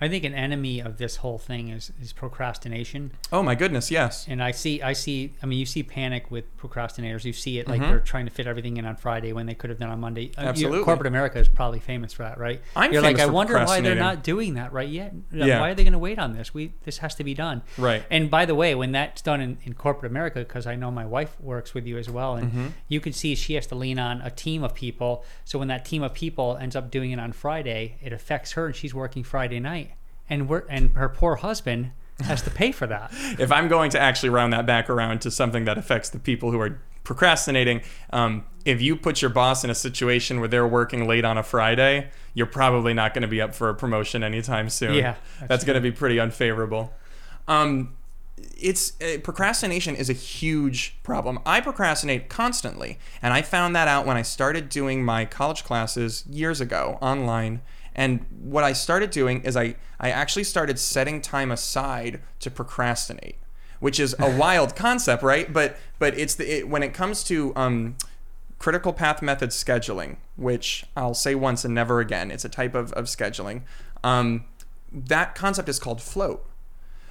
I 0.00 0.08
think 0.08 0.24
an 0.24 0.34
enemy 0.34 0.80
of 0.80 0.98
this 0.98 1.16
whole 1.16 1.38
thing 1.38 1.68
is, 1.68 1.92
is 2.00 2.12
procrastination. 2.12 3.12
oh 3.32 3.42
my 3.42 3.54
goodness 3.54 3.90
yes 3.90 4.26
And 4.28 4.42
I 4.42 4.50
see, 4.50 4.82
I 4.82 4.92
see, 4.92 5.32
I 5.42 5.46
mean, 5.46 5.58
you 5.58 5.66
see 5.66 5.82
panic 5.82 6.30
with 6.30 6.44
procrastinators. 6.58 7.24
You 7.24 7.32
see 7.32 7.58
it 7.58 7.68
like 7.68 7.80
Mhm. 7.80 7.88
they're 7.88 8.00
trying 8.00 8.26
to 8.26 8.30
fit 8.30 8.46
everything 8.46 8.76
in 8.76 8.84
on 8.84 8.96
Friday 8.96 9.32
when 9.32 9.46
they 9.46 9.54
could 9.54 9.70
have 9.70 9.78
done 9.78 9.90
on 9.90 10.00
Monday. 10.00 10.32
Uh, 10.36 10.42
you- 10.42 10.48
Absolutely. 10.48 10.84
corporate 10.84 11.06
America 11.06 11.38
is 11.38 11.48
probably 11.48 11.78
famous 11.80 12.12
for 12.12 12.24
that, 12.24 12.38
right? 12.38 12.60
I'm 12.76 12.92
You're 12.92 13.02
like, 13.02 13.18
I 13.20 13.26
wonder 13.26 13.54
why 13.64 13.80
they're 13.80 13.94
not 13.94 14.22
doing 14.24 14.54
that 14.54 14.72
right 14.72 14.88
yet. 14.88 15.14
Yeah. 15.32 15.60
Why 15.60 15.70
are 15.70 15.74
they 15.74 15.84
going 15.84 15.92
to 15.92 15.98
wait 15.98 16.18
on 16.18 16.32
this? 16.34 16.52
We 16.52 16.72
this 16.84 16.98
has 16.98 17.14
to 17.16 17.24
be 17.24 17.32
done. 17.34 17.62
right 17.78 18.04
And 18.10 18.30
by 18.30 18.44
the 18.44 18.54
way, 18.54 18.74
when 18.74 18.92
that's 18.92 19.22
done 19.22 19.40
in, 19.40 19.58
in 19.62 19.74
corporate 19.74 20.10
America, 20.10 20.40
because 20.40 20.66
I 20.66 20.74
know 20.76 20.90
my 20.90 21.06
wife 21.06 21.40
works 21.40 21.72
with 21.72 21.86
you 21.86 21.96
as 21.98 22.10
well, 22.10 22.34
and 22.36 22.44
Mm-hmm. 22.52 22.66
you 22.88 23.00
can 23.00 23.12
see 23.12 23.34
she 23.34 23.54
has 23.54 23.66
to 23.68 23.74
lean 23.74 23.98
on 23.98 24.20
a 24.22 24.30
team 24.30 24.62
of 24.64 24.74
people. 24.74 25.24
So 25.44 25.58
when 25.58 25.68
that 25.68 25.84
team 25.84 26.02
of 26.02 26.12
people 26.14 26.56
ends 26.60 26.76
up 26.76 26.90
doing 26.90 27.10
it 27.12 27.18
on 27.20 27.32
Friday, 27.32 27.96
it 28.02 28.12
affects 28.12 28.52
her, 28.52 28.66
and 28.66 28.74
she's 28.76 28.92
working 28.94 29.22
Friday 29.22 29.60
night, 29.60 29.92
and 30.28 30.48
we're 30.48 30.64
and 30.68 30.92
her 30.92 31.08
poor 31.08 31.36
husband 31.36 31.92
has 32.20 32.42
to 32.42 32.50
pay 32.50 32.72
for 32.72 32.86
that. 32.86 33.10
if 33.38 33.50
i'm 33.50 33.68
going 33.68 33.90
to 33.90 34.00
actually 34.00 34.28
round 34.28 34.52
that 34.52 34.66
back 34.66 34.88
around 34.88 35.20
to 35.20 35.30
something 35.30 35.64
that 35.64 35.78
affects 35.78 36.10
the 36.10 36.18
people 36.18 36.50
who 36.50 36.60
are 36.60 36.80
procrastinating 37.02 37.82
um, 38.14 38.44
if 38.64 38.80
you 38.80 38.96
put 38.96 39.20
your 39.20 39.30
boss 39.30 39.62
in 39.62 39.68
a 39.68 39.74
situation 39.74 40.40
where 40.40 40.48
they're 40.48 40.66
working 40.66 41.06
late 41.06 41.24
on 41.24 41.36
a 41.36 41.42
friday 41.42 42.08
you're 42.32 42.46
probably 42.46 42.94
not 42.94 43.12
going 43.12 43.22
to 43.22 43.28
be 43.28 43.40
up 43.40 43.54
for 43.54 43.68
a 43.68 43.74
promotion 43.74 44.22
anytime 44.22 44.70
soon 44.70 44.94
Yeah, 44.94 45.16
that's, 45.38 45.48
that's 45.48 45.64
going 45.64 45.74
to 45.74 45.82
be 45.82 45.92
pretty 45.92 46.18
unfavorable 46.18 46.94
um, 47.46 47.94
it's 48.56 49.00
uh, 49.00 49.18
procrastination 49.22 49.94
is 49.96 50.10
a 50.10 50.14
huge 50.14 50.96
problem. 51.02 51.38
I 51.44 51.60
procrastinate 51.60 52.28
constantly, 52.28 52.98
and 53.22 53.32
I 53.32 53.42
found 53.42 53.76
that 53.76 53.88
out 53.88 54.06
when 54.06 54.16
I 54.16 54.22
started 54.22 54.68
doing 54.68 55.04
my 55.04 55.24
college 55.24 55.64
classes 55.64 56.24
years 56.26 56.60
ago 56.60 56.98
online. 57.00 57.60
And 57.94 58.26
what 58.42 58.64
I 58.64 58.72
started 58.72 59.10
doing 59.10 59.42
is 59.42 59.56
I 59.56 59.76
I 60.00 60.10
actually 60.10 60.44
started 60.44 60.78
setting 60.78 61.20
time 61.20 61.50
aside 61.50 62.20
to 62.40 62.50
procrastinate, 62.50 63.36
which 63.80 64.00
is 64.00 64.14
a 64.18 64.36
wild 64.38 64.74
concept, 64.74 65.22
right? 65.22 65.52
But 65.52 65.76
but 65.98 66.18
it's 66.18 66.34
the 66.34 66.58
it, 66.58 66.68
when 66.68 66.82
it 66.82 66.92
comes 66.92 67.22
to 67.24 67.52
um, 67.54 67.96
critical 68.58 68.92
path 68.92 69.22
method 69.22 69.50
scheduling, 69.50 70.16
which 70.36 70.84
I'll 70.96 71.14
say 71.14 71.34
once 71.34 71.64
and 71.64 71.74
never 71.74 72.00
again. 72.00 72.30
It's 72.30 72.44
a 72.44 72.48
type 72.48 72.74
of, 72.74 72.92
of 72.94 73.06
scheduling. 73.06 73.62
Um, 74.02 74.46
that 74.90 75.34
concept 75.34 75.68
is 75.68 75.78
called 75.78 76.00
float. 76.00 76.46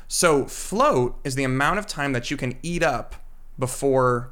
So 0.08 0.46
float 0.46 1.17
is 1.24 1.36
the 1.36 1.43
amount 1.43 1.80
of 1.80 1.88
time 1.88 2.13
that 2.13 2.32
you 2.32 2.38
can 2.38 2.58
eat 2.63 2.84
up 2.84 3.15
before 3.58 4.32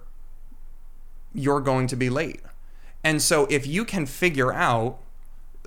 you're 1.34 1.62
going 1.62 1.88
to 1.88 1.96
be 1.96 2.10
late. 2.10 2.42
And 3.04 3.22
so 3.22 3.48
if 3.50 3.66
you 3.66 3.86
can 3.86 4.06
figure 4.06 4.54
out 4.54 5.00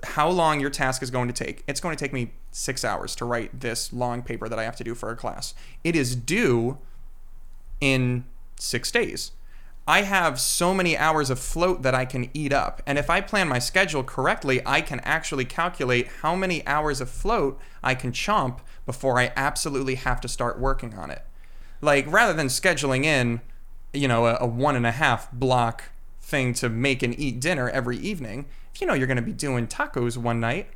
how 0.05 0.29
long 0.29 0.59
your 0.59 0.69
task 0.69 1.03
is 1.03 1.11
going 1.11 1.27
to 1.27 1.33
take, 1.33 1.63
it's 1.67 1.79
going 1.79 1.95
to 1.95 2.03
take 2.03 2.13
me 2.13 2.31
six 2.51 2.85
hours 2.85 3.15
to 3.17 3.25
write 3.25 3.59
this 3.59 3.91
long 3.91 4.21
paper 4.21 4.47
that 4.47 4.57
I 4.57 4.63
have 4.63 4.75
to 4.77 4.83
do 4.83 4.95
for 4.95 5.11
a 5.11 5.15
class. 5.15 5.53
It 5.83 5.95
is 5.95 6.15
due 6.15 6.77
in 7.81 8.25
six 8.57 8.91
days. 8.91 9.31
I 9.87 10.01
have 10.01 10.39
so 10.39 10.73
many 10.73 10.97
hours 10.97 11.29
of 11.29 11.37
float 11.37 11.83
that 11.83 11.93
I 11.93 12.05
can 12.05 12.31
eat 12.33 12.51
up. 12.51 12.81
And 12.87 12.97
if 12.97 13.09
I 13.09 13.21
plan 13.21 13.47
my 13.47 13.59
schedule 13.59 14.03
correctly, 14.03 14.61
I 14.65 14.81
can 14.81 14.99
actually 15.01 15.45
calculate 15.45 16.07
how 16.21 16.35
many 16.35 16.65
hours 16.65 17.01
of 17.01 17.09
float 17.09 17.59
I 17.83 17.93
can 17.93 18.11
chomp 18.11 18.59
before 18.87 19.19
I 19.19 19.31
absolutely 19.35 19.95
have 19.95 20.19
to 20.21 20.27
start 20.27 20.59
working 20.59 20.95
on 20.95 21.11
it. 21.11 21.23
Like, 21.81 22.11
rather 22.11 22.33
than 22.33 22.47
scheduling 22.47 23.03
in, 23.03 23.41
you 23.93 24.07
know, 24.07 24.25
a, 24.25 24.37
a 24.41 24.47
one 24.47 24.75
and 24.75 24.87
a 24.87 24.91
half 24.91 25.31
block 25.31 25.83
thing 26.19 26.53
to 26.55 26.67
make 26.67 27.03
and 27.03 27.17
eat 27.19 27.39
dinner 27.39 27.69
every 27.69 27.97
evening, 27.97 28.47
you 28.81 28.87
know 28.87 28.93
you're 28.93 29.07
going 29.07 29.17
to 29.17 29.23
be 29.23 29.33
doing 29.33 29.67
tacos 29.67 30.17
one 30.17 30.39
night, 30.39 30.67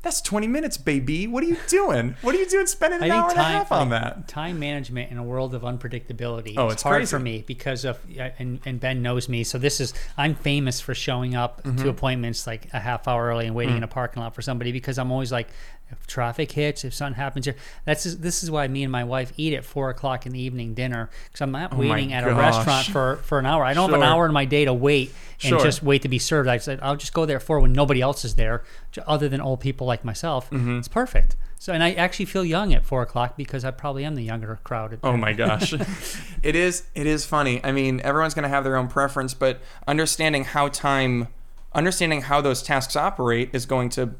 that's 0.00 0.20
20 0.20 0.46
minutes, 0.46 0.76
baby. 0.78 1.26
What 1.26 1.42
are 1.42 1.48
you 1.48 1.56
doing? 1.66 2.14
What 2.22 2.32
are 2.34 2.38
you 2.38 2.48
doing 2.48 2.66
spending 2.68 3.02
an 3.02 3.10
hour 3.10 3.28
think 3.28 3.32
and 3.32 3.40
a 3.40 3.42
time, 3.42 3.52
half 3.52 3.72
on 3.72 3.88
that? 3.90 4.28
time 4.28 4.60
management 4.60 5.10
in 5.10 5.18
a 5.18 5.24
world 5.24 5.56
of 5.56 5.62
unpredictability. 5.62 6.54
Oh, 6.56 6.68
is 6.68 6.74
it's 6.74 6.82
hard 6.84 6.98
crazy. 6.98 7.10
for 7.10 7.18
me 7.18 7.42
because 7.46 7.84
of 7.84 7.98
and 8.38 8.60
and 8.64 8.78
Ben 8.78 9.02
knows 9.02 9.28
me. 9.28 9.42
So 9.42 9.58
this 9.58 9.80
is 9.80 9.92
I'm 10.16 10.34
famous 10.36 10.80
for 10.80 10.94
showing 10.94 11.34
up 11.34 11.62
Mm-hmm. 11.64 11.78
to 11.82 11.88
appointments 11.88 12.46
like 12.46 12.68
a 12.72 12.78
half 12.78 13.08
hour 13.08 13.26
early 13.26 13.46
and 13.46 13.54
waiting 13.56 13.74
Mm. 13.74 13.78
in 13.78 13.82
a 13.82 13.88
parking 13.88 14.22
lot 14.22 14.34
for 14.36 14.42
somebody 14.42 14.70
because 14.70 14.96
I'm 14.98 15.10
always 15.10 15.32
like, 15.32 15.48
if 15.90 16.06
traffic 16.06 16.52
hits, 16.52 16.84
if 16.84 16.92
something 16.94 17.14
happens 17.20 17.46
here, 17.46 17.56
that's 17.84 18.02
just, 18.04 18.20
this 18.22 18.42
is 18.42 18.50
why 18.50 18.68
me 18.68 18.82
and 18.82 18.92
my 18.92 19.04
wife 19.04 19.32
eat 19.36 19.54
at 19.54 19.64
four 19.64 19.90
o'clock 19.90 20.26
in 20.26 20.32
the 20.32 20.40
evening 20.40 20.74
dinner 20.74 21.08
because 21.26 21.40
I'm 21.40 21.50
not 21.52 21.72
Oh 21.72 21.76
waiting 21.78 22.12
at 22.12 22.24
a 22.24 22.34
restaurant 22.34 22.86
for 22.86 23.16
for 23.24 23.38
an 23.38 23.46
hour. 23.46 23.64
I 23.64 23.74
don't 23.74 23.90
have 23.90 24.00
an 24.00 24.06
hour 24.06 24.26
in 24.26 24.32
my 24.32 24.44
day 24.44 24.64
to 24.64 24.74
wait 24.74 25.12
and 25.42 25.50
Sure. 25.50 25.60
just 25.60 25.82
wait 25.82 26.02
to 26.02 26.08
be 26.08 26.18
served. 26.18 26.48
I 26.48 26.58
said 26.58 26.78
I'll 26.82 26.96
just 26.96 27.12
go 27.14 27.24
there 27.26 27.36
at 27.36 27.42
four 27.42 27.60
when 27.60 27.72
nobody 27.72 28.00
else 28.00 28.24
is 28.24 28.34
there, 28.34 28.62
other 29.06 29.28
than 29.28 29.40
old 29.40 29.60
people 29.60 29.86
like 29.86 30.04
myself. 30.04 30.50
Mm-hmm. 30.50 30.78
It's 30.78 30.88
perfect. 30.88 31.36
So, 31.60 31.72
and 31.72 31.82
I 31.82 31.92
actually 31.94 32.26
feel 32.26 32.44
young 32.44 32.72
at 32.72 32.84
four 32.84 33.02
o'clock 33.02 33.36
because 33.36 33.64
I 33.64 33.72
probably 33.72 34.04
am 34.04 34.14
the 34.14 34.22
younger 34.22 34.60
crowd. 34.62 34.92
at- 34.92 35.00
Oh 35.02 35.16
my 35.16 35.32
gosh. 35.32 35.72
it 36.42 36.54
is 36.54 36.84
it 36.94 37.06
is 37.06 37.24
funny. 37.26 37.60
I 37.64 37.72
mean, 37.72 38.00
everyone's 38.04 38.34
going 38.34 38.44
to 38.44 38.48
have 38.48 38.62
their 38.64 38.76
own 38.76 38.88
preference, 38.88 39.34
but 39.34 39.60
understanding 39.86 40.44
how 40.44 40.68
time 40.68 41.28
understanding 41.74 42.22
how 42.22 42.40
those 42.40 42.62
tasks 42.62 42.96
operate 42.96 43.50
is 43.52 43.66
going 43.66 43.88
to 43.90 44.10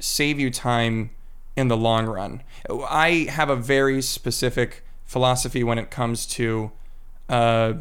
save 0.00 0.40
you 0.40 0.50
time 0.50 1.10
in 1.56 1.68
the 1.68 1.76
long 1.76 2.06
run. 2.06 2.42
I 2.88 3.26
have 3.30 3.50
a 3.50 3.56
very 3.56 4.02
specific 4.02 4.84
philosophy 5.04 5.62
when 5.62 5.78
it 5.78 5.90
comes 5.90 6.26
to 6.26 6.70
uh, 7.28 7.74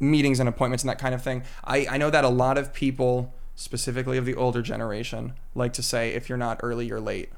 meetings 0.00 0.40
and 0.40 0.48
appointments 0.48 0.82
and 0.82 0.88
that 0.90 0.98
kind 0.98 1.14
of 1.14 1.22
thing. 1.22 1.42
I, 1.64 1.86
I 1.90 1.96
know 1.98 2.10
that 2.10 2.24
a 2.24 2.28
lot 2.28 2.58
of 2.58 2.72
people, 2.72 3.32
specifically 3.54 4.16
of 4.18 4.24
the 4.24 4.34
older 4.34 4.62
generation, 4.62 5.34
like 5.54 5.72
to 5.74 5.82
say 5.82 6.10
if 6.14 6.28
you're 6.28 6.38
not 6.38 6.60
early, 6.62 6.86
you're 6.86 7.00
late. 7.00 7.30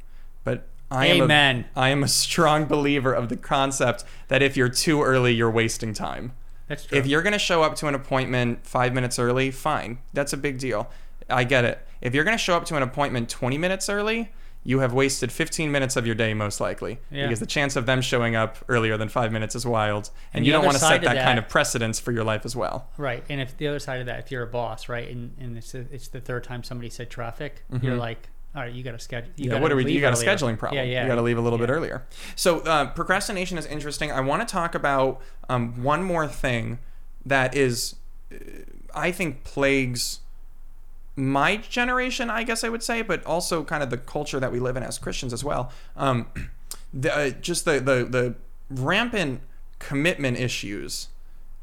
But 0.45 0.67
I 0.91 1.07
am 1.07 1.21
a- 1.21 1.25
Amen. 1.25 1.65
I 1.77 1.89
am 1.91 2.03
a 2.03 2.09
strong 2.09 2.65
believer 2.67 3.13
of 3.13 3.29
the 3.29 3.37
concept 3.37 4.05
that 4.29 4.43
if 4.43 4.57
you're 4.57 4.69
too 4.69 5.03
early, 5.03 5.33
you're 5.35 5.51
wasting 5.51 5.93
time. 5.95 6.33
That's 6.69 6.85
true. 6.85 6.99
If 6.99 7.07
you're 7.07 7.23
going 7.23 7.33
to 7.33 7.39
show 7.39 7.63
up 7.63 7.77
to 7.77 7.87
an 7.87 7.95
appointment 7.95 8.67
five 8.67 8.93
minutes 8.93 9.19
early, 9.19 9.51
fine. 9.51 9.99
That's 10.13 10.33
a 10.35 10.37
big 10.37 10.59
deal. 10.59 10.91
I 11.29 11.45
get 11.45 11.65
it. 11.65 11.79
If 12.01 12.15
you're 12.15 12.25
going 12.25 12.37
to 12.37 12.43
show 12.43 12.57
up 12.57 12.65
to 12.67 12.77
an 12.77 12.83
appointment 12.83 13.29
20 13.29 13.59
minutes 13.59 13.89
early, 13.89 14.31
you 14.65 14.81
have 14.81 14.93
wasted 14.93 15.31
15 15.33 15.71
minutes 15.73 15.97
of 15.97 16.05
your 16.07 16.15
day, 16.15 16.35
most 16.35 16.61
likely. 16.61 16.99
Yeah. 17.11 17.27
Because 17.27 17.41
the 17.41 17.47
chance 17.47 17.77
of 17.77 17.87
them 17.87 18.01
showing 18.01 18.35
up 18.37 18.59
earlier 18.69 18.97
than 18.97 19.09
five 19.09 19.33
minutes 19.33 19.55
is 19.55 19.65
wild. 19.67 20.11
And, 20.33 20.39
And 20.41 20.47
you 20.47 20.53
don't 20.53 20.65
want 20.65 20.77
to 20.77 20.81
set 20.83 20.97
of 20.99 21.03
that, 21.05 21.25
kind 21.25 21.39
of 21.39 21.49
precedence 21.49 21.99
for 22.01 22.13
your 22.13 22.25
life 22.25 22.45
as 22.45 22.55
well. 22.57 22.89
Right, 22.97 23.25
and 23.29 23.41
if 23.41 23.57
the 23.57 23.69
other 23.69 23.79
side 23.79 24.01
of 24.01 24.07
that, 24.07 24.19
if 24.21 24.31
you're 24.31 24.43
a 24.43 24.47
boss, 24.49 24.89
right, 24.89 25.09
and, 25.09 25.35
and 25.41 25.57
it's 25.57 25.73
the, 25.73 25.87
it's 25.93 26.09
the 26.09 26.21
third 26.21 26.45
time 26.45 26.63
somebody 26.65 26.91
said 26.91 27.09
traffic, 27.11 27.63
you're 27.81 27.97
like, 27.97 28.29
all 28.55 28.63
right, 28.63 28.73
you 28.73 28.83
got 28.83 28.93
to 28.93 28.99
schedule. 28.99 29.31
You 29.37 29.45
Mm-hmm. 29.45 29.45
yeah, 29.45 29.51
gotta 29.53 29.63
what 29.63 29.69
do 29.69 29.77
we? 29.77 29.93
You 29.93 30.01
got 30.01 30.13
a 30.13 30.17
scheduling 30.17 30.59
problem. 30.59 30.79
Yeah, 30.79 30.91
yeah. 30.93 31.03
You 31.03 31.09
got 31.09 31.17
to 31.17 31.23
leave 31.23 31.39
a 31.39 31.41
little 31.41 31.59
bit 31.59 31.69
earlier. 31.71 32.05
So 32.35 32.61
uh, 32.61 32.87
procrastination 32.91 33.59
is 33.59 33.67
interesting. 33.67 34.11
I 34.11 34.21
want 34.21 34.47
to 34.47 34.51
talk 34.53 34.75
about 34.75 35.21
um, 35.49 35.83
one 35.83 36.03
more 36.03 36.27
thing 36.27 36.79
that 37.25 37.55
is, 37.57 37.95
uh, 38.33 38.37
I 38.95 39.13
think, 39.13 39.45
plagues 39.45 40.21
my 41.19 41.57
generation. 41.57 42.31
I 42.31 42.45
guess 42.45 42.65
I 42.65 42.69
would 42.69 42.83
say, 42.83 43.03
but 43.03 43.25
also 43.27 43.65
kind 43.65 43.83
of 43.83 43.91
the 43.91 43.99
culture 43.99 44.41
that 44.41 44.53
we 44.53 44.61
live 44.61 44.77
in 44.77 44.83
as 44.83 44.99
Christians 44.99 45.33
as 45.33 45.45
well. 45.45 45.73
Um, 45.97 46.27
the, 46.95 47.15
uh, 47.15 47.31
just 47.31 47.65
the, 47.65 47.81
the 47.81 48.05
the 48.05 48.35
rampant 48.71 49.41
commitment 49.79 50.39
issues 50.39 51.09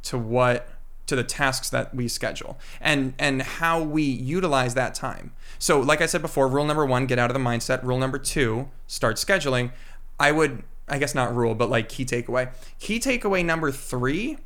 to 0.04 0.18
what 0.18 0.70
to 1.08 1.16
the 1.16 1.24
tasks 1.24 1.70
that 1.70 1.94
we 1.94 2.08
schedule 2.08 2.58
and 2.82 3.14
and 3.20 3.42
how 3.42 3.82
we 3.82 4.02
utilize 4.02 4.74
that 4.74 4.96
time 4.96 5.34
so 5.60 5.80
like 5.80 6.02
i 6.02 6.06
said 6.06 6.22
before 6.22 6.48
rule 6.48 6.66
number 6.66 6.86
one 6.86 7.06
get 7.06 7.20
out 7.20 7.30
of 7.30 7.34
the 7.34 7.40
mindset 7.40 7.84
rule 7.84 8.00
number 8.00 8.18
two 8.18 8.70
start 8.88 9.18
scheduling 9.18 9.72
i 10.20 10.32
would 10.32 10.64
i 10.88 10.98
guess 10.98 11.14
not 11.14 11.36
rule 11.36 11.54
but 11.54 11.70
like 11.70 11.90
key 11.90 12.06
takeaway 12.06 12.50
key 12.80 13.00
takeaway 13.00 13.46
number 13.46 13.72
three 13.72 14.38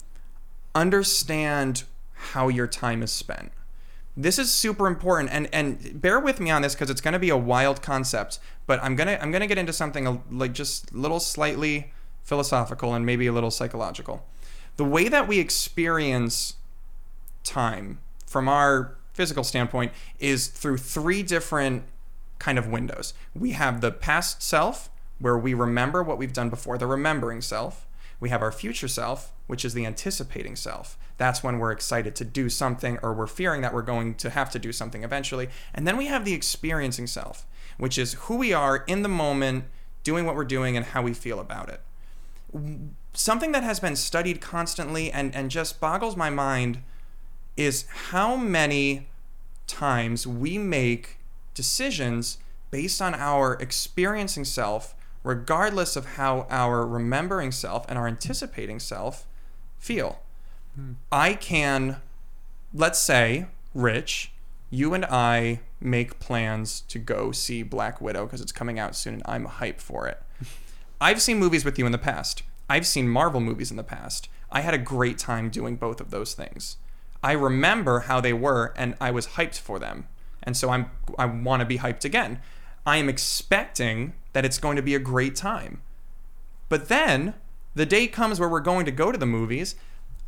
understand 0.75 1.83
how 2.13 2.49
your 2.49 2.67
time 2.67 3.01
is 3.01 3.11
spent 3.11 3.51
This 4.17 4.37
is 4.37 4.51
super 4.51 4.87
important, 4.87 5.29
and 5.31 5.47
and 5.53 6.01
bear 6.01 6.19
with 6.19 6.39
me 6.39 6.49
on 6.49 6.61
this 6.61 6.75
because 6.75 6.89
it's 6.89 7.01
going 7.01 7.13
to 7.13 7.19
be 7.19 7.29
a 7.29 7.37
wild 7.37 7.81
concept. 7.81 8.39
But 8.67 8.83
I'm 8.83 8.95
gonna 8.95 9.17
I'm 9.21 9.31
gonna 9.31 9.47
get 9.47 9.57
into 9.57 9.73
something 9.73 10.23
like 10.29 10.53
just 10.53 10.91
a 10.91 10.97
little 10.97 11.19
slightly 11.19 11.91
philosophical 12.23 12.93
and 12.93 13.05
maybe 13.05 13.27
a 13.27 13.31
little 13.31 13.51
psychological. 13.51 14.25
The 14.77 14.85
way 14.85 15.09
that 15.09 15.27
we 15.27 15.39
experience 15.39 16.55
time 17.43 17.99
from 18.25 18.47
our 18.47 18.95
physical 19.13 19.43
standpoint 19.43 19.91
is 20.19 20.47
through 20.47 20.77
three 20.77 21.23
different 21.23 21.83
kind 22.37 22.57
of 22.57 22.67
windows. 22.67 23.13
We 23.35 23.51
have 23.51 23.81
the 23.81 23.91
past 23.91 24.41
self, 24.41 24.89
where 25.19 25.37
we 25.37 25.53
remember 25.53 26.01
what 26.01 26.17
we've 26.17 26.31
done 26.31 26.49
before, 26.49 26.77
the 26.77 26.87
remembering 26.87 27.41
self. 27.41 27.85
We 28.19 28.29
have 28.29 28.41
our 28.41 28.51
future 28.51 28.87
self, 28.87 29.33
which 29.49 29.65
is 29.65 29.73
the 29.73 29.83
anticipating 29.83 30.55
self. 30.55 30.95
That's 31.17 31.41
when 31.41 31.57
we're 31.57 31.71
excited 31.71 32.15
to 32.17 32.23
do 32.23 32.49
something 32.49 32.99
or 33.01 33.15
we're 33.15 33.25
fearing 33.25 33.61
that 33.61 33.73
we're 33.73 33.81
going 33.81 34.13
to 34.15 34.29
have 34.29 34.51
to 34.51 34.59
do 34.59 34.71
something 34.71 35.03
eventually. 35.03 35.49
And 35.73 35.87
then 35.87 35.97
we 35.97 36.05
have 36.05 36.23
the 36.23 36.33
experiencing 36.33 37.07
self, 37.07 37.47
which 37.79 37.97
is 37.97 38.13
who 38.13 38.35
we 38.35 38.53
are 38.53 38.83
in 38.85 39.01
the 39.01 39.09
moment, 39.09 39.65
doing 40.03 40.27
what 40.27 40.35
we're 40.35 40.45
doing, 40.45 40.77
and 40.77 40.85
how 40.85 41.01
we 41.01 41.15
feel 41.15 41.39
about 41.39 41.67
it. 41.67 41.81
Something 43.13 43.51
that 43.53 43.63
has 43.63 43.79
been 43.79 43.95
studied 43.95 44.39
constantly 44.39 45.11
and, 45.11 45.33
and 45.33 45.49
just 45.49 45.79
boggles 45.79 46.15
my 46.15 46.29
mind 46.29 46.83
is 47.57 47.87
how 48.11 48.35
many 48.35 49.07
times 49.65 50.27
we 50.27 50.59
make 50.59 51.17
decisions 51.55 52.37
based 52.69 53.01
on 53.01 53.15
our 53.15 53.53
experiencing 53.53 54.45
self, 54.45 54.93
regardless 55.23 55.95
of 55.95 56.05
how 56.17 56.45
our 56.51 56.85
remembering 56.85 57.51
self 57.51 57.83
and 57.89 57.97
our 57.97 58.07
anticipating 58.07 58.79
self 58.79 59.25
feel. 59.79 60.19
Hmm. 60.75 60.93
I 61.11 61.33
can, 61.33 61.97
let's 62.73 62.99
say, 62.99 63.47
Rich, 63.73 64.31
you 64.69 64.93
and 64.93 65.05
I 65.05 65.61
make 65.81 66.19
plans 66.19 66.81
to 66.81 66.99
go 66.99 67.31
see 67.31 67.63
Black 67.63 68.01
Widow 68.01 68.25
because 68.25 68.41
it's 68.41 68.51
coming 68.51 68.77
out 68.77 68.95
soon 68.95 69.15
and 69.15 69.23
I'm 69.25 69.47
hyped 69.47 69.81
for 69.81 70.07
it. 70.07 70.21
I've 71.01 71.21
seen 71.21 71.39
movies 71.39 71.65
with 71.65 71.79
you 71.79 71.85
in 71.85 71.91
the 71.91 71.97
past. 71.97 72.43
I've 72.69 72.85
seen 72.85 73.07
Marvel 73.07 73.39
movies 73.39 73.71
in 73.71 73.77
the 73.77 73.83
past. 73.83 74.29
I 74.51 74.61
had 74.61 74.73
a 74.73 74.79
great 74.79 75.17
time 75.17 75.49
doing 75.49 75.75
both 75.75 76.01
of 76.01 76.11
those 76.11 76.33
things. 76.33 76.77
I 77.23 77.31
remember 77.33 78.01
how 78.01 78.21
they 78.21 78.33
were 78.33 78.73
and 78.77 78.95
I 79.01 79.11
was 79.11 79.27
hyped 79.27 79.59
for 79.59 79.79
them. 79.79 80.07
And 80.43 80.55
so 80.55 80.69
I'm 80.69 80.91
I 81.17 81.25
want 81.25 81.61
to 81.61 81.65
be 81.65 81.79
hyped 81.79 82.05
again. 82.05 82.39
I 82.85 82.97
am 82.97 83.09
expecting 83.09 84.13
that 84.33 84.45
it's 84.45 84.57
going 84.57 84.75
to 84.75 84.81
be 84.81 84.95
a 84.95 84.99
great 84.99 85.35
time. 85.35 85.81
But 86.69 86.87
then 86.87 87.33
the 87.79 87.85
day 87.85 88.07
comes 88.07 88.41
where 88.41 88.49
we're 88.49 88.59
going 88.59 88.85
to 88.85 88.91
go 88.91 89.09
to 89.09 89.17
the 89.17 89.25
movies. 89.25 89.75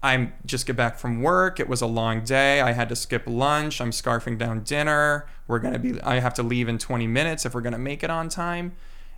I'm 0.01 0.31
just 0.45 0.65
get 0.65 0.77
back 0.77 0.97
from 0.97 1.21
work. 1.21 1.59
It 1.59 1.67
was 1.67 1.81
a 1.81 1.85
long 1.85 2.23
day. 2.23 2.61
I 2.61 2.71
had 2.71 2.87
to 2.87 2.95
skip 2.95 3.23
lunch. 3.27 3.81
I'm 3.81 3.91
scarfing 3.91 4.37
down 4.37 4.63
dinner. 4.63 5.27
We're 5.47 5.59
going 5.59 5.73
to 5.73 5.79
be 5.79 5.99
I 6.01 6.19
have 6.19 6.33
to 6.35 6.43
leave 6.43 6.69
in 6.69 6.77
20 6.77 7.07
minutes 7.07 7.45
if 7.45 7.53
we're 7.53 7.59
going 7.59 7.73
to 7.73 7.77
make 7.77 8.03
it 8.03 8.09
on 8.09 8.29
time. 8.29 8.71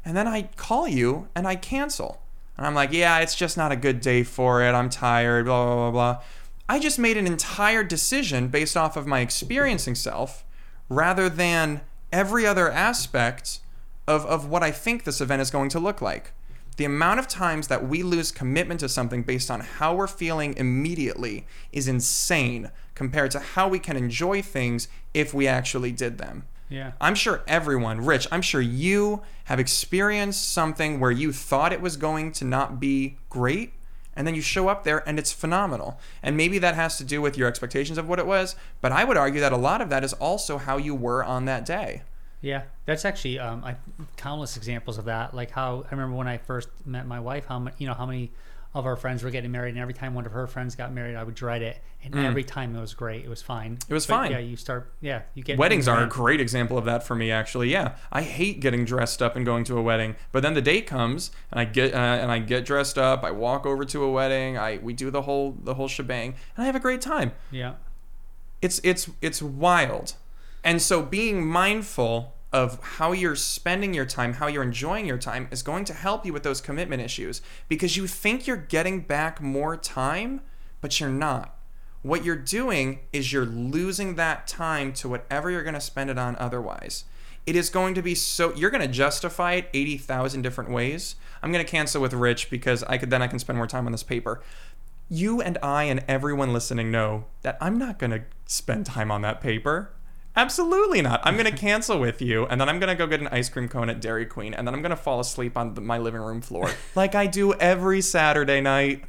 And 0.03 0.17
then 0.17 0.27
I 0.27 0.49
call 0.55 0.87
you 0.87 1.27
and 1.35 1.47
I 1.47 1.55
cancel. 1.55 2.23
And 2.57 2.65
I'm 2.65 2.73
like, 2.73 2.91
"Yeah, 2.91 3.19
it's 3.19 3.35
just 3.35 3.55
not 3.55 3.71
a 3.71 3.75
good 3.75 4.01
day 4.01 4.23
for 4.23 4.63
it. 4.63 4.71
I'm 4.71 4.89
tired, 4.89 5.45
blah 5.45 5.65
blah 5.65 5.75
blah 5.75 5.91
blah." 5.91 6.23
I 6.67 6.79
just 6.79 6.97
made 6.97 7.17
an 7.17 7.27
entire 7.27 7.83
decision 7.83 8.47
based 8.47 8.75
off 8.75 8.97
of 8.97 9.05
my 9.05 9.19
experiencing 9.19 9.93
self 9.93 10.43
rather 10.89 11.29
than 11.29 11.81
every 12.11 12.47
other 12.47 12.71
aspect 12.71 13.59
of, 14.07 14.25
of 14.25 14.49
what 14.49 14.63
I 14.63 14.71
think 14.71 15.03
this 15.03 15.21
event 15.21 15.43
is 15.43 15.51
going 15.51 15.69
to 15.69 15.79
look 15.79 16.01
like. 16.01 16.31
The 16.75 16.85
amount 16.85 17.19
of 17.19 17.27
times 17.27 17.67
that 17.67 17.87
we 17.87 18.01
lose 18.01 18.31
commitment 18.31 18.79
to 18.79 18.89
something 18.89 19.23
based 19.23 19.51
on 19.51 19.59
how 19.59 19.93
we're 19.93 20.07
feeling 20.07 20.55
immediately 20.57 21.45
is 21.71 21.87
insane 21.87 22.71
compared 22.95 23.31
to 23.31 23.39
how 23.39 23.67
we 23.67 23.79
can 23.79 23.95
enjoy 23.95 24.41
things 24.41 24.87
if 25.13 25.33
we 25.33 25.47
actually 25.47 25.91
did 25.91 26.17
them. 26.17 26.45
Yeah. 26.69 26.93
I'm 26.99 27.13
sure 27.13 27.43
everyone, 27.47 28.03
Rich, 28.03 28.27
I'm 28.31 28.41
sure 28.41 28.61
you 28.61 29.21
have 29.45 29.59
experienced 29.59 30.51
something 30.51 30.99
where 30.99 31.11
you 31.11 31.31
thought 31.31 31.73
it 31.73 31.81
was 31.81 31.97
going 31.97 32.31
to 32.33 32.45
not 32.45 32.79
be 32.79 33.17
great, 33.29 33.73
and 34.15 34.25
then 34.25 34.33
you 34.33 34.41
show 34.41 34.67
up 34.67 34.83
there 34.83 35.07
and 35.07 35.19
it's 35.19 35.31
phenomenal. 35.31 35.99
And 36.23 36.35
maybe 36.37 36.57
that 36.59 36.75
has 36.75 36.97
to 36.97 37.03
do 37.03 37.21
with 37.21 37.37
your 37.37 37.47
expectations 37.47 37.97
of 37.97 38.07
what 38.07 38.19
it 38.19 38.25
was, 38.25 38.55
but 38.81 38.91
I 38.91 39.03
would 39.03 39.17
argue 39.17 39.41
that 39.41 39.53
a 39.53 39.57
lot 39.57 39.81
of 39.81 39.89
that 39.89 40.03
is 40.03 40.13
also 40.13 40.57
how 40.57 40.77
you 40.77 40.95
were 40.95 41.23
on 41.23 41.45
that 41.45 41.65
day. 41.65 42.01
Yeah, 42.43 42.63
that's 42.85 43.05
actually 43.05 43.39
um, 43.39 43.63
I, 43.63 43.77
countless 44.17 44.57
examples 44.57 44.97
of 44.97 45.05
that. 45.05 45.33
Like 45.33 45.49
how 45.49 45.85
I 45.87 45.91
remember 45.91 46.17
when 46.17 46.27
I 46.27 46.37
first 46.37 46.67
met 46.85 47.07
my 47.07 47.19
wife, 47.19 47.45
how 47.45 47.57
many, 47.57 47.75
you 47.79 47.87
know 47.87 47.93
how 47.93 48.05
many 48.05 48.33
of 48.73 48.85
our 48.85 48.97
friends 48.97 49.23
were 49.23 49.29
getting 49.29 49.51
married, 49.51 49.69
and 49.69 49.79
every 49.79 49.93
time 49.93 50.13
one 50.13 50.25
of 50.25 50.33
her 50.33 50.45
friends 50.45 50.75
got 50.75 50.91
married, 50.91 51.15
I 51.15 51.23
would 51.23 51.35
dread 51.35 51.61
it, 51.61 51.81
and 52.03 52.13
every 52.15 52.43
time 52.43 52.75
it 52.75 52.81
was 52.81 52.93
great. 52.93 53.23
It 53.23 53.29
was 53.29 53.41
fine. 53.41 53.77
Mm. 53.77 53.89
It 53.89 53.93
was 53.93 54.05
But, 54.05 54.15
fine. 54.15 54.31
Yeah, 54.31 54.39
you 54.39 54.57
start. 54.57 54.91
Yeah, 54.99 55.21
you 55.35 55.43
get 55.43 55.57
Weddings 55.57 55.87
are 55.87 56.03
a 56.03 56.07
great 56.07 56.41
example 56.41 56.77
of 56.77 56.83
that 56.83 57.03
for 57.03 57.15
me, 57.15 57.31
actually. 57.31 57.69
Yeah, 57.69 57.95
I 58.11 58.23
hate 58.23 58.59
getting 58.59 58.83
dressed 58.83 59.21
up 59.21 59.37
and 59.37 59.45
going 59.45 59.63
to 59.65 59.77
a 59.77 59.81
wedding, 59.81 60.17
but 60.33 60.43
then 60.43 60.53
the 60.53 60.61
date 60.61 60.85
comes 60.85 61.31
and 61.49 61.61
I 61.61 61.65
get 61.65 61.93
uh, 61.93 61.97
and 61.97 62.29
I 62.29 62.39
get 62.39 62.65
dressed 62.65 62.97
up. 62.97 63.23
I 63.23 63.31
walk 63.31 63.65
over 63.65 63.85
to 63.85 64.03
a 64.03 64.11
wedding. 64.11 64.57
I 64.57 64.79
we 64.81 64.91
do 64.91 65.09
the 65.09 65.21
whole 65.21 65.55
the 65.63 65.75
whole 65.75 65.87
shebang, 65.87 66.35
and 66.57 66.63
I 66.63 66.65
have 66.65 66.75
a 66.75 66.81
great 66.81 66.99
time. 66.99 67.31
Yeah, 67.51 67.75
it's 68.61 68.81
it's 68.83 69.09
it's 69.21 69.41
wild 69.41 70.15
and 70.63 70.81
so 70.81 71.01
being 71.01 71.45
mindful 71.45 72.33
of 72.51 72.79
how 72.83 73.11
you're 73.11 73.35
spending 73.35 73.93
your 73.93 74.05
time 74.05 74.33
how 74.33 74.47
you're 74.47 74.63
enjoying 74.63 75.05
your 75.05 75.17
time 75.17 75.47
is 75.51 75.63
going 75.63 75.83
to 75.85 75.93
help 75.93 76.25
you 76.25 76.31
with 76.31 76.43
those 76.43 76.61
commitment 76.61 77.01
issues 77.01 77.41
because 77.67 77.97
you 77.97 78.07
think 78.07 78.45
you're 78.45 78.57
getting 78.57 79.01
back 79.01 79.41
more 79.41 79.75
time 79.75 80.41
but 80.83 80.99
you're 80.99 81.09
not. 81.09 81.55
What 82.01 82.25
you're 82.25 82.35
doing 82.35 82.99
is 83.13 83.31
you're 83.31 83.45
losing 83.45 84.15
that 84.15 84.45
time 84.47 84.91
to 84.95 85.07
whatever 85.07 85.49
you're 85.49 85.63
going 85.63 85.73
to 85.73 85.81
spend 85.81 86.09
it 86.09 86.19
on 86.19 86.35
otherwise. 86.35 87.05
It 87.45 87.55
is 87.55 87.69
going 87.69 87.95
to 87.95 88.01
be 88.01 88.13
so 88.15 88.53
you're 88.53 88.69
going 88.69 88.85
to 88.85 88.93
justify 88.93 89.53
it 89.53 89.69
80,000 89.73 90.41
different 90.41 90.71
ways. 90.71 91.15
I'm 91.41 91.53
going 91.53 91.65
to 91.65 91.71
cancel 91.71 92.01
with 92.01 92.13
rich 92.13 92.49
because 92.49 92.83
i 92.83 92.97
could 92.97 93.09
then 93.09 93.21
i 93.21 93.27
can 93.27 93.39
spend 93.39 93.55
more 93.57 93.67
time 93.67 93.85
on 93.85 93.93
this 93.93 94.03
paper. 94.03 94.41
You 95.09 95.41
and 95.41 95.57
I 95.63 95.83
and 95.85 96.03
everyone 96.07 96.51
listening 96.51 96.91
know 96.91 97.25
that 97.43 97.57
I'm 97.61 97.77
not 97.77 97.97
going 97.97 98.11
to 98.11 98.23
spend 98.45 98.85
time 98.85 99.09
on 99.09 99.21
that 99.21 99.39
paper. 99.39 99.93
Absolutely 100.35 101.01
not. 101.01 101.21
I'm 101.23 101.35
going 101.35 101.51
to 101.51 101.55
cancel 101.55 101.99
with 101.99 102.21
you, 102.21 102.47
and 102.47 102.59
then 102.59 102.67
I'm 102.67 102.79
going 102.79 102.89
to 102.89 102.95
go 102.95 103.05
get 103.05 103.21
an 103.21 103.27
ice 103.27 103.49
cream 103.49 103.67
cone 103.67 103.89
at 103.89 104.01
Dairy 104.01 104.25
Queen, 104.25 104.53
and 104.53 104.67
then 104.67 104.73
I'm 104.73 104.81
going 104.81 104.89
to 104.89 104.95
fall 104.95 105.19
asleep 105.19 105.55
on 105.55 105.75
the, 105.75 105.81
my 105.81 105.99
living 105.99 106.21
room 106.21 106.41
floor 106.41 106.71
like 106.95 107.13
I 107.13 107.27
do 107.27 107.53
every 107.53 108.01
Saturday 108.01 108.59
night. 108.59 109.03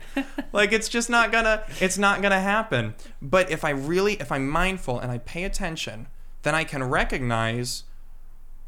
like 0.52 0.72
it's 0.72 0.88
just 0.88 1.08
not 1.08 1.32
gonna. 1.32 1.64
It's 1.80 1.96
not 1.96 2.20
gonna 2.20 2.40
happen. 2.40 2.94
But 3.22 3.50
if 3.50 3.64
I 3.64 3.70
really, 3.70 4.14
if 4.14 4.30
I'm 4.30 4.48
mindful 4.48 4.98
and 4.98 5.10
I 5.10 5.18
pay 5.18 5.44
attention, 5.44 6.08
then 6.42 6.54
I 6.54 6.64
can 6.64 6.82
recognize. 6.84 7.84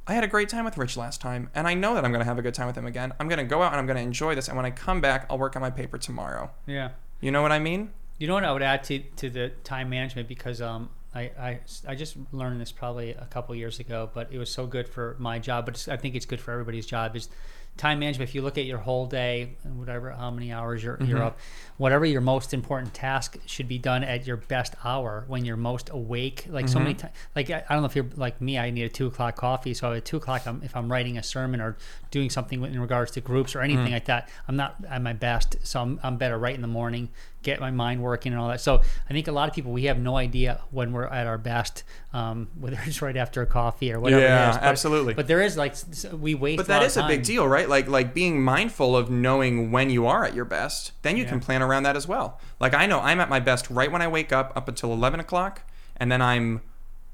I 0.06 0.14
had 0.14 0.22
a 0.24 0.28
great 0.28 0.48
time 0.48 0.64
with 0.64 0.78
Rich 0.78 0.96
last 0.96 1.20
time, 1.20 1.50
and 1.54 1.66
I 1.66 1.74
know 1.74 1.94
that 1.94 2.04
I'm 2.04 2.12
going 2.12 2.20
to 2.20 2.26
have 2.26 2.38
a 2.38 2.42
good 2.42 2.54
time 2.54 2.68
with 2.68 2.78
him 2.78 2.86
again. 2.86 3.12
I'm 3.18 3.28
going 3.28 3.38
to 3.38 3.44
go 3.44 3.62
out 3.62 3.72
and 3.72 3.80
I'm 3.80 3.86
going 3.86 3.96
to 3.96 4.02
enjoy 4.02 4.36
this, 4.36 4.46
and 4.46 4.56
when 4.56 4.64
I 4.64 4.70
come 4.70 5.00
back, 5.00 5.26
I'll 5.28 5.36
work 5.36 5.56
on 5.56 5.62
my 5.62 5.70
paper 5.70 5.98
tomorrow. 5.98 6.50
yeah. 6.66 6.90
You 7.20 7.30
know 7.32 7.42
what 7.42 7.50
I 7.50 7.58
mean? 7.58 7.90
You 8.18 8.28
know 8.28 8.34
what 8.34 8.44
I 8.44 8.52
would 8.52 8.62
add 8.62 8.84
to, 8.84 8.98
to 8.98 9.30
the 9.30 9.48
time 9.64 9.88
management 9.90 10.28
because 10.28 10.60
um, 10.60 10.90
I, 11.16 11.30
I, 11.38 11.60
I 11.88 11.94
just 11.94 12.16
learned 12.32 12.60
this 12.60 12.72
probably 12.72 13.10
a 13.10 13.26
couple 13.26 13.54
years 13.54 13.80
ago, 13.80 14.10
but 14.12 14.30
it 14.30 14.38
was 14.38 14.50
so 14.50 14.66
good 14.66 14.88
for 14.88 15.16
my 15.18 15.38
job. 15.38 15.64
But 15.64 15.88
I 15.90 15.96
think 15.96 16.14
it's 16.14 16.26
good 16.26 16.40
for 16.40 16.52
everybody's 16.52 16.86
job. 16.86 17.16
Is 17.16 17.28
time 17.76 17.98
management. 17.98 18.28
If 18.28 18.34
you 18.34 18.42
look 18.42 18.58
at 18.58 18.64
your 18.64 18.78
whole 18.78 19.06
day 19.06 19.56
and 19.64 19.78
whatever, 19.78 20.10
how 20.10 20.30
many 20.30 20.52
hours 20.52 20.82
you're, 20.82 20.96
you're 21.02 21.18
mm-hmm. 21.18 21.26
up, 21.26 21.38
whatever 21.76 22.04
your 22.04 22.20
most 22.20 22.54
important 22.54 22.94
task 22.94 23.36
should 23.46 23.68
be 23.68 23.78
done 23.78 24.02
at 24.02 24.26
your 24.26 24.38
best 24.38 24.74
hour 24.84 25.24
when 25.28 25.44
you're 25.44 25.56
most 25.56 25.90
awake. 25.90 26.46
Like 26.48 26.68
so 26.68 26.78
many 26.78 26.94
mm-hmm. 26.94 27.00
times, 27.02 27.14
like 27.34 27.50
I, 27.50 27.64
I 27.68 27.74
don't 27.74 27.82
know 27.82 27.86
if 27.86 27.96
you're 27.96 28.08
like 28.16 28.40
me. 28.40 28.58
I 28.58 28.70
need 28.70 28.84
a 28.84 28.88
two 28.88 29.06
o'clock 29.06 29.36
coffee. 29.36 29.74
So 29.74 29.92
at 29.92 30.04
two 30.04 30.16
o'clock, 30.16 30.46
I'm, 30.46 30.62
if 30.64 30.74
I'm 30.74 30.90
writing 30.90 31.18
a 31.18 31.22
sermon 31.22 31.60
or 31.60 31.76
doing 32.10 32.30
something 32.30 32.62
in 32.64 32.80
regards 32.80 33.10
to 33.12 33.20
groups 33.20 33.54
or 33.54 33.60
anything 33.60 33.88
mm. 33.88 33.92
like 33.92 34.06
that, 34.06 34.30
I'm 34.48 34.56
not 34.56 34.76
at 34.88 35.02
my 35.02 35.12
best. 35.12 35.56
So 35.62 35.80
I'm, 35.80 36.00
I'm 36.02 36.16
better 36.16 36.38
right 36.38 36.54
in 36.54 36.62
the 36.62 36.68
morning, 36.68 37.10
get 37.46 37.60
my 37.60 37.70
mind 37.70 38.02
working 38.02 38.32
and 38.32 38.42
all 38.42 38.48
that. 38.48 38.60
So 38.60 38.82
I 39.08 39.12
think 39.12 39.28
a 39.28 39.32
lot 39.32 39.48
of 39.48 39.54
people 39.54 39.72
we 39.72 39.84
have 39.84 39.98
no 39.98 40.16
idea 40.16 40.60
when 40.72 40.92
we're 40.92 41.06
at 41.06 41.26
our 41.26 41.38
best, 41.38 41.84
um, 42.12 42.48
whether 42.60 42.78
it's 42.84 43.00
right 43.00 43.16
after 43.16 43.40
a 43.40 43.46
coffee 43.46 43.92
or 43.92 44.00
whatever. 44.00 44.20
Yeah, 44.20 44.48
it 44.48 44.50
is. 44.50 44.56
But- 44.56 44.64
absolutely. 44.64 45.14
But 45.14 45.28
there 45.28 45.40
is 45.40 45.56
like 45.56 45.74
we 46.12 46.34
waste. 46.34 46.56
But 46.58 46.66
a 46.66 46.68
that 46.68 46.82
of 46.82 46.86
is 46.88 46.96
a 46.96 47.06
big 47.06 47.22
deal, 47.22 47.46
right? 47.46 47.68
Like 47.68 47.88
like 47.88 48.12
being 48.12 48.42
mindful 48.42 48.96
of 48.96 49.08
knowing 49.10 49.70
when 49.70 49.88
you 49.88 50.06
are 50.06 50.24
at 50.24 50.34
your 50.34 50.44
best. 50.44 50.92
Then 51.02 51.16
you 51.16 51.24
can 51.24 51.40
plan 51.40 51.62
around 51.62 51.84
that 51.84 51.96
as 51.96 52.08
well. 52.08 52.40
Like 52.60 52.74
I 52.74 52.86
know 52.86 53.00
I'm 53.00 53.20
at 53.20 53.28
my 53.30 53.40
best 53.40 53.70
right 53.70 53.90
when 53.90 54.02
I 54.02 54.08
wake 54.08 54.32
up, 54.32 54.52
up 54.56 54.68
until 54.68 54.92
eleven 54.92 55.20
o'clock, 55.20 55.62
and 55.96 56.10
then 56.10 56.20
I'm 56.20 56.62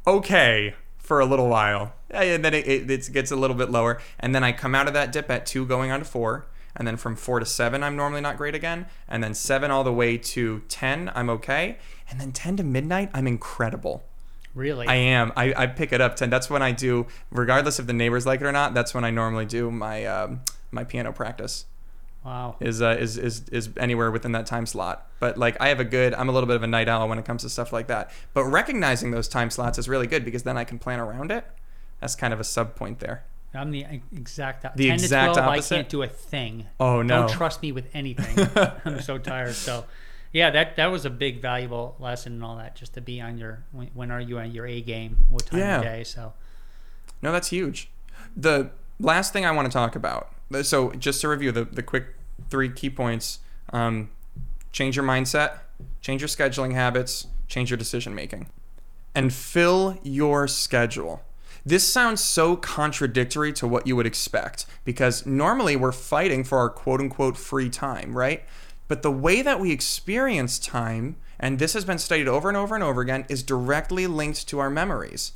okay 0.07 0.75
for 0.99 1.21
a 1.21 1.27
little 1.27 1.49
while. 1.49 1.93
And 2.11 2.45
then 2.45 2.55
it, 2.55 2.67
it, 2.67 2.91
it 2.91 3.13
gets 3.13 3.31
a 3.31 3.37
little 3.37 3.57
bit 3.57 3.71
lower, 3.71 4.01
and 4.19 4.35
then 4.35 4.43
I 4.45 4.53
come 4.53 4.75
out 4.75 4.87
of 4.87 4.95
that 4.95 5.13
dip 5.13 5.31
at 5.31 5.45
two, 5.47 5.67
going 5.67 5.91
on 5.91 5.99
to 5.99 6.05
four. 6.05 6.47
And 6.75 6.87
then 6.87 6.97
from 6.97 7.17
four 7.17 7.39
to 7.39 7.47
seven, 7.47 7.83
I'm 7.83 7.97
normally 7.97 8.21
not 8.21 8.37
great 8.37 8.55
again. 8.55 8.87
And 9.09 9.23
then 9.23 9.35
seven 9.35 9.71
all 9.71 9.85
the 9.85 9.93
way 9.93 10.17
to 10.17 10.63
10, 10.69 11.13
I'm 11.15 11.29
okay. 11.31 11.79
And 12.09 12.21
then 12.21 12.33
10 12.33 12.57
to 12.59 12.63
midnight, 12.63 13.11
I'm 13.13 13.27
incredible. 13.27 14.05
Really. 14.55 14.87
I 14.87 14.95
am. 14.97 15.33
I, 15.37 15.55
I 15.57 15.67
pick 15.67 15.93
it 15.93 16.01
up 16.01 16.17
ten. 16.17 16.29
That's 16.29 16.51
when 16.51 16.61
I 16.61 16.73
do, 16.73 17.07
regardless 17.31 17.79
if 17.79 17.87
the 17.87 17.95
neighbors 17.95 18.27
like 18.27 18.43
it 18.43 18.47
or 18.47 18.53
not. 18.53 18.75
That's 18.75 18.93
when 18.93 19.03
I 19.03 19.11
normally 19.11 19.47
do 19.47 19.71
my 19.71 20.05
um, 20.05 20.43
my 20.71 20.85
piano 20.85 21.13
practice. 21.13 21.65
Wow. 22.25 22.57
is 22.61 22.81
uh, 22.81 22.97
is 23.01 23.19
is 23.19 23.49
is 23.49 23.71
anywhere 23.77 24.11
within 24.11 24.33
that 24.33 24.47
time 24.47 24.67
slot. 24.67 25.09
But 25.21 25.39
like 25.39 25.57
I 25.61 25.69
have 25.69 25.81
a 25.81 25.85
good, 25.85 26.15
I'm 26.15 26.29
a 26.29 26.33
little 26.33 26.47
bit 26.47 26.57
of 26.57 26.63
a 26.63 26.67
night 26.67 26.89
owl 26.89 27.09
when 27.09 27.19
it 27.19 27.25
comes 27.25 27.43
to 27.43 27.49
stuff 27.49 27.73
like 27.73 27.87
that. 27.89 28.13
But 28.35 28.45
recognizing 28.45 29.11
those 29.11 29.27
time 29.27 29.51
slots 29.51 29.79
is 29.79 29.89
really 29.89 30.07
good 30.07 30.25
because 30.25 30.43
then 30.43 30.57
I 30.57 30.65
can 30.65 30.79
plan 30.79 31.01
around 31.01 31.33
it. 31.33 31.45
That's 32.01 32.15
kind 32.15 32.35
of 32.35 32.41
a 32.41 32.45
sub 32.45 32.77
point 32.77 33.01
there. 33.01 33.25
I'm 33.55 33.71
the 33.71 33.85
exact 34.17 34.77
The 34.77 34.87
10 34.89 34.95
exact 34.95 35.35
to 35.35 35.41
12 35.41 35.49
opposite? 35.51 35.75
I 35.75 35.79
can't 35.79 35.89
do 35.89 36.03
a 36.03 36.09
thing. 36.09 36.67
Oh 36.81 37.03
no. 37.03 37.21
Don't 37.21 37.31
trust 37.31 37.63
me 37.63 37.73
with 37.73 37.89
anything. 37.95 38.49
I'm 38.85 39.01
so 39.03 39.19
tired. 39.19 39.55
So, 39.55 39.85
yeah, 40.33 40.51
that 40.51 40.77
that 40.77 40.87
was 40.87 41.05
a 41.05 41.11
big 41.11 41.43
valuable 41.43 41.97
lesson 41.99 42.33
and 42.35 42.45
all 42.45 42.57
that. 42.57 42.75
Just 42.77 42.95
to 42.95 43.01
be 43.01 43.21
on 43.21 43.37
your 43.39 43.65
when, 43.73 43.89
when 43.95 44.11
are 44.11 44.21
you 44.21 44.39
on 44.39 44.53
your 44.53 44.67
A 44.67 44.81
game? 44.81 45.19
What 45.29 45.47
time 45.47 45.59
Yeah. 45.61 45.79
of 45.79 45.83
day? 45.85 46.05
So, 46.05 46.33
No, 47.21 47.31
that's 47.33 47.49
huge. 47.49 47.91
The 48.37 48.71
last 48.99 49.33
thing 49.33 49.45
I 49.45 49.51
want 49.51 49.67
to 49.67 49.73
talk 49.73 49.95
about. 49.97 50.31
So, 50.63 50.93
just 50.93 51.21
to 51.23 51.29
review 51.29 51.53
the, 51.53 51.65
the 51.65 51.83
quick 51.83 52.07
three 52.51 52.71
key 52.71 52.91
points 52.91 53.39
um, 53.73 54.11
change 54.71 54.97
your 54.97 55.05
mindset, 55.05 55.59
change 56.01 56.21
your 56.21 56.29
scheduling 56.29 56.73
habits, 56.75 57.27
change 57.49 57.71
your 57.71 57.77
decision 57.79 58.15
making, 58.15 58.49
and 59.15 59.33
fill 59.33 59.99
your 60.03 60.47
schedule. 60.49 61.23
This 61.65 61.91
sounds 61.91 62.21
so 62.21 62.57
contradictory 62.57 63.53
to 63.55 63.69
what 63.69 63.87
you 63.87 63.95
would 63.95 64.07
expect 64.07 64.67
because 64.85 65.25
normally 65.25 65.77
we're 65.77 65.93
fighting 65.93 66.43
for 66.43 66.59
our 66.59 66.69
quote 66.69 67.01
unquote 67.01 67.37
free 67.37 67.71
time, 67.71 68.17
right? 68.17 68.43
But 68.89 69.03
the 69.03 69.13
way 69.13 69.43
that 69.43 69.61
we 69.61 69.71
experience 69.71 70.59
time, 70.59 71.17
and 71.39 71.59
this 71.59 71.73
has 71.75 71.85
been 71.85 71.99
studied 71.99 72.29
over 72.29 72.49
and 72.49 72.57
over 72.57 72.75
and 72.75 72.83
over 72.83 73.01
again, 73.01 73.27
is 73.29 73.43
directly 73.43 74.07
linked 74.07 74.49
to 74.49 74.59
our 74.59 74.71
memories. 74.71 75.33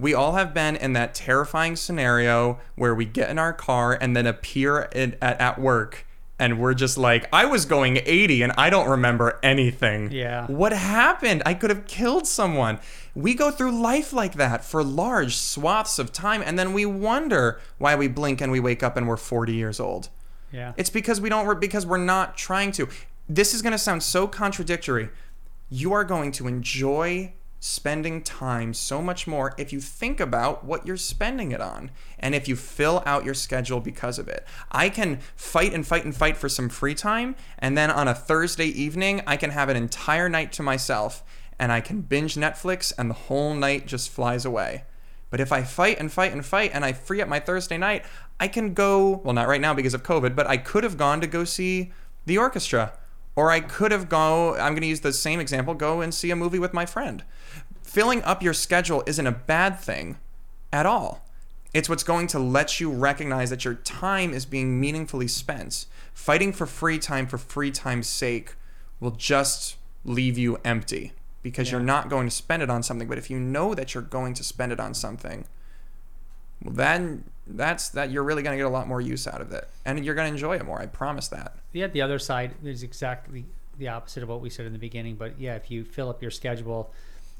We 0.00 0.14
all 0.14 0.34
have 0.34 0.54
been 0.54 0.76
in 0.76 0.94
that 0.94 1.14
terrifying 1.14 1.76
scenario 1.76 2.58
where 2.76 2.94
we 2.94 3.04
get 3.04 3.30
in 3.30 3.38
our 3.38 3.52
car 3.52 3.92
and 4.00 4.16
then 4.16 4.26
appear 4.26 4.88
in, 4.94 5.16
at, 5.20 5.40
at 5.40 5.58
work 5.60 6.06
and 6.38 6.58
we're 6.58 6.74
just 6.74 6.96
like, 6.96 7.28
I 7.32 7.44
was 7.46 7.64
going 7.64 8.00
80 8.04 8.42
and 8.42 8.52
I 8.56 8.70
don't 8.70 8.88
remember 8.88 9.38
anything. 9.42 10.12
Yeah. 10.12 10.46
What 10.46 10.72
happened? 10.72 11.42
I 11.44 11.54
could 11.54 11.70
have 11.70 11.86
killed 11.86 12.26
someone. 12.26 12.78
We 13.14 13.34
go 13.34 13.50
through 13.50 13.80
life 13.80 14.12
like 14.12 14.34
that 14.34 14.64
for 14.64 14.84
large 14.84 15.36
swaths 15.36 15.98
of 15.98 16.12
time 16.12 16.42
and 16.44 16.58
then 16.58 16.72
we 16.72 16.86
wonder 16.86 17.60
why 17.78 17.96
we 17.96 18.06
blink 18.08 18.40
and 18.40 18.52
we 18.52 18.60
wake 18.60 18.82
up 18.82 18.96
and 18.96 19.08
we're 19.08 19.16
40 19.16 19.52
years 19.54 19.80
old. 19.80 20.08
yeah. 20.52 20.72
It's 20.76 20.90
because 20.90 21.20
we 21.20 21.28
don't 21.28 21.58
because 21.60 21.84
we're 21.84 21.98
not 21.98 22.36
trying 22.36 22.70
to. 22.72 22.88
This 23.28 23.52
is 23.52 23.60
going 23.62 23.72
to 23.72 23.78
sound 23.78 24.02
so 24.02 24.26
contradictory. 24.28 25.10
You 25.70 25.92
are 25.92 26.04
going 26.04 26.32
to 26.32 26.46
enjoy 26.46 27.32
spending 27.60 28.22
time 28.22 28.72
so 28.72 29.02
much 29.02 29.26
more 29.26 29.54
if 29.58 29.72
you 29.72 29.80
think 29.80 30.20
about 30.20 30.64
what 30.64 30.86
you're 30.86 30.96
spending 30.96 31.52
it 31.52 31.60
on 31.60 31.90
and 32.18 32.34
if 32.34 32.46
you 32.46 32.54
fill 32.54 33.02
out 33.04 33.24
your 33.24 33.34
schedule 33.34 33.80
because 33.80 34.18
of 34.18 34.28
it. 34.28 34.46
I 34.70 34.88
can 34.88 35.18
fight 35.34 35.72
and 35.74 35.86
fight 35.86 36.04
and 36.04 36.14
fight 36.14 36.36
for 36.36 36.48
some 36.48 36.68
free 36.68 36.94
time 36.94 37.34
and 37.58 37.76
then 37.76 37.90
on 37.90 38.08
a 38.08 38.14
Thursday 38.14 38.66
evening 38.66 39.22
I 39.26 39.36
can 39.36 39.50
have 39.50 39.68
an 39.68 39.76
entire 39.76 40.28
night 40.28 40.52
to 40.52 40.62
myself 40.62 41.24
and 41.58 41.72
I 41.72 41.80
can 41.80 42.02
binge 42.02 42.36
Netflix 42.36 42.92
and 42.96 43.10
the 43.10 43.14
whole 43.14 43.54
night 43.54 43.86
just 43.86 44.10
flies 44.10 44.44
away. 44.44 44.84
But 45.30 45.40
if 45.40 45.52
I 45.52 45.62
fight 45.62 45.98
and 45.98 46.10
fight 46.10 46.32
and 46.32 46.44
fight 46.44 46.70
and 46.72 46.84
I 46.84 46.92
free 46.92 47.20
up 47.20 47.28
my 47.28 47.40
Thursday 47.40 47.76
night, 47.76 48.04
I 48.40 48.48
can 48.48 48.72
go, 48.72 49.20
well, 49.24 49.34
not 49.34 49.48
right 49.48 49.60
now 49.60 49.74
because 49.74 49.94
of 49.94 50.02
COVID, 50.02 50.34
but 50.34 50.46
I 50.46 50.56
could 50.56 50.84
have 50.84 50.96
gone 50.96 51.20
to 51.20 51.26
go 51.26 51.44
see 51.44 51.92
the 52.24 52.38
orchestra. 52.38 52.92
Or 53.38 53.52
I 53.52 53.60
could 53.60 53.92
have 53.92 54.08
go, 54.08 54.56
I'm 54.56 54.72
going 54.72 54.80
to 54.80 54.88
use 54.88 55.02
the 55.02 55.12
same 55.12 55.38
example, 55.38 55.72
go 55.72 56.00
and 56.00 56.12
see 56.12 56.32
a 56.32 56.34
movie 56.34 56.58
with 56.58 56.74
my 56.74 56.84
friend. 56.84 57.22
Filling 57.84 58.20
up 58.24 58.42
your 58.42 58.52
schedule 58.52 59.04
isn't 59.06 59.28
a 59.28 59.30
bad 59.30 59.78
thing 59.78 60.18
at 60.72 60.86
all. 60.86 61.24
It's 61.72 61.88
what's 61.88 62.02
going 62.02 62.26
to 62.28 62.40
let 62.40 62.80
you 62.80 62.90
recognize 62.90 63.50
that 63.50 63.64
your 63.64 63.74
time 63.74 64.34
is 64.34 64.44
being 64.44 64.80
meaningfully 64.80 65.28
spent. 65.28 65.86
Fighting 66.12 66.52
for 66.52 66.66
free 66.66 66.98
time 66.98 67.28
for 67.28 67.38
free 67.38 67.70
time's 67.70 68.08
sake 68.08 68.56
will 68.98 69.12
just 69.12 69.76
leave 70.04 70.36
you 70.36 70.58
empty 70.64 71.12
because 71.44 71.68
Yeah. 71.68 71.74
you're 71.76 71.86
not 71.86 72.08
going 72.10 72.26
to 72.26 72.34
spend 72.34 72.64
it 72.64 72.70
on 72.70 72.82
something. 72.82 73.06
But 73.06 73.18
if 73.18 73.30
you 73.30 73.38
know 73.38 73.72
that 73.72 73.94
you're 73.94 74.02
going 74.02 74.34
to 74.34 74.42
spend 74.42 74.72
it 74.72 74.80
on 74.80 74.94
something, 74.94 75.44
well, 76.60 76.74
then 76.74 77.22
that's 77.46 77.88
that 77.90 78.10
you're 78.10 78.24
really 78.24 78.42
going 78.42 78.54
to 78.54 78.58
get 78.58 78.66
a 78.66 78.68
lot 78.68 78.88
more 78.88 79.00
use 79.00 79.28
out 79.28 79.40
of 79.40 79.52
it, 79.52 79.68
and 79.84 80.04
you're 80.04 80.16
going 80.16 80.26
to 80.26 80.32
enjoy 80.34 80.56
it 80.56 80.64
more. 80.66 80.80
I 80.80 80.86
promise 80.86 81.28
that. 81.28 81.54
Yeah, 81.72 81.86
the 81.88 82.02
other 82.02 82.18
side 82.18 82.52
is 82.64 82.82
exactly 82.82 83.44
the 83.78 83.88
opposite 83.88 84.22
of 84.22 84.28
what 84.28 84.40
we 84.40 84.50
said 84.50 84.66
in 84.66 84.72
the 84.72 84.78
beginning. 84.78 85.16
But 85.16 85.38
yeah, 85.38 85.54
if 85.56 85.70
you 85.70 85.84
fill 85.84 86.08
up 86.08 86.22
your 86.22 86.30
schedule, 86.30 86.92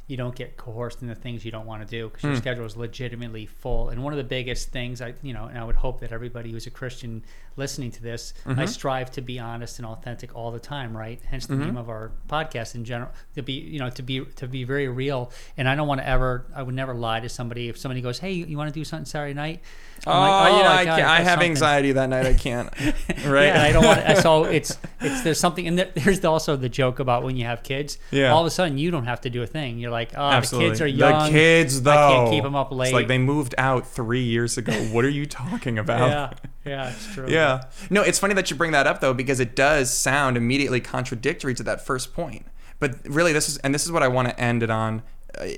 you 0.07 0.17
don't 0.17 0.35
get 0.35 0.57
coerced 0.57 1.03
into 1.03 1.14
things 1.14 1.45
you 1.45 1.51
don't 1.51 1.67
want 1.67 1.83
to 1.83 1.88
do 1.88 2.09
because 2.09 2.23
your 2.25 2.33
Hmm. 2.35 2.38
schedule 2.38 2.64
is 2.64 2.77
legitimately 2.77 3.47
full. 3.47 3.88
And 3.91 4.03
one 4.05 4.12
of 4.12 4.17
the 4.17 4.25
biggest 4.25 4.71
things 4.71 5.03
I, 5.03 5.14
you 5.23 5.33
know, 5.35 5.45
and 5.47 5.59
I 5.59 5.64
would 5.64 5.77
hope 5.77 6.01
that 6.01 6.12
everybody 6.12 6.51
who's 6.53 6.67
a 6.67 6.71
Christian 6.71 7.23
listening 7.59 7.90
to 7.92 8.03
this, 8.03 8.33
I 8.47 8.51
Mhm. 8.55 8.68
strive 8.68 9.11
to 9.12 9.21
be 9.21 9.38
honest 9.38 9.79
and 9.79 9.87
authentic 9.87 10.35
all 10.35 10.51
the 10.51 10.61
time, 10.61 10.97
right? 10.97 11.21
Hence 11.29 11.47
the 11.47 11.55
Mhm. 11.55 11.59
name 11.66 11.77
of 11.77 11.88
our 11.88 12.12
podcast 12.29 12.75
in 12.75 12.85
general 12.85 13.11
to 13.35 13.42
be, 13.42 13.53
you 13.55 13.79
know, 13.79 13.90
to 13.90 14.03
be 14.03 14.21
to 14.37 14.47
be 14.49 14.64
very 14.64 14.88
real. 14.88 15.31
And 15.57 15.68
I 15.68 15.75
don't 15.75 15.88
want 15.88 16.01
to 16.01 16.09
ever, 16.09 16.47
I 16.55 16.62
would 16.62 16.75
never 16.75 16.94
lie 16.94 17.21
to 17.21 17.29
somebody 17.29 17.68
if 17.68 17.77
somebody 17.77 18.01
goes, 18.01 18.18
"Hey, 18.21 18.33
you 18.33 18.57
want 18.57 18.73
to 18.73 18.79
do 18.81 18.85
something 18.85 19.05
Saturday 19.07 19.35
night?" 19.35 19.61
Oh, 20.07 20.12
I'm 20.12 20.21
like, 20.53 20.62
yeah, 20.62 20.71
I, 20.71 20.85
God, 20.85 20.97
can't, 20.99 21.09
I've 21.09 21.21
I 21.21 21.23
have 21.25 21.27
something." 21.33 21.51
anxiety 21.51 21.92
that 21.92 22.09
night. 22.09 22.27
I 22.27 22.35
can't. 22.35 22.68
Right? 23.27 23.47
Yeah, 23.47 23.55
and 23.55 23.62
I 23.62 23.73
don't 23.73 23.85
want. 23.85 24.18
So 24.18 24.44
it's 24.59 24.79
it's 25.01 25.23
there's 25.23 25.40
something, 25.40 25.66
and 25.66 25.79
there, 25.79 25.88
there's 25.94 26.25
also 26.25 26.55
the 26.57 26.68
joke 26.68 27.01
about 27.01 27.25
when 27.25 27.37
you 27.37 27.44
have 27.47 27.62
kids. 27.64 27.99
Yeah. 28.12 28.31
All 28.33 28.40
of 28.42 28.47
a 28.47 28.51
sudden, 28.51 28.79
you 28.79 28.90
don't 28.92 29.07
have 29.07 29.21
to 29.23 29.31
do 29.31 29.42
a 29.42 29.47
thing. 29.47 29.79
You're 29.79 29.90
like, 29.90 30.11
oh, 30.16 30.21
Absolutely. 30.31 30.68
the 30.68 30.71
kids 30.73 30.81
are 30.83 30.87
young. 30.87 31.25
The 31.33 31.38
kids, 31.38 31.83
though. 31.83 31.90
I 31.90 32.12
can't 32.12 32.31
keep 32.31 32.44
them 32.44 32.55
up 32.55 32.71
late. 32.73 32.88
It's 32.88 32.94
like 32.94 33.09
they 33.09 33.18
moved 33.18 33.55
out 33.59 33.87
three 33.87 34.23
years 34.23 34.57
ago. 34.57 34.73
What 34.92 35.05
are 35.05 35.09
you 35.11 35.27
talking 35.27 35.79
about? 35.85 36.09
yeah, 36.11 36.31
yeah, 36.64 36.90
it's 36.90 37.12
true. 37.14 37.27
Yeah. 37.29 37.48
No, 37.91 38.03
it's 38.03 38.19
funny 38.19 38.35
that 38.35 38.51
you 38.51 38.57
bring 38.57 38.73
that 38.73 38.87
up 38.87 39.01
though, 39.01 39.15
because 39.15 39.41
it 39.41 39.55
does 39.55 39.93
sound 39.93 40.37
immediately 40.37 40.81
contradictory 40.81 41.55
to 41.55 41.63
that 41.65 41.81
first 41.81 42.15
point. 42.15 42.47
But 42.79 42.97
really, 43.05 43.33
this 43.33 43.49
is 43.49 43.59
and 43.59 43.75
this 43.75 43.85
is 43.85 43.93
what 43.93 44.03
I 44.03 44.09
want 44.09 44.29
to 44.29 44.41
end 44.41 44.63
it 44.63 44.71
on. 44.71 45.03
Uh, 45.37 45.49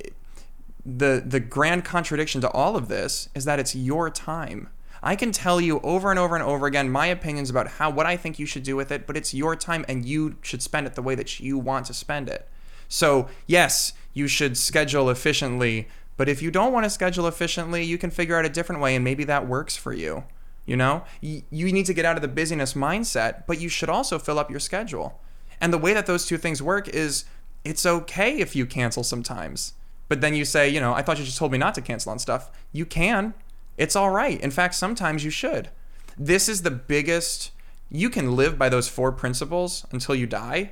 the 0.84 1.22
the 1.24 1.40
grand 1.40 1.84
contradiction 1.84 2.40
to 2.40 2.50
all 2.50 2.76
of 2.76 2.88
this 2.88 3.28
is 3.34 3.44
that 3.44 3.58
it's 3.58 3.74
your 3.74 4.10
time. 4.10 4.68
I 5.02 5.16
can 5.16 5.32
tell 5.32 5.60
you 5.60 5.80
over 5.80 6.10
and 6.10 6.18
over 6.18 6.34
and 6.34 6.44
over 6.44 6.66
again 6.66 6.90
my 6.90 7.06
opinions 7.06 7.48
about 7.48 7.68
how 7.68 7.90
what 7.90 8.06
I 8.06 8.16
think 8.16 8.38
you 8.38 8.46
should 8.46 8.62
do 8.62 8.76
with 8.76 8.90
it, 8.90 9.06
but 9.06 9.16
it's 9.16 9.32
your 9.32 9.56
time 9.56 9.84
and 9.88 10.04
you 10.04 10.36
should 10.42 10.62
spend 10.62 10.86
it 10.86 10.94
the 10.94 11.02
way 11.02 11.14
that 11.14 11.40
you 11.40 11.58
want 11.58 11.86
to 11.86 11.94
spend 11.94 12.28
it. 12.28 12.48
So, 12.88 13.28
yes, 13.46 13.92
you 14.12 14.26
should 14.26 14.58
schedule 14.58 15.08
efficiently, 15.08 15.88
but 16.16 16.28
if 16.28 16.42
you 16.42 16.50
don't 16.50 16.72
want 16.72 16.84
to 16.84 16.90
schedule 16.90 17.26
efficiently, 17.28 17.84
you 17.84 17.96
can 17.96 18.10
figure 18.10 18.36
out 18.36 18.44
a 18.44 18.50
different 18.50 18.82
way 18.82 18.94
and 18.94 19.04
maybe 19.04 19.24
that 19.24 19.46
works 19.46 19.76
for 19.76 19.92
you. 19.92 20.24
You 20.70 20.76
know, 20.76 21.02
you 21.20 21.72
need 21.72 21.86
to 21.86 21.92
get 21.92 22.04
out 22.04 22.14
of 22.14 22.22
the 22.22 22.28
busyness 22.28 22.74
mindset, 22.74 23.42
but 23.48 23.60
you 23.60 23.68
should 23.68 23.88
also 23.88 24.20
fill 24.20 24.38
up 24.38 24.52
your 24.52 24.60
schedule. 24.60 25.18
And 25.60 25.72
the 25.72 25.78
way 25.78 25.92
that 25.94 26.06
those 26.06 26.26
two 26.26 26.38
things 26.38 26.62
work 26.62 26.86
is 26.88 27.24
it's 27.64 27.84
okay 27.84 28.38
if 28.38 28.54
you 28.54 28.66
cancel 28.66 29.02
sometimes. 29.02 29.72
But 30.08 30.20
then 30.20 30.32
you 30.32 30.44
say, 30.44 30.68
you 30.68 30.78
know, 30.78 30.94
I 30.94 31.02
thought 31.02 31.18
you 31.18 31.24
just 31.24 31.38
told 31.38 31.50
me 31.50 31.58
not 31.58 31.74
to 31.74 31.80
cancel 31.80 32.12
on 32.12 32.20
stuff. 32.20 32.52
You 32.70 32.86
can. 32.86 33.34
It's 33.78 33.96
all 33.96 34.10
right. 34.10 34.40
In 34.40 34.52
fact, 34.52 34.76
sometimes 34.76 35.24
you 35.24 35.30
should. 35.30 35.70
This 36.16 36.48
is 36.48 36.62
the 36.62 36.70
biggest. 36.70 37.50
You 37.90 38.08
can 38.08 38.36
live 38.36 38.56
by 38.56 38.68
those 38.68 38.86
four 38.86 39.10
principles 39.10 39.84
until 39.90 40.14
you 40.14 40.28
die, 40.28 40.70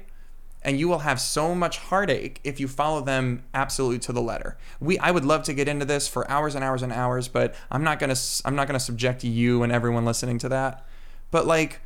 and 0.68 0.78
you 0.78 0.86
will 0.86 0.98
have 0.98 1.18
so 1.18 1.54
much 1.54 1.78
heartache 1.78 2.40
if 2.44 2.60
you 2.60 2.68
follow 2.68 3.00
them 3.00 3.42
absolutely 3.54 3.98
to 3.98 4.12
the 4.12 4.20
letter. 4.20 4.58
We 4.80 4.98
I 4.98 5.10
would 5.10 5.24
love 5.24 5.42
to 5.44 5.54
get 5.54 5.66
into 5.66 5.86
this 5.86 6.06
for 6.06 6.30
hours 6.30 6.54
and 6.54 6.62
hours 6.62 6.82
and 6.82 6.92
hours, 6.92 7.26
but 7.26 7.54
I'm 7.70 7.82
not 7.82 7.98
going 7.98 8.14
to 8.14 8.20
I'm 8.44 8.54
not 8.54 8.66
going 8.66 8.78
to 8.78 8.84
subject 8.84 9.24
you 9.24 9.62
and 9.62 9.72
everyone 9.72 10.04
listening 10.04 10.36
to 10.40 10.48
that. 10.50 10.84
But 11.30 11.46
like 11.46 11.80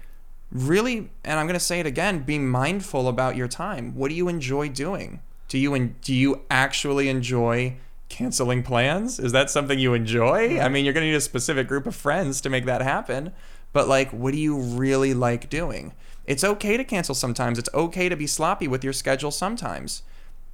really 0.51 1.11
and 1.23 1.39
I'm 1.39 1.47
going 1.47 1.55
to 1.55 1.61
say 1.61 1.79
it 1.79 1.87
again, 1.87 2.25
be 2.25 2.41
mindful 2.41 3.07
about 3.07 3.37
your 3.37 3.47
time. 3.47 3.95
What 3.95 4.09
do 4.09 4.17
you 4.17 4.27
enjoy 4.27 4.69
doing? 4.69 5.21
Do 5.47 5.59
you 5.59 5.77
en- 5.77 5.95
do 6.03 6.13
you 6.13 6.43
actually 6.51 7.09
enjoy 7.09 7.77
canceling 8.09 8.65
plans? 8.65 9.21
Is 9.21 9.31
that 9.31 9.49
something 9.49 9.79
you 9.79 9.95
enjoy? 9.95 10.59
I 10.59 10.69
mean, 10.69 10.85
you're 10.85 10.93
going 10.93 11.05
to 11.05 11.11
need 11.11 11.17
a 11.17 11.21
specific 11.21 11.69
group 11.69 11.87
of 11.87 11.95
friends 11.95 12.41
to 12.41 12.51
make 12.51 12.65
that 12.65 12.83
happen. 12.83 13.33
But 13.73 13.87
like, 13.87 14.11
what 14.11 14.33
do 14.33 14.39
you 14.39 14.59
really 14.59 15.15
like 15.15 15.49
doing? 15.49 15.93
It's 16.27 16.45
okay 16.45 16.77
to 16.77 16.85
cancel 16.85 17.15
sometimes. 17.15 17.59
It's 17.59 17.69
okay 17.75 18.09
to 18.09 18.17
be 18.17 18.27
sloppy 18.27 18.69
with 18.69 18.85
your 18.85 18.93
schedule 18.93 19.31
sometimes. 19.31 20.03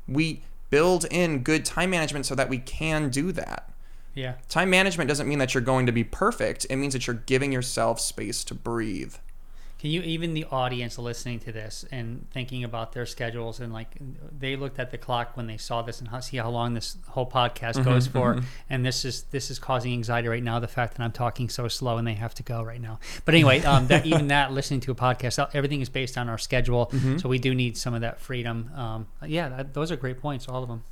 We 0.07 0.43
build 0.71 1.05
in 1.11 1.43
good 1.43 1.65
time 1.65 1.91
management 1.91 2.27
so 2.27 2.35
that 2.35 2.49
we 2.49 2.59
can 2.59 3.11
do 3.11 3.33
that. 3.33 3.71
yeah. 4.15 4.35
Time 4.49 4.71
management 4.71 5.09
doesn't 5.09 5.29
mean 5.29 5.39
that 5.39 5.55
you're 5.55 5.63
going 5.63 5.87
to 5.87 5.93
be 5.93 6.05
perfect. 6.05 6.67
It 6.69 6.77
means 6.77 6.93
that 6.93 7.07
you're 7.07 7.17
giving 7.27 7.53
yourself 7.53 8.01
space 8.01 8.45
to 8.45 8.55
breathe. 8.55 9.15
Can 9.79 9.91
you 9.91 10.03
even 10.03 10.35
the 10.35 10.45
audience 10.51 10.99
listening 10.99 11.39
to 11.41 11.53
this 11.53 11.85
and 11.93 12.27
thinking 12.33 12.65
about 12.65 12.93
their 12.93 13.07
schedules 13.07 13.61
and 13.61 13.73
like 13.73 13.97
they 14.37 14.57
looked 14.57 14.81
at 14.81 14.91
the 14.91 14.99
clock 14.99 15.37
when 15.37 15.47
they 15.47 15.57
saw 15.57 15.83
this 15.83 16.01
and 16.01 16.09
how, 16.09 16.19
see 16.19 16.37
how 16.37 16.51
long 16.51 16.75
this 16.75 16.97
whole 17.09 17.29
podcast 17.31 17.85
goes 17.85 18.07
for 18.09 18.41
and 18.69 18.85
this 18.85 19.05
is 19.05 19.23
this 19.25 19.51
is 19.51 19.59
causing 19.61 19.93
anxiety 19.93 20.27
right 20.27 20.43
now 20.43 20.59
the 20.59 20.67
fact 20.67 20.97
that 20.97 21.05
I'm 21.05 21.13
talking 21.13 21.49
so 21.49 21.69
slow 21.69 21.97
and 21.97 22.07
they 22.07 22.15
have 22.15 22.35
to 22.35 22.43
go 22.43 22.63
right 22.63 22.81
now. 22.81 22.99
But 23.25 23.35
anyway, 23.35 23.61
um, 23.65 23.87
that 23.87 24.05
even 24.05 24.29
that 24.29 24.53
listening 24.53 24.81
to 24.81 24.91
a 24.91 24.97
podcast 24.97 25.49
everything 25.55 25.81
is 25.81 25.89
based 25.89 26.19
on 26.19 26.29
our 26.29 26.39
schedule, 26.39 26.91
so 27.19 27.29
we 27.29 27.39
do 27.39 27.55
need 27.55 27.77
some 27.77 27.95
of 27.95 28.01
that 28.01 28.21
freedom. 28.21 28.71
Um, 28.75 29.07
yeah, 29.27 29.49
that, 29.49 29.75
those 29.75 29.93
are 29.93 29.97
great 29.97 30.19
points, 30.19 30.49
all 30.49 30.63
of 30.63 30.69
them. 30.69 30.83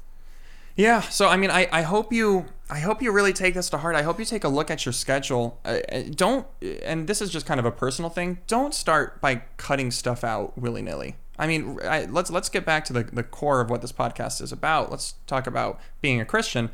Yeah. 0.77 1.01
So 1.01 1.29
I 1.29 1.37
mean, 1.37 1.51
I, 1.51 1.69
I 1.73 1.83
hope 1.83 2.13
you 2.13 2.47
I 2.69 2.81
hope 2.81 3.01
you 3.01 3.11
really 3.13 3.33
take 3.33 3.55
this 3.55 3.71
to 3.71 3.79
heart. 3.79 3.97
I 3.97 4.03
hope 4.03 4.19
you 4.19 4.25
take 4.25 4.45
a 4.45 4.49
look 4.49 4.71
at 4.71 4.85
your 4.85 4.93
schedule. 4.93 5.59
Uh, 5.65 5.79
uh, 5.91 6.03
don't 6.15 6.47
and 6.85 7.07
this 7.09 7.23
is 7.23 7.31
just 7.31 7.47
kind 7.47 7.59
of 7.59 7.67
a 7.67 7.73
personal 7.73 8.11
thing. 8.11 8.39
Don't 8.47 8.75
start 8.75 9.21
by 9.21 9.43
cutting 9.57 9.91
stuff 9.91 10.23
out 10.23 10.57
willy 10.59 10.83
nilly. 10.83 11.17
I 11.39 11.47
mean, 11.47 11.79
I, 11.83 12.05
let's 12.07 12.31
let's 12.31 12.49
get 12.49 12.65
back 12.65 12.85
to 12.87 12.93
the, 12.93 13.05
the 13.05 13.23
core 13.23 13.61
of 13.61 13.69
what 13.71 13.83
this 13.83 13.93
podcast 13.93 14.41
is 14.41 14.53
about. 14.53 14.91
Let's 14.91 15.15
talk 15.27 15.47
about 15.47 15.81
being 16.01 16.21
a 16.21 16.25
Christian. 16.25 16.71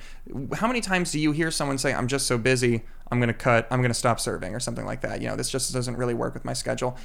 How 0.54 0.66
many 0.66 0.80
times 0.80 1.12
do 1.12 1.18
you 1.18 1.32
hear 1.32 1.50
someone 1.50 1.78
say, 1.78 1.92
"I'm 1.92 2.06
just 2.06 2.26
so 2.26 2.38
busy, 2.38 2.82
I'm 3.10 3.18
going 3.18 3.28
to 3.28 3.34
cut, 3.34 3.66
I'm 3.70 3.80
going 3.80 3.90
to 3.90 3.98
stop 3.98 4.20
serving," 4.20 4.54
or 4.54 4.60
something 4.60 4.86
like 4.86 5.00
that? 5.00 5.20
You 5.20 5.28
know, 5.28 5.36
this 5.36 5.50
just 5.50 5.72
doesn't 5.72 5.96
really 5.96 6.14
work 6.14 6.34
with 6.34 6.44
my 6.44 6.52
schedule. 6.52 6.96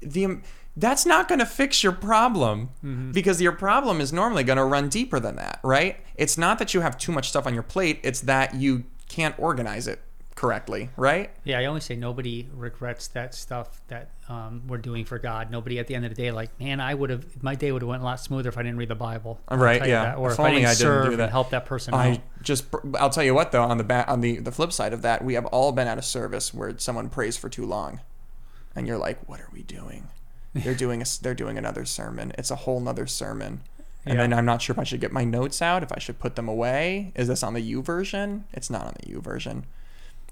The 0.00 0.40
that's 0.76 1.06
not 1.06 1.28
going 1.28 1.38
to 1.38 1.46
fix 1.46 1.82
your 1.82 1.92
problem 1.92 2.70
mm-hmm. 2.84 3.12
because 3.12 3.40
your 3.40 3.52
problem 3.52 4.00
is 4.00 4.12
normally 4.12 4.44
going 4.44 4.58
to 4.58 4.64
run 4.64 4.88
deeper 4.88 5.18
than 5.18 5.36
that, 5.36 5.58
right? 5.62 5.98
It's 6.16 6.36
not 6.36 6.58
that 6.58 6.74
you 6.74 6.80
have 6.82 6.98
too 6.98 7.12
much 7.12 7.28
stuff 7.28 7.46
on 7.46 7.54
your 7.54 7.62
plate; 7.62 8.00
it's 8.02 8.20
that 8.22 8.54
you 8.54 8.84
can't 9.08 9.38
organize 9.38 9.86
it 9.86 10.00
correctly, 10.36 10.90
right? 10.96 11.30
Yeah, 11.44 11.58
I 11.58 11.64
always 11.64 11.84
say 11.84 11.96
nobody 11.96 12.46
regrets 12.52 13.08
that 13.08 13.34
stuff 13.34 13.80
that 13.88 14.10
um, 14.28 14.62
we're 14.68 14.78
doing 14.78 15.04
for 15.06 15.18
God. 15.18 15.50
Nobody 15.50 15.78
at 15.78 15.86
the 15.86 15.94
end 15.94 16.04
of 16.04 16.14
the 16.14 16.22
day, 16.22 16.30
like, 16.30 16.58
man, 16.60 16.78
I 16.78 16.94
would 16.94 17.10
have 17.10 17.42
my 17.42 17.54
day 17.54 17.72
would 17.72 17.82
have 17.82 17.88
went 17.88 18.02
a 18.02 18.04
lot 18.04 18.20
smoother 18.20 18.50
if 18.50 18.58
I 18.58 18.62
didn't 18.62 18.76
read 18.76 18.90
the 18.90 18.94
Bible. 18.94 19.40
right? 19.50 19.84
Yeah. 19.84 20.04
That. 20.04 20.18
Or 20.18 20.28
if, 20.28 20.34
if 20.34 20.40
I 20.40 20.50
didn't 20.50 20.66
I 20.66 20.74
serve 20.74 21.04
didn't 21.06 21.20
and 21.20 21.30
help 21.30 21.50
that 21.50 21.64
person. 21.64 21.94
I 21.94 22.12
out. 22.12 22.18
just, 22.42 22.66
I'll 22.98 23.10
tell 23.10 23.24
you 23.24 23.34
what 23.34 23.50
though. 23.50 23.62
On 23.62 23.78
the 23.78 23.84
back, 23.84 24.08
on 24.08 24.20
the 24.20 24.38
the 24.38 24.52
flip 24.52 24.72
side 24.72 24.92
of 24.92 25.02
that, 25.02 25.24
we 25.24 25.34
have 25.34 25.46
all 25.46 25.72
been 25.72 25.88
at 25.88 25.98
a 25.98 26.02
service 26.02 26.52
where 26.52 26.78
someone 26.78 27.08
prays 27.08 27.36
for 27.36 27.48
too 27.48 27.64
long, 27.64 28.00
and 28.76 28.86
you're 28.86 28.98
like, 28.98 29.26
what 29.28 29.40
are 29.40 29.48
we 29.52 29.62
doing? 29.62 30.08
They're 30.60 30.74
doing 30.74 31.02
a, 31.02 31.04
they're 31.22 31.34
doing 31.34 31.58
another 31.58 31.84
sermon. 31.84 32.32
It's 32.38 32.50
a 32.50 32.56
whole 32.56 32.80
nother 32.80 33.06
sermon. 33.06 33.60
And 34.04 34.14
yeah. 34.14 34.22
then 34.22 34.32
I'm 34.34 34.44
not 34.44 34.62
sure 34.62 34.72
if 34.72 34.78
I 34.78 34.84
should 34.84 35.00
get 35.00 35.12
my 35.12 35.24
notes 35.24 35.60
out, 35.60 35.82
if 35.82 35.90
I 35.92 35.98
should 35.98 36.20
put 36.20 36.36
them 36.36 36.48
away. 36.48 37.12
Is 37.16 37.26
this 37.26 37.42
on 37.42 37.54
the 37.54 37.60
U 37.60 37.82
YouVersion? 37.82 38.44
It's 38.52 38.70
not 38.70 38.86
on 38.86 38.94
the 39.02 39.10
U 39.10 39.20
YouVersion. 39.20 39.64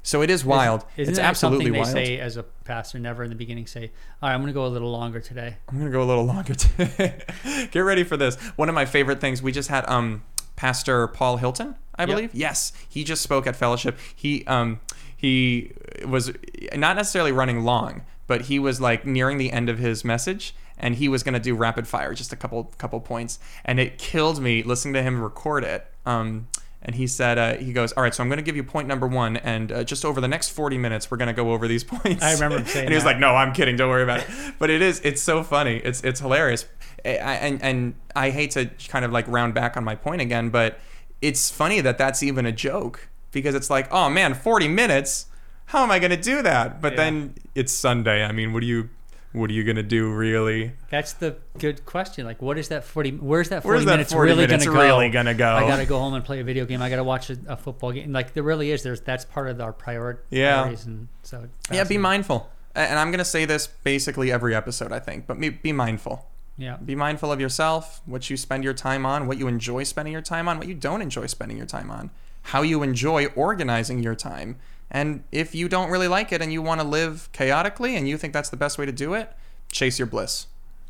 So 0.04 0.20
it 0.20 0.28
is 0.28 0.44
wild. 0.44 0.84
Isn't, 0.98 1.12
it's 1.12 1.18
absolutely 1.18 1.70
wild. 1.70 1.86
something 1.86 2.04
they 2.04 2.16
say 2.16 2.20
as 2.20 2.36
a 2.36 2.42
pastor, 2.42 2.98
never 2.98 3.24
in 3.24 3.30
the 3.30 3.36
beginning 3.36 3.66
say, 3.66 3.90
"All 4.22 4.28
right, 4.28 4.34
I'm 4.34 4.42
going 4.42 4.48
to 4.48 4.52
go 4.52 4.66
a 4.66 4.68
little 4.68 4.92
longer 4.92 5.18
today." 5.18 5.56
I'm 5.66 5.78
going 5.78 5.90
to 5.90 5.96
go 5.96 6.02
a 6.02 6.04
little 6.04 6.26
longer 6.26 6.54
today. 6.54 7.22
Get 7.72 7.80
ready 7.80 8.04
for 8.04 8.18
this. 8.18 8.36
One 8.56 8.68
of 8.68 8.74
my 8.74 8.84
favorite 8.84 9.20
things 9.22 9.42
we 9.42 9.50
just 9.50 9.70
had 9.70 9.88
um 9.88 10.22
Pastor 10.56 11.08
Paul 11.08 11.38
Hilton, 11.38 11.76
I 11.94 12.04
believe. 12.04 12.34
Yep. 12.34 12.40
Yes, 12.40 12.72
he 12.86 13.02
just 13.02 13.22
spoke 13.22 13.46
at 13.46 13.56
fellowship. 13.56 13.98
He 14.14 14.46
um 14.46 14.80
he 15.16 15.72
was 16.06 16.32
not 16.74 16.96
necessarily 16.96 17.32
running 17.32 17.64
long, 17.64 18.02
but 18.26 18.42
he 18.42 18.58
was 18.58 18.80
like 18.80 19.06
nearing 19.06 19.38
the 19.38 19.52
end 19.52 19.68
of 19.68 19.78
his 19.78 20.04
message 20.04 20.54
and 20.78 20.96
he 20.96 21.08
was 21.08 21.22
going 21.22 21.34
to 21.34 21.40
do 21.40 21.54
rapid 21.54 21.86
fire 21.86 22.14
just 22.14 22.32
a 22.32 22.36
couple 22.36 22.64
couple 22.78 23.00
points. 23.00 23.38
And 23.64 23.78
it 23.78 23.98
killed 23.98 24.40
me 24.40 24.62
listening 24.62 24.94
to 24.94 25.02
him 25.02 25.22
record 25.22 25.64
it 25.64 25.86
um 26.06 26.48
and 26.82 26.96
he 26.96 27.06
said 27.06 27.38
uh, 27.38 27.54
he 27.56 27.72
goes 27.72 27.92
all 27.92 28.02
right 28.02 28.14
so 28.14 28.22
i'm 28.22 28.28
going 28.28 28.36
to 28.36 28.42
give 28.42 28.56
you 28.56 28.62
point 28.62 28.86
number 28.86 29.06
one 29.06 29.38
and 29.38 29.72
uh, 29.72 29.82
just 29.82 30.04
over 30.04 30.20
the 30.20 30.28
next 30.28 30.50
40 30.50 30.76
minutes 30.76 31.10
we're 31.10 31.16
going 31.16 31.28
to 31.28 31.32
go 31.32 31.52
over 31.52 31.66
these 31.66 31.84
points. 31.94 32.22
I 32.22 32.34
remember 32.34 32.58
him 32.58 32.66
saying 32.66 32.84
and 32.86 32.92
he 32.92 32.94
was 32.94 33.04
that. 33.04 33.10
like 33.12 33.18
no 33.18 33.34
i'm 33.34 33.52
kidding 33.52 33.76
don't 33.76 33.88
worry 33.88 34.02
about 34.02 34.20
it. 34.20 34.26
But 34.58 34.70
it 34.70 34.82
is 34.82 35.00
it's 35.00 35.22
so 35.22 35.42
funny 35.42 35.76
it's 35.76 36.02
it's 36.02 36.20
hilarious. 36.20 36.66
And 37.04 37.62
and 37.62 37.94
i 38.14 38.30
hate 38.30 38.52
to 38.52 38.70
kind 38.88 39.04
of 39.04 39.12
like 39.12 39.26
round 39.28 39.54
back 39.54 39.76
on 39.76 39.84
my 39.84 39.94
point 39.94 40.20
again 40.20 40.50
but 40.50 40.78
it's 41.22 41.50
funny 41.50 41.80
that 41.80 41.96
that's 41.96 42.22
even 42.22 42.44
a 42.44 42.52
joke 42.52 43.08
because 43.32 43.54
it's 43.54 43.70
like 43.70 43.88
oh 43.90 44.10
man 44.10 44.34
40 44.34 44.68
minutes 44.68 45.26
how 45.66 45.82
am 45.82 45.90
i 45.90 45.98
going 45.98 46.10
to 46.10 46.16
do 46.16 46.42
that 46.42 46.80
but 46.80 46.92
yeah. 46.92 46.96
then 46.96 47.34
it's 47.54 47.72
sunday 47.72 48.24
i 48.24 48.32
mean 48.32 48.52
what 48.52 48.60
do 48.60 48.66
you 48.66 48.88
what 49.34 49.50
are 49.50 49.52
you 49.52 49.64
gonna 49.64 49.82
do 49.82 50.12
really? 50.12 50.74
That's 50.90 51.14
the 51.14 51.36
good 51.58 51.84
question. 51.84 52.24
Like, 52.24 52.40
what 52.40 52.56
is 52.56 52.68
that 52.68 52.84
forty? 52.84 53.10
Where's 53.10 53.48
that 53.48 53.64
forty 53.64 53.78
where's 53.78 53.84
that 53.84 53.90
minutes 53.90 54.12
40 54.12 54.30
really 54.30 54.46
minutes 54.46 54.64
gonna 54.64 54.78
really 54.78 55.08
go? 55.08 55.12
gonna 55.12 55.34
go? 55.34 55.54
I 55.54 55.66
gotta 55.66 55.86
go 55.86 55.98
home 55.98 56.14
and 56.14 56.24
play 56.24 56.38
a 56.38 56.44
video 56.44 56.64
game. 56.64 56.80
I 56.80 56.88
gotta 56.88 57.02
watch 57.02 57.30
a, 57.30 57.38
a 57.48 57.56
football 57.56 57.90
game. 57.90 58.12
Like, 58.12 58.32
there 58.32 58.44
really 58.44 58.70
is. 58.70 58.84
There's 58.84 59.00
that's 59.00 59.24
part 59.24 59.48
of 59.48 59.60
our 59.60 59.72
priority. 59.72 60.20
Yeah. 60.30 60.68
And 60.68 61.08
so 61.24 61.48
yeah, 61.70 61.82
be 61.82 61.98
mindful. 61.98 62.48
And 62.76 62.96
I'm 62.96 63.10
gonna 63.10 63.24
say 63.24 63.44
this 63.44 63.66
basically 63.66 64.30
every 64.30 64.54
episode, 64.54 64.92
I 64.92 65.00
think. 65.00 65.26
But 65.26 65.40
be, 65.40 65.48
be 65.48 65.72
mindful. 65.72 66.28
Yeah. 66.56 66.76
Be 66.76 66.94
mindful 66.94 67.32
of 67.32 67.40
yourself, 67.40 68.02
what 68.06 68.30
you 68.30 68.36
spend 68.36 68.62
your 68.62 68.74
time 68.74 69.04
on, 69.04 69.26
what 69.26 69.38
you 69.38 69.48
enjoy 69.48 69.82
spending 69.82 70.12
your 70.12 70.22
time 70.22 70.46
on, 70.46 70.58
what 70.58 70.68
you 70.68 70.74
don't 70.74 71.02
enjoy 71.02 71.26
spending 71.26 71.56
your 71.56 71.66
time 71.66 71.90
on, 71.90 72.12
how 72.42 72.62
you 72.62 72.84
enjoy 72.84 73.26
organizing 73.34 74.00
your 74.00 74.14
time. 74.14 74.58
And 74.90 75.24
if 75.32 75.54
you 75.54 75.68
don't 75.68 75.90
really 75.90 76.08
like 76.08 76.32
it 76.32 76.40
and 76.40 76.52
you 76.52 76.62
want 76.62 76.80
to 76.80 76.86
live 76.86 77.28
chaotically 77.32 77.96
and 77.96 78.08
you 78.08 78.16
think 78.16 78.32
that's 78.32 78.50
the 78.50 78.56
best 78.56 78.78
way 78.78 78.86
to 78.86 78.92
do 78.92 79.14
it, 79.14 79.32
chase 79.70 79.98
your 79.98 80.06
bliss. 80.06 80.46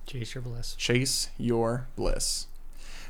Chase 0.06 0.34
your 0.34 0.42
bliss. 0.42 0.74
Chase 0.74 1.30
your 1.38 1.88
bliss. 1.96 2.46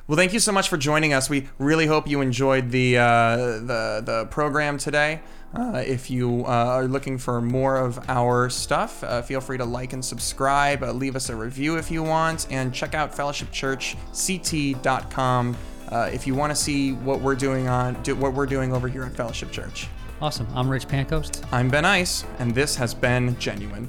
Well, 0.07 0.17
thank 0.17 0.35
you 0.35 0.39
so 0.39 0.53
much 0.53 0.69
for 0.69 0.77
joining 0.77 1.15
us. 1.15 1.31
We 1.31 1.49
really 1.59 1.87
hope 1.87 2.07
you 2.07 2.21
enjoyed 2.21 2.71
the 2.71 2.99
uh, 2.99 3.37
the 3.37 4.03
the 4.05 4.29
program 4.31 4.77
today. 4.77 5.23
Uh, 5.55 5.83
if 5.87 6.11
you 6.11 6.45
uh, 6.45 6.51
are 6.51 6.87
looking 6.87 7.17
for 7.17 7.41
more 7.41 7.79
of 7.79 7.99
our 8.09 8.51
stuff, 8.51 9.03
uh, 9.03 9.23
feel 9.23 9.41
free 9.41 9.57
to 9.57 9.65
like 9.65 9.95
and 9.95 10.05
subscribe. 10.05 10.83
Uh, 10.83 10.93
leave 10.93 11.17
us 11.17 11.31
a 11.31 11.37
review 11.37 11.79
if 11.79 11.91
you 11.91 12.03
want, 12.03 12.47
and 12.51 12.75
check 12.75 12.95
out 12.95 13.13
fellowshipchurchct.com 13.13 15.57
uh, 15.91 16.11
if 16.13 16.27
you 16.27 16.35
want 16.35 16.51
to 16.51 16.57
see 16.57 16.93
what 16.93 17.21
we're 17.21 17.35
doing 17.35 17.69
on 17.69 18.03
do, 18.03 18.15
what 18.17 18.35
we're 18.35 18.47
doing 18.47 18.75
over 18.75 18.89
here 18.89 19.05
at 19.05 19.17
Fellowship 19.17 19.53
Church. 19.53 19.89
Awesome. 20.23 20.47
I'm 20.55 20.69
Rich 20.69 20.89
Pancoast. 20.89 21.45
I'm 21.53 21.69
Ben 21.69 21.85
Eiss, 21.85 22.25
and 22.39 22.55
this 22.55 22.77
has 22.77 22.95
been 22.95 23.37
genuine. 23.39 23.89